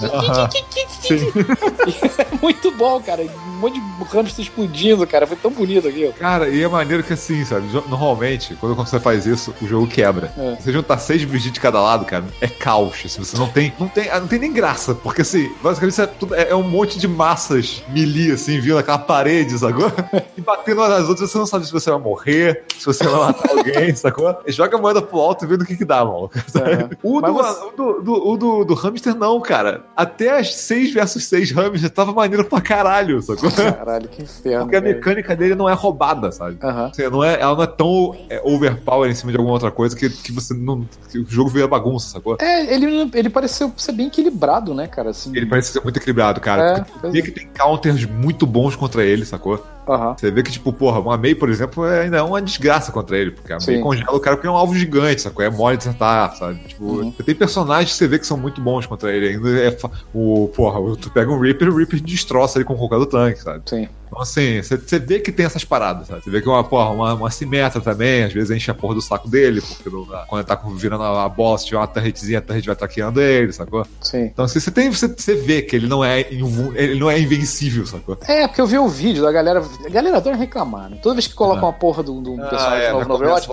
[2.20, 3.22] É muito bom, cara.
[3.24, 5.26] Um monte de hamster explodindo, cara.
[5.28, 6.14] Foi tão bonito aquilo.
[6.14, 7.68] Cara, e é maneiro que assim, sabe?
[7.90, 10.32] Normalmente, quando você faz isso, o jogo quebra.
[10.38, 10.56] É.
[10.60, 12.98] Você juntar seis bichos de cada lado, cara, é caos.
[13.08, 13.74] Se você não tem.
[13.80, 14.94] Não tem, ah, não tem nem graça.
[14.96, 18.98] Porque assim, basicamente é, tudo- é- é um monte de massas melee, assim, vindo aquela
[19.00, 19.92] parede, sacou?
[20.38, 23.20] E batendo umas nas outras, você não sabe se você vai morrer, se você vai
[23.20, 24.36] matar alguém, sacou?
[24.46, 26.06] E joga a moeda pro alto e vê no que que dá,
[26.48, 26.72] sabe?
[26.72, 26.90] É.
[27.04, 29.86] O, do, você- o do, do, o do, do hamster, não, cara.
[29.96, 33.50] Até as 6 versus 6 hamster tava maneiro pra caralho, sacou?
[33.52, 34.62] Caralho, que inferno.
[34.66, 36.58] Porque a mecânica dele não é roubada, sabe?
[36.62, 36.86] Aham.
[36.92, 39.96] Assim, não é, ela não é tão é, overpower em cima de alguma outra coisa
[39.96, 40.88] que, que você não.
[41.10, 42.38] que o jogo vira bagunça, sacou?
[42.40, 45.12] É, ele, ele pareceu ser bem equilibrado, né, cara?
[45.12, 46.80] Assim, Ele parece ser muito equilibrado, cara.
[46.80, 47.22] É, porque é.
[47.22, 49.64] que tem counters muito bons contra ele, sacou?
[49.88, 50.16] Aham.
[50.18, 53.18] Você vê que, tipo, porra, uma Mei, por exemplo, é, ainda é uma desgraça contra
[53.18, 55.44] ele, porque a Mei congela o cara porque é um alvo gigante, sacou?
[55.44, 56.60] É mole de acertar, sabe?
[56.68, 57.12] Tipo, Uhum.
[57.12, 59.30] tem personagens que você vê que são muito bons contra ele.
[59.30, 59.78] Ainda é.
[60.14, 63.42] O, porra, o- tu pega um Reaper, o Reaper destroça ele com qualquer do tanque,
[63.42, 63.62] sabe?
[63.66, 63.88] Sim.
[64.10, 66.24] Então, assim, você- vê que tem essas paradas, sabe?
[66.24, 69.02] Você vê que uma, porra, uma, uma simetra também, às vezes enche a porra do
[69.02, 72.66] saco dele, porque quando ele tá virando a bola, se tiver uma turretzinha, a turret
[72.66, 73.86] vai traqueando ele, sacou?
[74.02, 74.24] Sim.
[74.24, 74.90] Então, assim, você tem.
[74.90, 78.18] Você, você vê que ele não é ele não é invencível, sacou?
[78.26, 79.62] É, porque eu vi o vídeo da galera.
[79.86, 80.98] A galera adora reclamar, né?
[81.02, 83.50] Toda vez que coloca uma porra de um um personagem novo no Overwatch.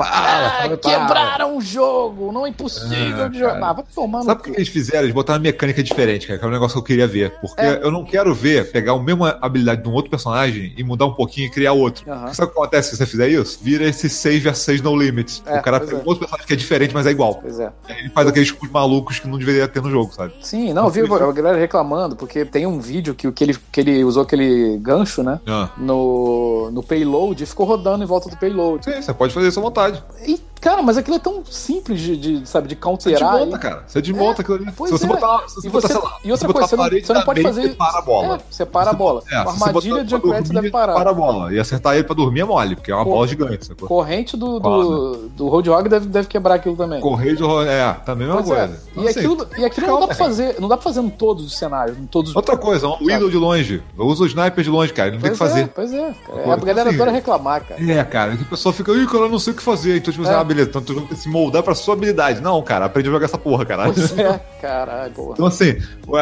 [0.00, 3.54] Ah, quebraram o jogo, não é impossível Ah, de jogar.
[3.54, 3.66] cara.
[3.66, 5.04] Ah, vai tomar no Sabe o que eles fizeram?
[5.04, 7.32] Eles botaram uma mecânica diferente, cara, que é um negócio que eu queria ver.
[7.40, 7.80] Porque É.
[7.82, 11.14] eu não quero ver, pegar a mesma habilidade de um outro personagem e mudar um
[11.14, 12.10] pouquinho e criar outro.
[12.10, 12.34] Aham.
[12.34, 13.58] Sabe o que acontece se você fizer isso?
[13.62, 15.42] Vira esse 6 vs 6 no limit.
[15.46, 15.94] É, o cara tem é.
[15.94, 17.36] um outro personagem que é diferente, mas é igual.
[17.36, 17.70] Pois é.
[17.88, 20.34] Aí ele faz aqueles coos malucos que não deveria ter no jogo, sabe?
[20.42, 23.56] Sim, não, eu vi a galera reclamando, porque tem um vídeo que, o que, ele,
[23.72, 25.40] que ele usou aquele gancho, né?
[25.46, 25.67] Ah.
[25.76, 28.84] No, no payload e ficou rodando em volta do payload.
[28.84, 30.02] Sim, você pode fazer isso à vontade.
[30.26, 33.32] E, cara, mas aquilo é tão simples de, de, sabe, de Você counterar.
[33.38, 33.82] desmonta, e- cara.
[33.86, 34.64] Você desmonta É, aquilo ali.
[34.72, 35.08] Se você é.
[35.08, 37.42] botar, se você E, botar, você, lá, e outra coisa, você não, você não pode
[37.42, 37.74] fazer.
[37.76, 38.36] Para a bola.
[38.36, 39.22] É, você para a bola.
[39.30, 40.94] É, você armadilha de Junkrat dormir, deve parar.
[40.94, 41.52] Para a bola.
[41.54, 43.10] E acertar ele pra dormir é mole, porque é uma Pô.
[43.12, 43.66] bola gigante.
[43.66, 43.88] Sacou?
[43.88, 47.00] Corrente do, do, do Roadhog deve, deve quebrar aquilo também.
[47.00, 48.66] Correio de ro- É, também é uma Pois é.
[48.66, 48.82] coisa.
[48.96, 50.56] E assim, aquilo, e aquilo não dá pra fazer.
[50.60, 52.36] Não dá pra fazer em todos os cenários, em todos os.
[52.36, 53.82] Outra coisa, um window de longe.
[53.98, 55.08] Eu uso o sniper de longe, cara.
[55.08, 55.68] Ele não tem o que é, fazer.
[55.68, 56.14] pois é.
[56.52, 57.82] a galera assim, adora reclamar, cara.
[57.92, 59.96] É, cara, o pessoal fica, ih, cara, eu não sei o que fazer.
[59.96, 60.54] Então, tipo, É.
[60.54, 62.40] beleza, tu tem que se moldar pra sua habilidade.
[62.40, 63.92] Não, cara, aprende a jogar essa porra, caralho.
[63.94, 65.12] Pois é, caralho.
[65.32, 65.76] Então, assim,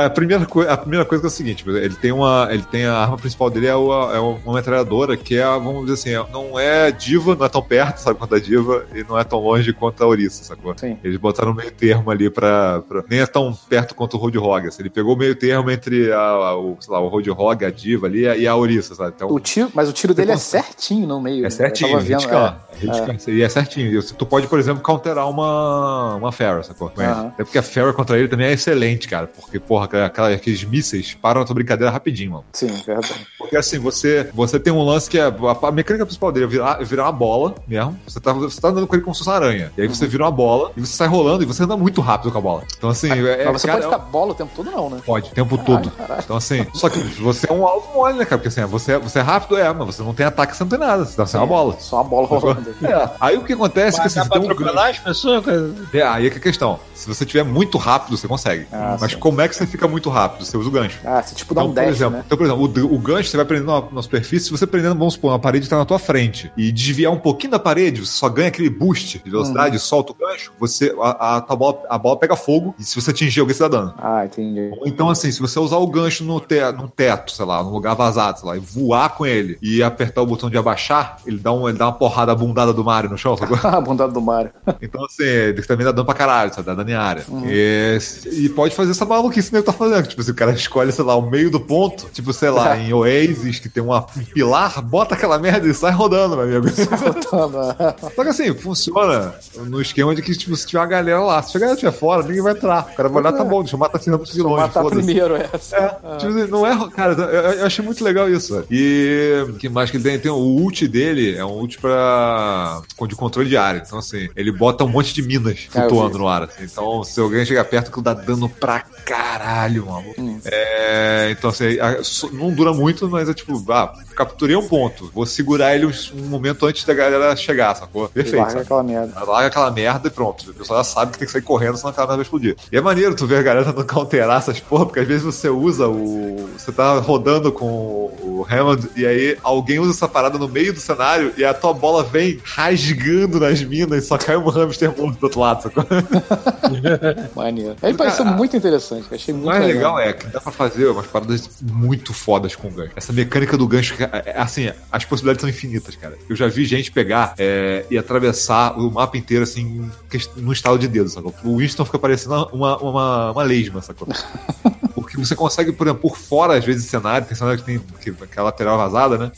[0.05, 2.49] a primeira, a primeira coisa que é o seguinte: ele tem uma.
[2.51, 5.95] Ele tem a arma principal dele é, o- é uma metralhadora que é, vamos dizer
[5.95, 9.19] assim, é- não é diva, não é tão perto, sabe, quanto a diva, e não
[9.19, 10.75] é tão longe quanto a Orisa, sacou?
[10.77, 10.99] Sim.
[11.03, 14.69] Eles botaram meio termo ali pra, pra- Nem é tão perto quanto o Roadhog.
[14.69, 17.71] Assim, ele pegou o meio termo entre a, a- o, sei lá, o Roadhog, a
[17.71, 19.13] diva ali e a- a Orisa, sabe?
[19.17, 21.41] Então, O tiro, mas o tiro dele é certinho no meio.
[21.41, 21.51] é né?
[21.51, 22.57] certinho, vendo, Hitcan.
[22.83, 22.85] é.
[22.85, 24.03] Hitcan, E é certinho.
[24.19, 26.91] Tu pode, por exemplo, counterar uma, uma Farrah, sacou?
[26.99, 27.29] Aham.
[27.29, 29.27] Até porque a Farrah contra ele também é excelente, cara.
[29.27, 32.45] Porque, porra, aquela- aqueles mísseis param a tua brincadeira rapidinho, mano.
[32.53, 33.27] Sim, verdade.
[33.39, 35.25] Porque assim, você, você tem um lance que é.
[35.27, 37.99] A, a mecânica principal dele é virar, virar uma bola mesmo.
[38.07, 39.71] Você tá, você tá andando com ele como se fosse uma aranha.
[39.77, 39.95] E aí Uhum.
[39.95, 42.41] você vira uma bola e você sai rolando e você anda muito rápido com a
[42.41, 42.63] bola.
[42.77, 43.11] Então, assim.
[43.13, 44.99] é, Mas você cara, pode ficar bola o tempo todo, não, né?
[45.05, 45.91] Pode, o tempo todo.
[45.91, 46.23] caralho.
[46.25, 48.39] Então, assim, só que você é um alvo mole, né, cara?
[48.39, 50.71] Porque assim, você, é- você é rápido, é, mas você não tem ataque, você não
[50.71, 51.05] tem nada.
[51.05, 51.77] Você tá sem uma bola.
[51.79, 52.75] Só uma bola rolando.
[52.83, 53.11] É.
[53.21, 55.45] Aí o que acontece é assim, dá você pra tem um atropelar as pessoas?
[55.93, 56.79] é, aí é que é a questão.
[56.95, 58.67] Se você tiver muito rápido, você consegue.
[58.73, 59.19] Ah, Mas sim.
[59.19, 60.45] como é que você fica muito rápido?
[60.45, 60.99] Você usa o gancho.
[61.05, 62.23] Ah, você tipo dá Então, um por dash, exemplo, né?
[62.27, 64.97] então, por exemplo, o, o gancho você vai prendendo na, na superfície, se você prendendo,
[64.99, 68.13] vamos supor, uma parede está na tua frente e desviar um pouquinho da parede, você
[68.13, 69.81] só ganha aquele boost de velocidade, Uhum.
[69.81, 73.11] solta o gancho, você, a, a, tua bola, a bola pega fogo e se você
[73.11, 73.95] atingir alguém, você dá dano.
[73.99, 74.71] Ah, entendi.
[74.81, 77.71] Ou então, assim, se você usar o gancho no, te, no teto, sei lá, num
[77.71, 81.39] lugar vazado, sei lá, e voar com ele e apertar o botão de abaixar, ele
[81.39, 83.57] dá, um, ele dá uma porrada bundada do Mario no chão, sacou?
[84.05, 84.51] do Mario.
[84.83, 86.67] Então, assim, ele também dá dano pra caralho, sabe?
[86.67, 87.25] Dá dano em área.
[87.29, 87.45] Uhum.
[87.47, 87.99] E,
[88.31, 90.07] e pode fazer essa maluquice que ele tá fazendo.
[90.07, 92.93] Tipo, se o cara escolhe, sei lá, o meio do ponto, tipo, sei lá, em
[92.93, 96.69] Oasis, que tem uma, um pilar, bota aquela merda e sai rodando, meu amigo.
[96.69, 101.57] Só que assim, funciona no esquema de que, tipo, se tiver uma galera lá, se
[101.57, 102.89] a galera estiver fora, ninguém vai entrar.
[102.93, 104.63] O cara vai olhar, tá bom, deixa eu matar rampo de longe.
[104.63, 105.77] Matar primeiro essa.
[105.77, 106.91] É, tipo assim, não é.
[106.91, 108.55] Cara, eu, eu achei muito legal isso.
[108.55, 108.67] velho.
[108.71, 110.19] E o que mais que ele tem?
[110.19, 112.81] Tem o ult dele, é um ult pra.
[113.07, 113.85] de controle de área.
[113.87, 116.43] Então, assim, ele bota um monte de minas flutuando no ar.
[116.45, 116.65] assim.
[116.65, 120.13] Então, se alguém chegar perto, aquilo dá dano pra caralho, mano.
[120.19, 120.41] Hum.
[120.45, 122.01] É, então, assim, a-
[122.33, 125.11] não dura muito, mas é tipo, ah, capturei um ponto.
[125.15, 125.93] Vou segurar ele um,
[126.27, 128.09] momento antes da galera chegar, sacou?
[128.09, 128.37] Perfeito.
[128.37, 128.65] Larga sabe?
[128.65, 129.25] aquela merda.
[129.25, 130.51] Larga aquela merda e pronto.
[130.51, 132.57] O pessoal já sabe que tem que sair correndo, senão aquela merda vai explodir.
[132.71, 135.49] E é maneiro tu ver a galera tentando counterar essas porra, porque às vezes você
[135.49, 136.49] usa o.
[136.57, 140.81] Você tá rodando com o Hammond e aí alguém usa essa parada no meio do
[140.81, 145.19] cenário e a tua bola vem rasgando nas minas e só cai um hamster do
[145.23, 145.85] outro lado, sacou?
[147.35, 147.77] Maneiro.
[147.83, 149.07] Aí pareceu Cara, muito interessante.
[149.13, 152.69] Achei O muito mais legal é que dá pra fazer umas paradas muito fodas com
[152.69, 152.93] o gancho.
[152.97, 156.17] Essa mecânica do gancho, é- é- assim, as possibilidades são infinitas, cara.
[156.29, 159.91] Eu já vi gente pegar é, e atravessar o mapa inteiro, assim,
[160.37, 161.35] no estalo de dedo, sacou?
[161.45, 164.09] O Winston fica parecendo uma, uma, uma lesma, sacou?
[165.17, 167.79] Porque você consegue, por exemplo, por fora, às vezes, do cenário, tem cenário que tem
[168.01, 169.33] que, que é lateral vazada, né?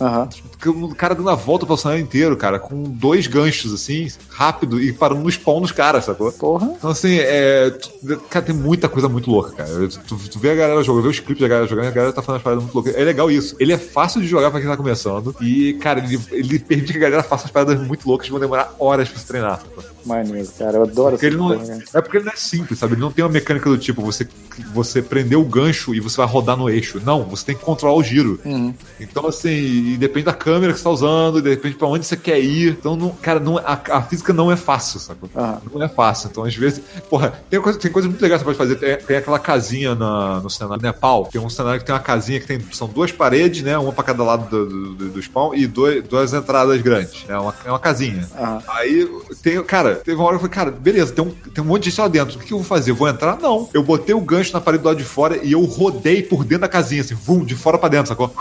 [0.50, 4.80] Porque O cara dando a volta pelo cenário inteiro, cara, com dois ganchos, assim, rápido,
[4.82, 6.32] e parando no spawn dos caras, sacou?
[6.32, 6.72] Porra.
[6.76, 7.70] Então, assim, é.
[7.70, 9.70] tu- Cara, tem muita coisa muito louca, cara.
[9.88, 12.22] Tu, tu vê a galera jogando, vê os clipes da galera jogando, a galera tá
[12.22, 12.94] falando as paradas muito loucas.
[12.96, 13.54] É legal isso.
[13.60, 15.34] Ele é fácil de jogar pra quem tá começando.
[15.40, 18.40] E, cara, ele, ele permite que a galera faça as paradas muito loucas que vão
[18.40, 19.60] demorar horas pra se treinar.
[19.60, 19.84] sacou?
[20.04, 20.78] Maneiro, cara.
[20.78, 21.82] Eu adoro Porque ele não, porra, né?
[21.94, 22.94] é porque ele não é simples, sabe?
[22.94, 24.26] Ele não tem uma mecânica do tipo você,
[24.72, 27.00] você prender o gancho e você vai rodar no eixo.
[27.04, 28.40] Não, você tem que controlar o giro.
[28.44, 28.74] Uhum.
[29.00, 32.40] Então, assim, e depende da câmera que você tá usando, depende pra onde você quer
[32.40, 32.70] ir.
[32.78, 35.28] Então, não, cara, não, a, a física não é fácil, sacou?
[35.36, 35.60] Aham.
[35.74, 36.28] Não é fácil.
[36.30, 38.76] Então, às vezes, porra, tem coisa, tem coisa muito legal que você pode fazer.
[38.76, 41.26] Tem, tem aquela casinha na- no cenário do Nepal.
[41.30, 42.58] Tem um cenário que tem uma casinha que tem.
[42.72, 43.76] São duas paredes, né?
[43.78, 47.24] Uma pra cada lado do, do, do- do spawn e dois, duas entradas grandes.
[47.28, 48.28] É uma, é uma casinha.
[48.36, 48.62] Aham.
[48.68, 49.08] Aí,
[49.42, 51.84] tem, cara, teve uma hora que eu falei, cara, beleza, tem um, tem um monte
[51.84, 52.36] de gente lá dentro.
[52.36, 52.90] O que, que eu vou fazer?
[52.90, 53.38] Eu vou entrar?
[53.40, 53.68] Não.
[53.72, 56.62] Eu botei o gancho na parede do lado de fora e eu rodei por dentro
[56.62, 58.32] da casinha, assim, vum, de fora pra dentro, sacou?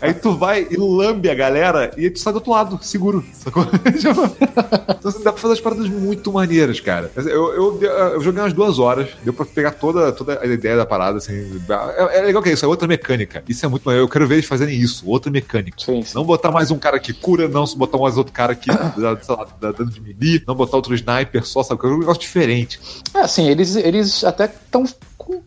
[0.00, 3.24] Aí tu vai e lambe a galera e aí tu sai do outro lado, seguro,
[3.34, 3.66] sacou?
[3.84, 7.10] então assim, dá pra fazer as paradas muito maneiras, cara.
[7.16, 10.86] Eu, eu, eu joguei umas duas horas, deu pra pegar toda, toda a ideia da
[10.86, 11.60] parada, assim.
[11.96, 13.42] É, é legal que é isso, é outra mecânica.
[13.48, 14.04] Isso é muito maneiro.
[14.04, 15.76] Eu quero ver eles fazerem isso, outra mecânica.
[15.78, 16.14] Sim, sim.
[16.14, 19.34] Não botar mais um cara que cura, não botar mais outro cara que dá, sei
[19.34, 21.80] lá, dá dano de melee, não botar outro sniper só, sabe?
[21.84, 22.80] É um negócio diferente.
[23.14, 24.84] É, assim, eles, eles até estão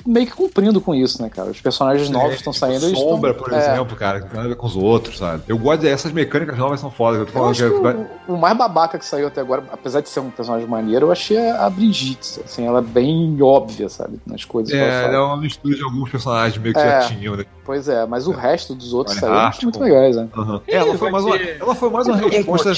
[0.05, 1.49] meio que cumprindo com isso, né, cara?
[1.51, 4.19] Os personagens novos estão saindo eles Sombra, tão- por é, exemplo, cara.
[4.19, 5.43] nada a ver com os outros, sabe?
[5.47, 7.19] Eu gosto dessas mecânicas novas são fodas.
[7.19, 7.69] Eu tô Eu falando acho que
[8.27, 11.11] que o, mais babaca que saiu até agora, apesar de ser um personagem maneiro, eu
[11.11, 15.13] achei a Brigitte, assim, ela é bem óbvia, sabe, nas coisas que ela É, faz.
[15.13, 17.01] ela é uma mistura de alguns personagens meio que É.
[17.01, 17.45] já tinham, né?
[17.65, 19.63] Pois é, mas o resto dos outros Olha, saíram Rascal.
[19.63, 20.27] muito legais, né?
[20.37, 20.61] Aham.
[20.67, 22.71] Ele Ela, foi mais uma, ter- ela foi mais uma resposta.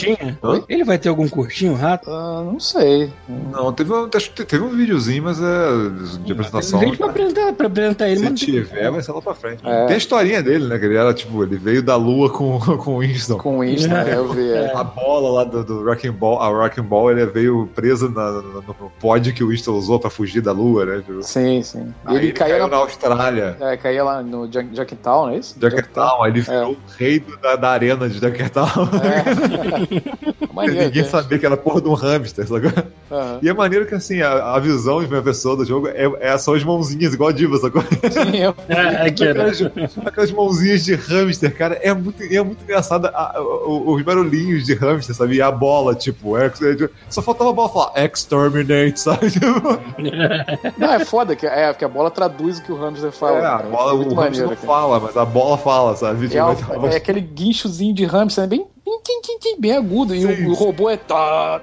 [0.70, 2.10] Ele vai ter algum curtinho, rato?
[2.10, 3.12] Ah, não sei.
[3.52, 6.80] Não, teve, um- acho que teve um videozinho, mas é de apresentação.
[6.80, 9.62] Tem gente pra apresentar, pra apresentar ele, Se mas tiver, vai ser lá pra frente.
[9.66, 9.86] É.
[9.86, 10.78] Tem a historinha dele, né?
[10.78, 13.38] Que ele era tipo, ele veio da lua com, com o Winston.
[13.38, 14.06] Com isso, né?
[14.16, 14.52] Eu vi.
[14.52, 14.72] é.
[14.76, 18.62] A bola lá do, do Wrecking Ball, a Wrecking Ball, ele veio presa na- no,
[18.62, 20.98] no pod que o Winston usou pra fugir da lua, né?
[20.98, 21.94] Tipo, Sim, sim.
[22.06, 23.58] Aí ele caía, caiu na, na Austrália.
[23.60, 25.56] é, caía lá no Jacktown, não é isso?
[25.60, 26.66] Jacktown, aí ele virou É.
[26.68, 28.66] o rei da, da arena de Jacktown.
[29.04, 30.46] É.
[30.54, 31.10] Maneiro, Ninguém né?
[31.10, 32.72] sabia que era porra de um hamster, sacou?
[33.12, 33.40] Aham.
[33.42, 36.38] E é maneiro que assim, a, a visão de primeira pessoa do jogo é, é
[36.38, 37.82] só as mãozinhas, igual a Diva, sacou?
[37.82, 39.50] Sim, eu- É, é que era.
[39.50, 43.36] Aquelas, aquelas mãozinhas de hamster, cara, é muito, é muito engraçado a-
[43.68, 45.36] o- os barulhinhos de hamster, sabe?
[45.36, 46.60] E a bola, tipo, ex-
[47.10, 49.30] só faltava a bola falar exterminate, sabe?
[49.32, 49.46] Tipo,
[50.78, 53.38] Não, é foda, que, é, porque a bola traduz o que o hamster fala.
[53.38, 53.64] é, a cara.
[53.68, 54.16] bola, É o hamster
[54.46, 54.56] maneiro.
[54.66, 56.26] Fala, mas a bola fala, sabe?
[56.26, 58.60] É, Tipo, é aquele guinchozinho de hamster, né?
[59.46, 60.16] bem, bem, agudo.
[60.16, 61.62] E o, o robô é tá,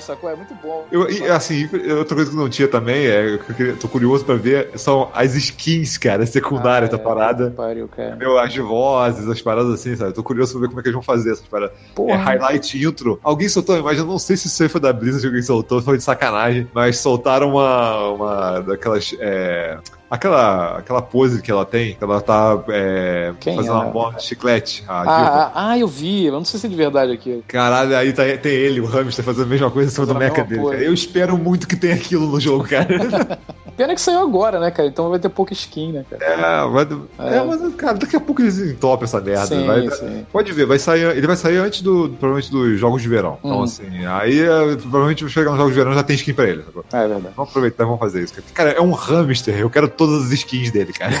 [0.00, 0.30] sacou?
[0.30, 0.86] É muito bom.
[0.90, 4.34] Eu, e, assim, outra coisa que não tinha também, é, que eu tô curioso pra
[4.34, 7.50] ver, são as skins, cara, secundárias Ah, da é, parada.
[7.50, 8.16] Pariu, cara.
[8.16, 10.12] Meu, as vozes, as paradas assim, sabe?
[10.12, 11.76] Tô curioso pra ver como é que eles vão fazer essas paradas.
[11.76, 12.16] É, Porra.
[12.16, 13.18] highlight intro.
[13.22, 15.42] Alguém soltou uma imagem, eu não sei se isso aí foi da Blizzard que alguém
[15.42, 19.14] soltou, foi de sacanagem, mas soltaram uma, uma daquelas.
[19.18, 19.78] É,
[20.12, 23.72] aquela, aquela pose que ela tem, que ela tá é, fazendo é?
[23.72, 24.84] uma bola de chiclete.
[24.86, 26.26] Ah, ah, ah, eu vi.
[26.26, 27.42] Eu não sei se é de verdade aqui.
[27.48, 30.44] Caralho, aí tá, tem ele, o hamster, fazendo a mesma coisa em cima do mecha
[30.44, 30.86] dele.
[30.86, 33.38] Eu espero muito que tenha aquilo no jogo, cara.
[33.76, 34.88] Pena que saiu agora, né, cara?
[34.88, 36.24] Então vai ter pouca skin, né, cara?
[36.24, 36.36] É,
[36.68, 36.86] vai-
[37.34, 39.46] é, mas, cara, daqui a pouco eles entopem essa merda.
[39.46, 40.26] sim, vai- sim.
[40.30, 43.38] Pode ver, vai sair, ele vai sair antes do, provavelmente dos jogos de verão.
[43.42, 43.62] Então, Hum.
[43.64, 46.64] assim, aí é, provavelmente chegar nos jogos de verão já tem skin pra ele.
[46.92, 47.34] É verdade.
[47.34, 48.34] Vamos aproveitar e vamos fazer isso.
[48.54, 51.12] Cara, é um hamster, eu quero todas as skins dele, cara.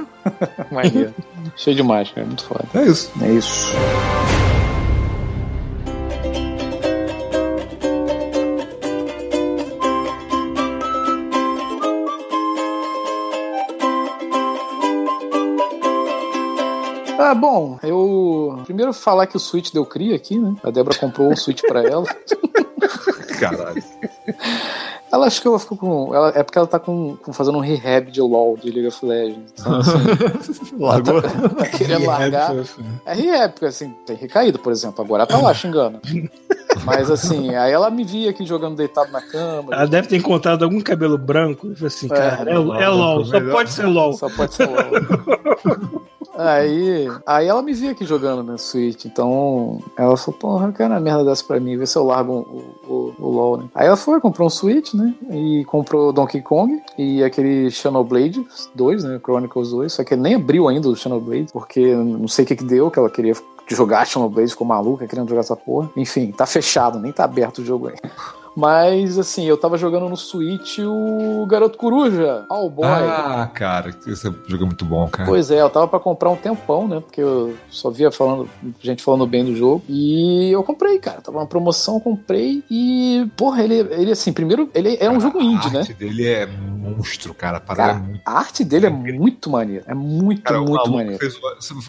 [0.70, 1.12] Maneiro.
[1.56, 2.26] Cheio demais, cara.
[2.26, 2.64] Muito foda.
[2.74, 3.10] É isso.
[3.20, 3.72] É isso.
[17.30, 18.60] Ah, bom, eu.
[18.64, 20.56] Primeiro falar que o Switch deu cria aqui, né?
[20.64, 22.04] A Débora comprou um Switch pra ela.
[23.38, 23.80] Caralho.
[25.12, 26.12] Ela acho que ela ficou com.
[26.12, 29.06] Ela, é porque ela tá com, com fazendo um rehab de LOL, de League of
[29.06, 29.52] Legends.
[29.60, 31.18] Então, assim, Largou.
[31.18, 32.52] ela queria largar.
[33.06, 35.04] É rehab, porque assim, tem recaído, por exemplo.
[35.04, 36.00] Agora ela tá lá xingando.
[36.84, 39.72] Mas assim, aí ela me via aqui jogando deitado na cama.
[39.72, 43.24] Ela deve ter encontrado algum cabelo branco e falou assim, É, cara, é, é LOL,
[43.24, 43.52] só melhor.
[43.52, 44.12] pode ser LOL.
[44.14, 46.00] Só pode ser LOL.
[46.42, 50.94] Aí, aí ela me via aqui jogando no Switch, então ela falou, porra, eu quero
[50.94, 53.64] uma merda dessa pra mim, vê se eu largo o, o, o LoL, né?
[53.74, 55.12] Aí ela foi, comprou um Switch, né?
[55.30, 58.42] E comprou Donkey Kong e aquele Xenoblade
[58.74, 59.20] 2, né?
[59.22, 62.64] Chronicles 2, só que nem abriu ainda o Xenoblade, porque não sei o que que
[62.64, 63.34] deu, que ela queria
[63.74, 65.90] jogar Xenoblade, ficou maluca, querendo jogar essa porra.
[65.96, 67.96] Enfim, tá fechado, nem tá aberto o jogo aí.
[68.56, 72.86] Mas, assim, eu tava jogando no Switch o Garoto Coruja, All Boy.
[72.86, 75.28] Ah, cara, esse jogo é muito bom, cara.
[75.28, 77.00] Pois é, eu tava pra comprar um tempão, né?
[77.00, 79.82] Porque eu só via falando, gente falando bem do jogo.
[79.88, 81.20] E eu comprei, cara.
[81.20, 82.62] Tava uma promoção, comprei.
[82.70, 85.82] E, porra, ele, ele assim, primeiro, ele é um jogo indie, né?
[85.98, 86.48] dele é
[86.80, 87.58] monstro, cara.
[87.58, 88.22] A parada Cara, é muito.
[88.24, 89.84] a arte dele é muito maneira.
[89.86, 91.18] É muito, Cara, muito maneira.
[91.18, 91.38] fez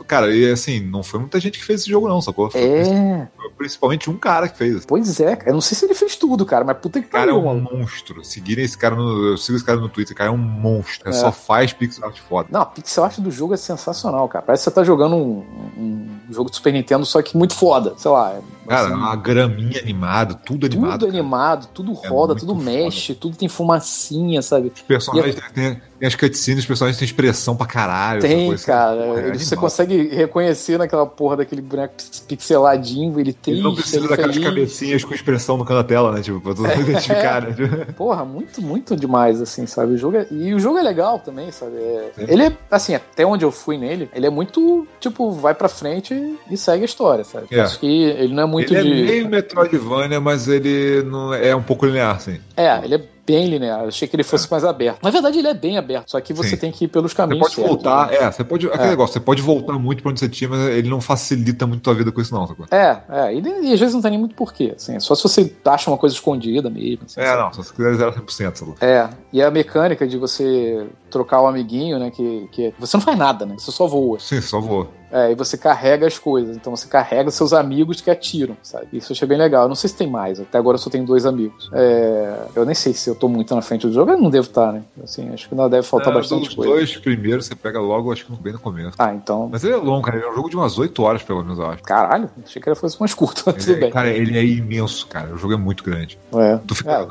[0.08, 2.50] Cara, e assim, não foi muita gente que fez esse jogo, não, sacou?
[2.52, 3.28] Foi É,
[3.58, 4.86] principalmente um cara que fez.
[4.86, 5.36] pois é.
[5.36, 5.50] cara.
[5.50, 7.46] Eu não sei se ele fez tudo, cara, mas puta que O cara é um
[7.46, 7.70] mano.
[7.72, 8.24] monstro.
[8.24, 9.28] Seguirem esse cara no.
[9.32, 11.10] Eu sigo esse cara no Twitter, o cara é um monstro.
[11.10, 11.12] É.
[11.14, 12.50] Só faz pixel art foda.
[12.52, 14.44] Não, a pixel art do jogo é sensacional, cara.
[14.46, 15.46] Parece que você tá jogando um,
[15.78, 17.94] um jogo de Super Nintendo, só que muito foda.
[17.98, 18.34] Sei lá.
[18.34, 20.92] é, Cara, assim, uma graminha animada, tudo animado.
[21.00, 21.20] tudo cara.
[21.20, 22.64] animado, tudo É roda, muito tudo foda.
[22.66, 24.72] mexe, tudo tem fumacinha, sabe?
[24.74, 28.22] Os personagens têm, têm as cutscenes, os personagens têm expressão pra caralho.
[28.22, 28.66] Tem, coisa.
[28.66, 28.96] cara.
[29.02, 31.94] É Ele- você consegue reconhecer naquela porra daquele boneco
[32.42, 34.48] pixeladinho, ele Ele não precisa daquelas feliz.
[34.50, 36.22] cabecinhas com expressão no canto da tela, né?
[36.22, 37.54] Tipo, pra todo mundo identificar, né?
[37.54, 39.94] Tipo, Porra, muito, muito demais, assim, sabe?
[39.94, 41.76] O jogo é- E o jogo é legal também, sabe?
[41.78, 42.12] É-.
[42.28, 46.14] Ele é, assim, até onde eu fui nele, ele é muito, tipo, vai pra frente
[46.50, 47.48] e segue a história, sabe?
[47.52, 47.62] É.
[47.62, 49.02] Acho que ele não é muito ele de.
[49.02, 52.40] é meio Metroidvania, mas ele não é um pouco linear, assim.
[52.68, 53.82] É, ele é bem linear.
[53.84, 55.02] Eu achei que ele fosse mais aberto.
[55.04, 56.58] Na verdade, ele é bem aberto, só que você Sim.
[56.58, 58.16] tem que ir pelos Você caminhos pode certos, voltar, né?
[58.18, 58.68] é, você pode.
[58.68, 58.90] Aquele É.
[58.90, 61.94] negócio, você pode voltar muito pra onde você tinha, mas ele não facilita muito tua
[61.94, 62.66] vida com isso, não, sacou?
[62.72, 63.34] É, é.
[63.36, 64.74] E, e às vezes não tem nem muito porquê.
[64.76, 67.06] Assim, só se você acha uma coisa escondida mesmo.
[67.06, 67.42] assim, É, sabe?
[67.42, 68.76] não, se você quiser zerar 100%, sacou?
[68.82, 72.10] É, e a mecânica de você trocar o amiguinho, né?
[72.12, 73.56] Que, que você não faz nada, né?
[73.58, 74.20] Você só voa.
[74.20, 74.90] Sim, só vou.
[75.14, 76.56] É, e você carrega as coisas.
[76.56, 78.88] Então você carrega seus amigos que atiram, sabe?
[78.94, 79.64] Isso eu achei bem legal.
[79.64, 80.40] Eu não sei se tem mais.
[80.40, 81.70] Até agora eu só tenho dois amigos.
[81.74, 84.12] É, eu nem sei se eu tô muito na frente do jogo.
[84.12, 84.84] Eu não devo estar, né?
[85.04, 86.72] Assim, acho que ainda deve faltar É, bastante os coisa.
[86.74, 88.96] dois primeiros você pega logo, acho que bem no começo.
[88.98, 89.50] Ah, então.
[89.52, 90.18] Mas ele é longo, cara.
[90.18, 91.84] Ele é um jogo de umas 8 horas, pelo menos, eu acho.
[91.84, 93.92] Caralho, achei que ele fosse mais curto, mas tudo Ele é, bem.
[93.92, 95.34] cara, ele é imenso, cara.
[95.34, 96.18] O jogo é muito grande.
[96.34, 96.58] É.
[96.68, 97.06] Tu fica É,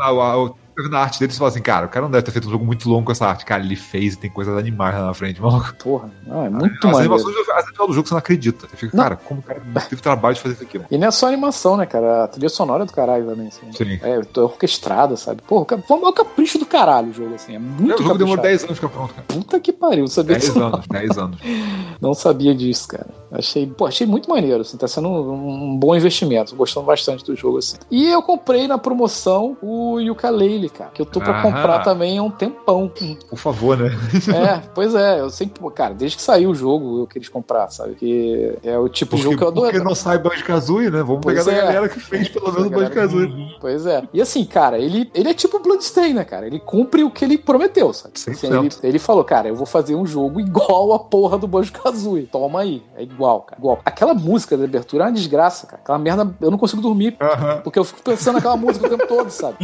[0.82, 2.48] a- a- na arte dele e fala assim, cara, o cara não deve ter feito
[2.48, 3.44] um jogo muito longo com essa arte.
[3.44, 5.74] Cara, ele fez e tem coisas animais lá na frente, maluco.
[5.82, 6.10] porra.
[6.26, 7.14] Não, é muito As maneiro.
[7.14, 8.66] animações, as animações do jogo você não acredita.
[8.68, 9.02] Você fica, Não.
[9.04, 10.88] cara, como o cara teve trabalho de fazer isso aqui, mano.
[10.90, 12.24] E não é só animação, né, cara?
[12.24, 13.70] A trilha sonora é do caralho também, assim.
[13.72, 13.98] Sim.
[14.02, 15.42] É, é orquestrada, sabe?
[15.42, 17.54] Porra, ca- foi o maior capricho do caralho o jogo, assim.
[17.54, 18.42] É muito É, o jogo demorou caprichado.
[18.42, 19.26] 10 anos pra ficar pronto, cara.
[19.28, 20.62] Puta que pariu, não sabia 10 disso.
[20.62, 21.38] anos, 10 anos.
[22.00, 23.06] Não sabia disso, cara.
[23.30, 26.52] Achei, pô, achei muito maneiro, assim, tá sendo um, um bom investimento.
[26.52, 27.76] Tô gostando bastante do jogo, assim.
[27.90, 32.22] E eu comprei na promoção o Yooka-Laylee, cara, que eu tô pra comprar também há
[32.22, 32.90] um tempão.
[33.28, 33.90] Por favor, né?
[34.34, 37.94] é, pois é, eu sempre, cara, desde que saiu o jogo eu queria comprar, sabe?
[37.94, 39.70] Que é o tipo de Porque, jogo que eu adoro.
[39.72, 41.02] porque não sai Banjo-Kazooie, né?
[41.02, 41.60] Vamos Pois pegar da é.
[41.66, 43.56] galera que fez pelo menos o Galera- Banjo-Kazooie.
[43.60, 44.02] Pois é.
[44.12, 46.46] E assim, cara, ele, ele é tipo Bloodstain, né, cara?
[46.46, 48.14] Ele cumpre o que ele prometeu, sabe?
[48.16, 48.58] Assim, 100%.
[48.58, 52.26] ele, ele falou, cara, eu vou fazer um jogo igual a porra do Banjo-Kazooie.
[52.26, 52.82] Toma aí.
[52.96, 53.60] É igual, cara.
[53.60, 53.80] Igual.
[53.84, 55.80] Aquela música da abertura é uma desgraça, cara.
[55.82, 57.16] Aquela merda, eu não consigo dormir.
[57.20, 57.60] Aham.
[57.62, 59.56] Porque eu fico pensando naquela música o tempo todo, sabe?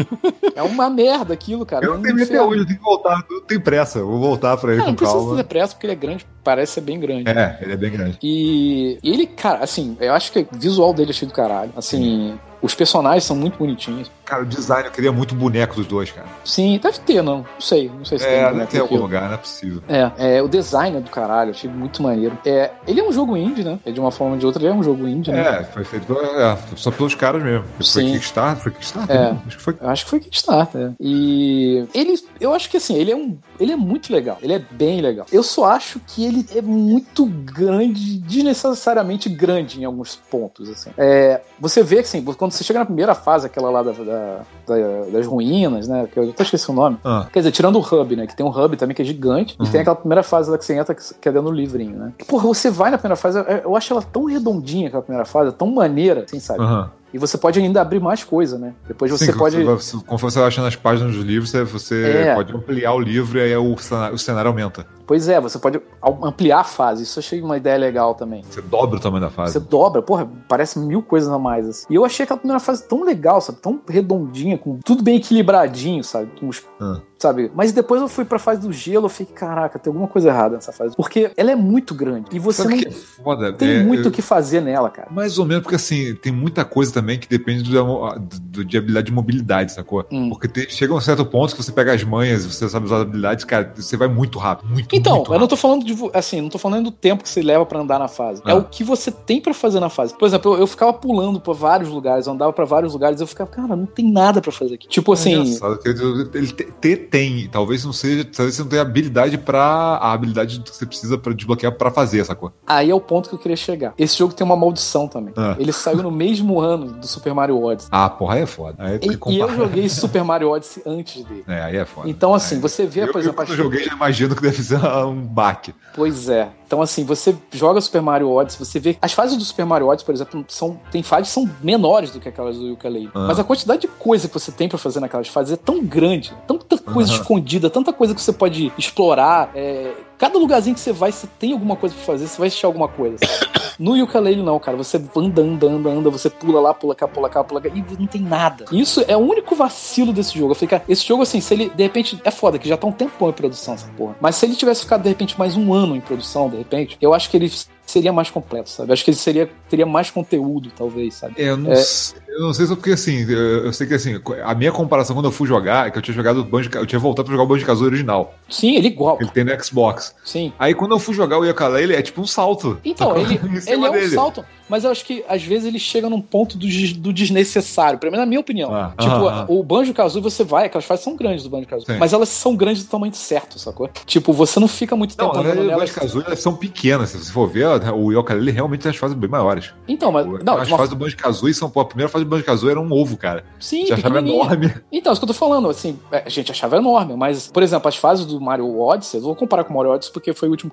[0.54, 1.84] É uma merda aquilo, cara.
[1.84, 3.24] Eu não tenho até hoje, eu tenho que voltar.
[3.30, 5.36] Não tem pressa, eu vou voltar pra ele Não, não com precisa calma.
[5.36, 7.28] ter pressa, porque ele é grande, parece ser bem grande.
[7.30, 8.18] É, ele é bem grande.
[8.22, 11.70] E ele, cara, assim, eu acho que o visual dele é cheio do caralho.
[11.76, 14.10] Assim, os personagens são muito bonitinhos.
[14.24, 16.26] Cara, o design, eu queria muito boneco dos dois, cara.
[16.44, 17.38] Sim, deve ter, não.
[17.38, 17.88] Não sei.
[17.96, 19.82] Não sei se tem É, boneco deve ter algum lugar, não é possível.
[19.88, 22.36] É, é, o design é do caralho, achei muito maneiro.
[22.44, 23.78] É, ele é um jogo indie, né?
[23.86, 25.60] É de uma forma ou de outra, ele é um jogo indie, né?
[25.60, 27.64] É, foi feito é, só pelos caras mesmo.
[27.76, 28.12] Foi Sim.
[28.12, 28.62] Kickstarter?
[28.62, 29.16] Foi Kickstarter?
[29.16, 29.20] É.
[29.32, 29.38] né?
[29.46, 29.76] Acho que foi.
[29.80, 30.92] Acho que foi Kickstarter.
[31.00, 34.38] E ele, eu acho que assim, ele é um, ele é muito legal.
[34.42, 35.26] Ele é bem legal.
[35.32, 40.90] Eu só acho que ele é muito grande, desnecessariamente grande em alguns pontos, assim.
[40.96, 44.40] É, você vê que assim, quando você chega na primeira fase, aquela lá da, da-
[44.66, 46.06] da- das ruínas, né?
[46.12, 46.98] Que eu até esqueci o nome.
[47.04, 48.26] Ah, Quer dizer, tirando o hub, né?
[48.26, 49.56] Que tem um hub também que é gigante.
[49.58, 49.66] Uhum.
[49.66, 52.12] E tem aquela primeira fase lá que você entra que é dentro do livrinho, né?
[52.26, 55.68] Porra, você vai na primeira fase, eu- acho ela tão redondinha aquela primeira fase, tão
[55.70, 56.60] maneira, assim, sabe?
[56.62, 56.90] aham.
[57.14, 58.74] E você pode ainda abrir mais coisa, né?
[58.86, 59.56] Depois você Sim, pode.
[60.04, 62.34] Conforme você vai achando as páginas dos livros, você, você É.
[62.34, 64.86] pode ampliar o livro e aí o cenário, o cenário aumenta.
[65.06, 65.80] Pois é, você pode
[66.22, 67.04] ampliar a fase.
[67.04, 68.42] Isso eu achei uma ideia legal também.
[68.48, 69.60] Você dobra o tamanho da Você fase.
[69.60, 71.68] dobra, porra, parece mil coisas a mais.
[71.68, 71.86] Assim.
[71.88, 73.58] E eu achei aquela primeira fase tão legal, sabe?
[73.60, 76.30] Tão redondinha, com tudo bem equilibradinho, sabe?
[76.40, 77.00] Com os Ah.
[77.18, 77.50] sabe?
[77.54, 80.56] Mas depois eu fui pra fase do gelo, eu fiquei, caraca, tem alguma coisa errada
[80.56, 80.94] nessa fase.
[80.96, 82.26] Porque ela é muito grande.
[82.32, 83.52] E você Sabe não que é foda?
[83.52, 85.08] tem É, muito o eu- que fazer nela, cara.
[85.10, 89.06] Mais ou menos, porque assim, tem muita coisa também que depende do, do- de habilidade
[89.06, 90.04] de mobilidade, sacou?
[90.10, 90.28] Hum.
[90.30, 92.96] Porque tem- chega um certo ponto que você pega as manhas e você sabe usar
[92.96, 94.68] as habilidades, cara, você vai muito rápido.
[94.68, 97.28] Muito, Então, muito eu não tô falando de assim, não tô falando do tempo que
[97.28, 98.42] você leva pra andar na fase.
[98.46, 98.56] É Ah.
[98.56, 100.14] o que você tem pra fazer na fase.
[100.16, 103.26] Por exemplo, eu, eu ficava pulando pra vários lugares, eu andava pra vários lugares, eu
[103.26, 104.88] ficava, cara, não tem nada pra fazer aqui.
[104.88, 108.68] Tipo É assim, engraçado, que ele te- te- tem, talvez não seja, talvez você não
[108.68, 109.56] tenha habilidade pra.
[109.66, 112.52] a habilidade que você precisa pra desbloquear pra fazer, sacou?
[112.66, 113.94] aí é o ponto que eu queria chegar.
[113.98, 115.32] Esse jogo tem uma maldição também.
[115.36, 115.56] Ah.
[115.58, 117.88] Ele saiu no mesmo ano do Super Mario Odyssey.
[117.92, 118.74] Ah, porra, aí é foda.
[118.78, 121.44] Aí E, e eu joguei Super Mario Odyssey antes dele.
[121.48, 122.08] É, aí é foda.
[122.08, 124.42] Então, assim, Aí- você vê, eu, por eu, exemplo, quando eu joguei, já imagino que
[124.42, 124.76] deve ser
[125.06, 125.74] um baque.
[125.94, 126.48] Pois é.
[126.66, 128.98] Então, assim, você joga Super Mario Odyssey, você vê.
[129.00, 130.78] As fases do Super Mario Odyssey, por exemplo, são.
[130.90, 133.10] Tem fases que são menores do que aquelas do Yooka-Laylee.
[133.14, 133.26] Ah.
[133.28, 136.32] Mas a quantidade de coisa que você tem pra fazer naquelas fases é tão grande,
[136.46, 137.20] tanta coisa Aham.
[137.20, 139.50] escondida, tanta coisa que você pode explorar.
[139.54, 142.66] é, Cada lugarzinho que você vai, você tem alguma coisa pra fazer, você vai assistir
[142.66, 143.18] alguma coisa.
[143.78, 144.74] No Yooka-Laylee não, cara.
[144.76, 147.84] Você anda, anda, anda, anda, você pula lá, pula cá, pula cá, pula cá, e
[147.98, 148.64] não tem nada.
[148.72, 150.52] Isso é o único vacilo desse jogo.
[150.52, 152.86] Eu falei, cara, esse jogo, assim, se ele, de repente, é foda, que já tá
[152.86, 154.16] um tempão em produção essa porra.
[154.18, 157.12] Mas se ele tivesse ficado, de repente, mais um ano em produção, de repente, eu
[157.14, 157.50] acho que ele
[157.84, 158.90] seria mais completo, sabe?
[158.90, 161.34] Eu acho que ele seria, teria mais conteúdo, talvez, sabe?
[161.38, 161.76] É, eu não, É.
[161.76, 165.26] sei, eu não sei só porque assim, eu, sei que assim, a minha comparação quando
[165.26, 167.44] eu fui jogar é que eu tinha jogado o Banjo, eu tinha voltado pra jogar
[167.44, 168.34] o Banjo Kazooie original.
[168.48, 169.18] Sim, ele é igual.
[169.20, 170.14] Ele tem no Xbox.
[170.24, 170.52] Sim.
[170.58, 172.78] Aí quando eu fui jogar o Yooka-Laylee, é tipo um salto.
[172.84, 173.34] Então, ele,
[173.66, 174.14] ele é um dele.
[174.14, 176.66] salto, mas eu acho que às vezes ele chega num ponto do,
[176.98, 178.74] do desnecessário, pelo menos na minha opinião.
[178.74, 179.46] Ah, tipo, aham, aham.
[179.48, 182.54] o Banjo Kazooie você vai, aquelas fases são grandes do Banjo Kazooie, mas elas são
[182.56, 183.88] grandes do tamanho certo, sacou?
[184.04, 185.90] Tipo, você não fica muito Não, tempo na andando nelas.
[185.90, 187.10] Banjo Kazooie elas são pequenas.
[187.10, 189.72] Se você for ver, o Yooka-Laylee realmente tem as fases bem maiores.
[189.88, 192.24] Então, mas não, as de uma- fases do Banjo Kazooie são, pô, a primeira fase
[192.26, 193.44] de Banjo-Kazooie era um ovo, cara.
[193.58, 194.44] Sim, Já achava pequenininha.
[194.44, 194.74] enorme.
[194.92, 197.88] Então, isso que eu tô falando, assim, é, a gente achava enorme, mas, por exemplo,
[197.88, 200.50] as fases do Mario Odyssey, eu vou comparar com o Mario Odyssey porque foi o
[200.50, 200.72] último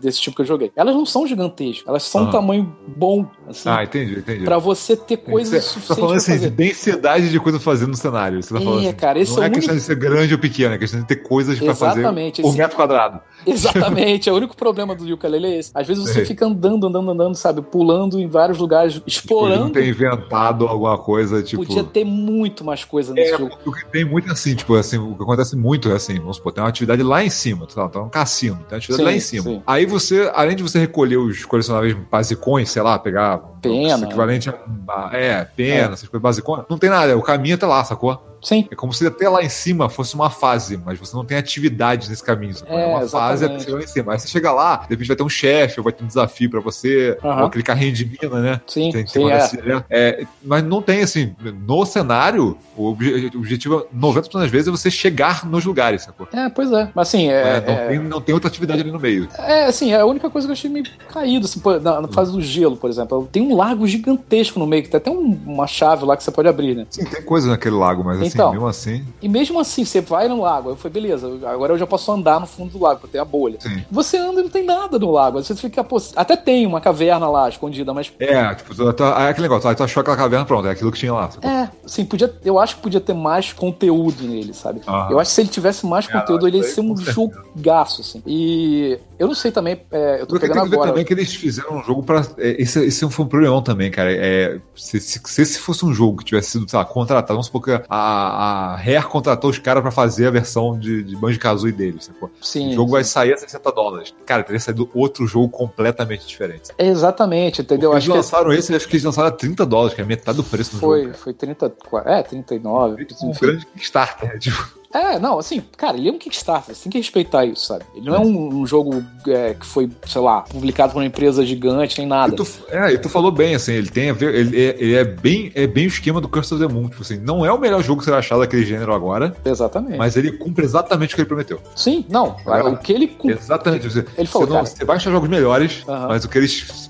[0.00, 0.70] desse tipo que eu joguei.
[0.76, 2.32] Elas não são gigantescas, elas são um Aham.
[2.32, 4.44] tamanho bom, assim, Ah, entendi, entendi.
[4.44, 7.86] pra você ter coisas Você tá suficientes falando assim, de densidade de coisa pra fazer
[7.86, 8.42] no cenário.
[8.42, 10.34] Você tá É, falando assim, cara, esse não é é, questão único- de ser grande
[10.34, 13.20] ou pequeno, é questão de ter coisas pra fazer Exatamente, por esse- metro quadrado.
[13.46, 15.70] Exatamente, é o único problema do ukulele é esse.
[15.74, 16.24] Às vezes você Sei.
[16.24, 19.70] fica andando, andando, andando, sabe, pulando em vários lugares, Podia explorando.
[19.72, 21.64] ter inventado alguma coisa, tipo.
[21.64, 23.56] Podia ter muito mais coisa nesse É, jogo.
[23.64, 26.52] o que tem muito assim, tipo, assim, o que acontece muito é assim, vamos supor,
[26.52, 29.12] tem uma atividade lá em cima, tá, tá um cassino, tem uma atividade Sim, lá
[29.12, 29.42] em cima.
[29.44, 29.62] sim.
[29.66, 33.98] Aí você, além de você recolher os colecionáveis basicões, sei lá, pegar Pena.
[33.98, 35.92] o equivalente a, é, pena, É.
[35.92, 38.29] essas coisas basicões, não tem nada, é o caminho até lá, sacou?
[38.42, 38.66] Sim.
[38.70, 42.08] É como se até lá em cima fosse uma fase, mas você não tem atividade
[42.08, 42.54] nesse caminho.
[42.66, 43.64] É, É, uma fase até exatamente.
[43.64, 44.12] chegar lá em cima.
[44.12, 46.50] Aí você chega lá, de repente vai ter um chefe, ou vai ter um desafio
[46.50, 47.40] pra você, Aham.
[47.42, 48.60] ou aquele carrinho de mina, né?
[48.66, 49.46] Sim, Tem sim, é.
[49.48, 49.84] direto.
[49.90, 51.34] É, mas não tem assim,
[51.66, 56.28] no cenário, o obje- o objetivo, 90% das vezes, é você chegar nos lugares, sacou?
[56.32, 56.90] É, pois é.
[56.94, 59.28] Mas assim, é, É, não, é- Tem, não tem outra atividade ali no meio.
[59.38, 62.32] É, assim, é a única coisa que eu achei meio caído, assim, na, na fase
[62.32, 63.28] do gelo, por exemplo.
[63.30, 66.30] Tem um lago gigantesco no meio, que tem até um- uma chave lá que você
[66.30, 66.86] pode abrir, né?
[66.90, 68.52] Sim, tem coisa naquele lago, mas assim, Então.
[68.52, 69.04] mesmo assim.
[69.20, 72.40] E mesmo assim, você vai no lago, eu falei, beleza, agora eu já posso andar
[72.40, 73.58] no fundo do lago, porque tem a bolha.
[73.60, 73.82] Sim.
[73.90, 75.42] Você anda e não tem nada no lago.
[75.42, 78.12] Você fica, pô, até tem uma caverna lá escondida, mas.
[78.18, 80.90] É, tipo, tu, tu, é aquele negócio, aí tu achou aquela caverna, pronto, é aquilo
[80.92, 81.30] que tinha lá.
[81.42, 84.80] É, assim, podia, eu acho que podia ter mais conteúdo nele, sabe?
[85.10, 87.12] Eu acho que se ele tivesse mais É, conteúdo, não, ele ia ser um certeza.
[87.56, 88.22] jogaço, assim.
[88.26, 90.90] E eu não sei também, é, eu tô Porque tem pegando que ver agora.
[90.90, 92.22] também que eles fizeram um jogo pra.
[92.38, 94.10] é, Esse, esse foi um problemão também, cara.
[94.10, 97.46] É, se, se, se esse fosse um jogo que tivesse sido, sei lá, contratado, vamos
[97.46, 101.38] supor que a, a Rare contratou os caras pra fazer a versão de, de Banjo
[101.38, 102.30] Kazooie deles, sacou?
[102.40, 103.10] Sim, o jogo vai sim.
[103.10, 104.14] sair a 60 dólares.
[104.24, 106.70] Cara, teria saído outro jogo completamente diferente.
[106.78, 107.90] Exatamente, entendeu?
[107.92, 110.38] Eles Acho que lançaram esse, acho que eles lançaram a 30 dólares, que é metade
[110.38, 111.14] do preço do foi, jogo.
[111.18, 111.72] foi 30,
[112.06, 112.96] é, 39.
[112.96, 113.46] Feito com um enfim.
[113.46, 114.79] grande Kickstarter, tipo.
[114.92, 117.84] É, não, assim, cara, ele é um Kickstarter, você tem que respeitar isso, sabe?
[117.94, 121.46] Ele não é um, um jogo é, que foi, sei lá, publicado por uma empresa
[121.46, 122.32] gigante, nem nada.
[122.32, 124.94] E tu, é, e tu falou bem, assim, ele tem a ver, ele é, ele
[124.94, 127.52] é bem, é bem o esquema do Curse of the Moon, tipo assim, não é
[127.52, 129.96] o melhor jogo que você vai achar daquele gênero agora, Exatamente.
[129.96, 131.60] mas ele cumpre exatamente o que ele prometeu.
[131.76, 132.62] Sim, não, É.
[132.64, 133.06] o que ele.
[133.06, 133.88] cum- Exatamente.
[133.88, 136.89] Você, Ele falou, você, não- você vai achar jogos melhores, mas o que eles.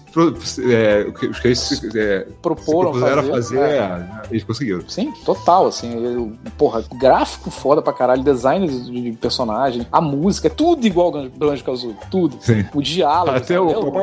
[0.73, 3.77] É, o que, os que eles é, Proporam fazer, fazer, é.
[3.79, 4.83] é, eles conseguiram.
[4.89, 10.49] Sim, total, assim, eu- porra, gráfico foda pra caralho, design de de personagem, a música,
[10.49, 12.37] é tudo igual ao Banjo Kazooie, tudo.
[12.41, 12.65] Sim.
[12.75, 13.61] O diálogo, Até sabe?
[13.61, 14.01] o.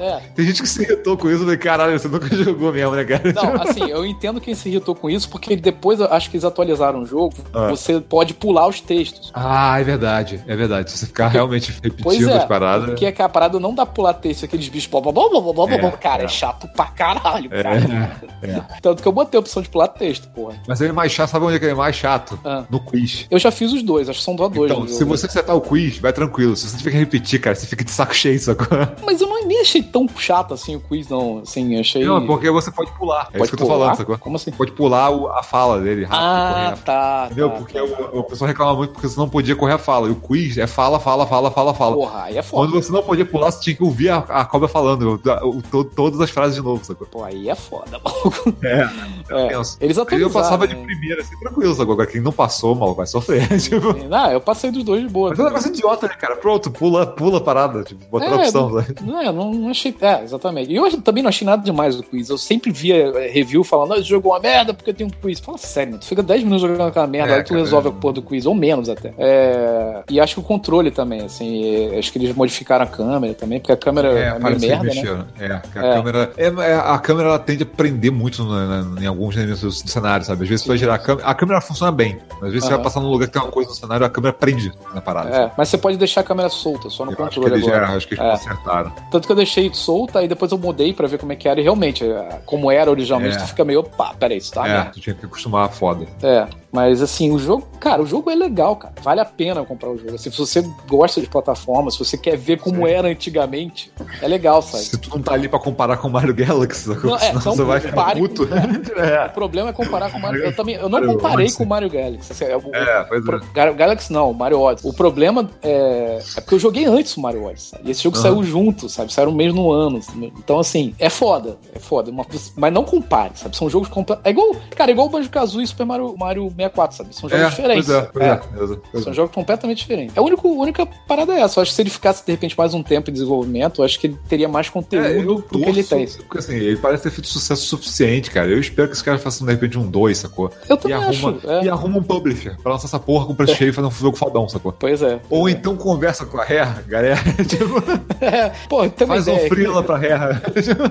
[0.00, 0.20] É.
[0.34, 3.32] Tem gente que se irritou com isso, falei, caralho, você nunca jogou mesmo, né, cara?
[3.32, 7.02] Não, assim, eu entendo quem se irritou com isso, porque depois acho que eles atualizaram
[7.02, 7.68] o jogo, Ah.
[7.68, 9.30] você pode pular os textos.
[9.34, 10.90] Ah, é verdade, é verdade.
[10.90, 12.86] Se você ficar realmente repetindo é, as paradas.
[12.86, 15.28] porque é que a parada não dá pra pular texto, aqueles bichos, blá, blá, blá,
[15.40, 15.90] blá, blá, É, blá.
[15.92, 16.24] cara, é.
[16.26, 16.28] é.
[16.28, 18.20] chato pra caralho, É, cara.
[18.42, 18.62] é.
[18.82, 20.56] Tanto que eu botei a opção de pular texto, porra.
[20.66, 22.38] Mas ele é mais chato, sabe onde é que ele é mais chato?
[22.44, 22.64] Ah.
[22.68, 23.26] No quiz.
[23.30, 24.70] Eu já fiz os dois, acho que são só dois.
[24.70, 26.56] Então, se você acertar o quiz, vai tranquilo.
[26.56, 28.66] Se você tiver que repetir, cara, você fica de saco cheio, sacou?
[29.04, 31.38] Mas eu não nem achei tão chato assim o quiz, não.
[31.38, 32.04] Assim, achei.
[32.04, 33.28] Não, porque você pode pular.
[33.32, 33.78] É Pode isso que eu tô pular?
[33.84, 34.18] falando, sacou?
[34.18, 34.50] Como assim?
[34.50, 36.82] Pode pular o- a fala dele rápido, Ah, correr.
[36.84, 37.22] tá.
[37.26, 37.50] Entendeu?
[37.50, 37.84] tá, porque tá.
[37.84, 40.08] o, o pessoal reclama muito porque você não podia correr a fala.
[40.08, 41.94] E o quiz é fala, fala, fala, fala, fala.
[41.96, 42.66] Porra, aí é foda.
[42.70, 45.62] Quando você não podia pular, você tinha que ouvir a, a cobra falando o- o-
[45.62, 47.06] to- todas as frases de novo, sacou?
[47.06, 48.54] Pô, aí é foda, maluco.
[48.62, 48.88] É,
[49.30, 49.76] É, tenso.
[49.80, 50.82] Eles Eu passava de né?
[50.84, 51.92] primeira, assim, tranquilo, sacou?
[51.94, 53.46] Agora quem não passou, mal, vai sofrer.
[53.60, 53.92] tipo.
[54.08, 55.30] Não, eu passei dos dois de boa.
[55.30, 56.36] Mas é um negócio idiota, né, cara?
[56.36, 57.82] Pronto, pula, pula a parada.
[57.84, 58.94] Tipo, botar a É, opção, não, sabe?
[59.02, 59.94] não, eu não, não achei.
[60.00, 60.70] É, exatamente.
[60.72, 62.28] E eu também não achei nada demais do quiz.
[62.28, 65.10] Eu sempre via é, review falando, ah, esse jogo é uma merda porque tem um
[65.10, 65.40] quiz.
[65.40, 67.88] Fala sério, mano, tu fica 10 minutos jogando aquela merda, É, aí tu cara, resolve
[67.88, 67.90] é.
[67.90, 69.12] a porra do quiz, ou menos até.
[69.18, 71.64] É, E acho que o controle também, assim,
[71.94, 74.68] é, acho que eles modificaram a câmera também, porque a câmera é, meio parece que
[74.68, 75.24] merda, né?
[75.40, 75.94] É, que a É.
[75.94, 76.32] câmera.
[76.36, 80.24] é, é, a câmera ela tende a prender muito na- em alguns elementos do, cenário,
[80.24, 80.44] sabe?
[80.44, 81.26] Às vezes você vai girar a câmera.
[81.28, 82.18] A câmera funciona bem.
[82.34, 82.76] Às vezes você Aham.
[82.76, 85.28] vai passar num lugar que tem uma coisa no cenário, a câmera prende na parada.
[85.36, 87.66] É, mas você pode deixar a câmera solta, só no Eu acho que controle eles
[87.66, 87.96] já, agora.
[87.96, 88.30] acho que eles É.
[88.30, 88.92] consertaram.
[89.10, 91.60] Tanto que eu deixei solta, aí depois eu mudei pra ver como é que era.
[91.60, 93.38] E realmente, é, como era originalmente, É.
[93.40, 94.90] tu fica meio, opa, peraí, isso tá é, merda.
[94.92, 96.06] tu tinha que acostumar foda.
[96.22, 98.94] É, mas assim, o jogo, cara, o jogo é legal, cara.
[99.02, 100.14] Vale a pena comprar o jogo.
[100.14, 104.62] Assim, se você gosta de plataforma, se você quer ver como era antigamente, é legal,
[104.62, 104.84] sabe?
[104.84, 106.88] Se tu não tá ali pra comparar com o Mario Galaxy?
[106.88, 108.48] Não, é, senão então você vai ficar puto.
[108.52, 109.28] O é.
[109.28, 110.42] problema é comparar com o Mario.
[110.44, 111.58] Eu também, eu não Mario comparei Odyssey.
[111.58, 112.32] com o Mario Galaxy.
[112.32, 113.40] Assim, é, o- É, pois Pro- é.
[113.54, 114.90] Gal- Galaxy não, o Mario Odyssey.
[114.90, 117.70] O problema é, é porque eu joguei antes o Mario Odyssey.
[117.70, 117.88] sabe?
[117.88, 118.22] E esse jogo Aham.
[118.22, 119.12] saiu junto, sabe?
[119.12, 120.00] Saiu mesmo no ano.
[120.02, 120.32] sabe?
[120.38, 121.58] Então, assim, é foda.
[121.74, 122.10] É foda.
[122.10, 122.26] Uma-
[122.56, 123.56] mas não compare, sabe?
[123.56, 124.24] São jogos completos.
[124.24, 127.14] É igual, cara, é igual o Banjo Kazooie e Super Mario, Mario 64, sabe?
[127.14, 127.86] São jogos É, diferentes.
[127.86, 128.28] pois é, pois É.
[128.30, 128.36] é.
[128.36, 129.16] pois é, pois São é.
[129.16, 130.16] jogos completamente diferentes.
[130.16, 131.58] A única, única parada é essa.
[131.58, 133.98] Eu acho que se ele ficasse, de repente, mais um tempo em desenvolvimento, eu acho
[133.98, 136.06] que ele teria mais É, conteúdo do que ele tem.
[136.06, 138.48] torço, Porque assim, ele parece ter feito sucesso suficiente, cara.
[138.48, 140.50] Eu espero que esse cara faça de repente um 2, sacou?
[140.68, 141.50] Eu E também arruma, acho.
[141.50, 141.64] é.
[141.64, 144.16] e arruma um publisher pra lançar essa porra com preço cheio e fazer um jogo
[144.16, 144.72] fodão, sacou?
[144.72, 145.20] Pois é.
[145.30, 147.16] Ou então conversa com a Rare, galera.
[147.48, 147.82] Tipo,
[148.20, 149.86] É, pô, tem uma faz um ideia freela aqui.
[149.86, 150.40] pra Rare.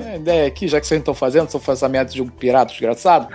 [0.05, 2.71] Uma ideia aqui, já que vocês estão fazendo, estão fazendo essa merda de jogo pirata,
[2.71, 3.27] desgraçado.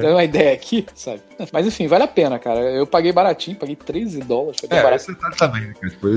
[0.00, 1.20] Tem uma ideia aqui, sabe?
[1.52, 2.60] Mas enfim, vale a pena, cara.
[2.60, 4.56] Eu paguei baratinho, paguei 13 dólares.
[4.60, 5.06] Foi bem É, barato.
[5.08, 5.74] detalhe também, né?
[5.80, 5.90] cara?
[5.92, 6.08] Tipo,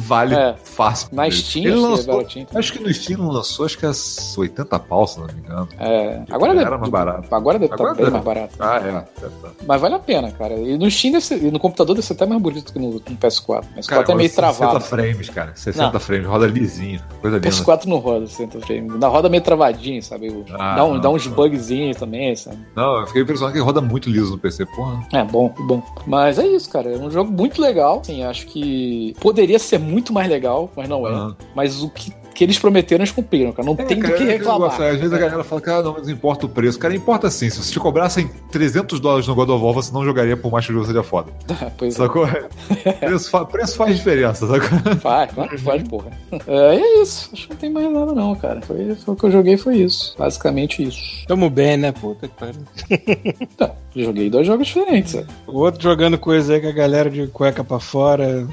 [0.00, 0.54] vale É.
[0.64, 1.08] fácil.
[1.12, 1.30] Na.
[1.30, 2.58] Steam, ele acho que é lançou, baratinho também.
[2.60, 3.90] Acho que no Steam não lançou, acho que é
[4.38, 5.68] 80 pau, se não me engano.
[5.78, 7.34] É, agora Era deve, mais barato.
[7.34, 8.10] Agora deve estar bem deve.
[8.10, 8.54] mais barato.
[8.58, 8.92] Ah, é.
[9.20, 9.48] Tá, tá.
[9.66, 10.54] Mas vale a pena, cara.
[10.54, 13.00] E no Steam, ser- e no computador deve ser até mais bonito que no, no
[13.00, 13.64] PS4.
[13.64, 14.80] O PS4 Cara, é meio 60 travado.
[14.80, 15.52] frames, cara.
[15.54, 16.00] 60 Não.
[16.00, 17.00] frames, roda lisinho.
[17.20, 17.48] Coisa linda.
[17.48, 18.98] PS4 não roda 60 frames.
[18.98, 20.44] Na roda meio travadinho, sabe?
[20.58, 22.58] Ah, dá, um, não, dá uns bugzinhos também, sabe?
[22.74, 24.95] Não, eu fiquei impressionado que roda muito liso no PC, porra.
[25.12, 25.82] É, bom, bom.
[26.06, 26.90] Mas é isso, cara.
[26.90, 28.02] É um jogo muito legal.
[28.04, 31.34] Sim, acho que poderia ser muito mais legal, mas não é.
[31.54, 33.66] Mas o que, que eles prometeram, eles cumpriram, cara.
[33.66, 34.60] Não É, tem cara, do que é reclamar.
[34.72, 36.78] negócio, Às vezes a galera fala que ah, não, mas não importa o preço.
[36.78, 37.48] Cara, importa sim.
[37.50, 40.66] Se você te cobrassem 300 dólares no God of War, você não jogaria por mais
[40.66, 41.32] que o jogo seja foda.
[41.78, 41.96] pois é.
[41.96, 42.26] Sacou?
[43.00, 44.96] preço, fa- preço faz diferença, sacou?
[45.00, 46.10] Faz, claro que faz, porra.
[46.46, 47.30] É, é isso.
[47.32, 48.60] Acho que não tem mais nada, não, cara.
[48.62, 50.14] Foi, foi o que eu joguei, foi isso.
[50.18, 51.00] Basicamente isso.
[51.26, 51.92] Tamo bem, né?
[51.92, 52.60] Puta que pariu.
[53.56, 55.26] Tá, joguei dois jogos diferentes, sabe?
[55.46, 58.46] O outro jogando coisa aí com a galera de cueca pra fora,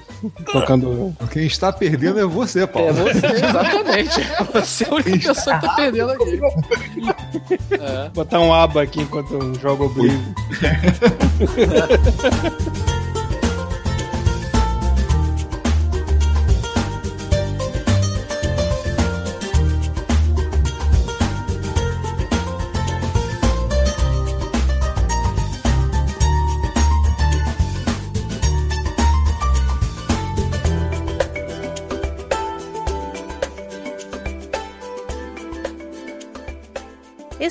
[0.51, 1.13] tocando.
[1.31, 2.89] Quem está perdendo é você, Paulo.
[2.89, 3.72] É você, exatamente.
[4.53, 6.39] Você é a única pessoa que tá perdendo aqui.
[7.71, 8.09] É.
[8.09, 10.19] Botar um aba aqui enquanto eu jogo Oblivion.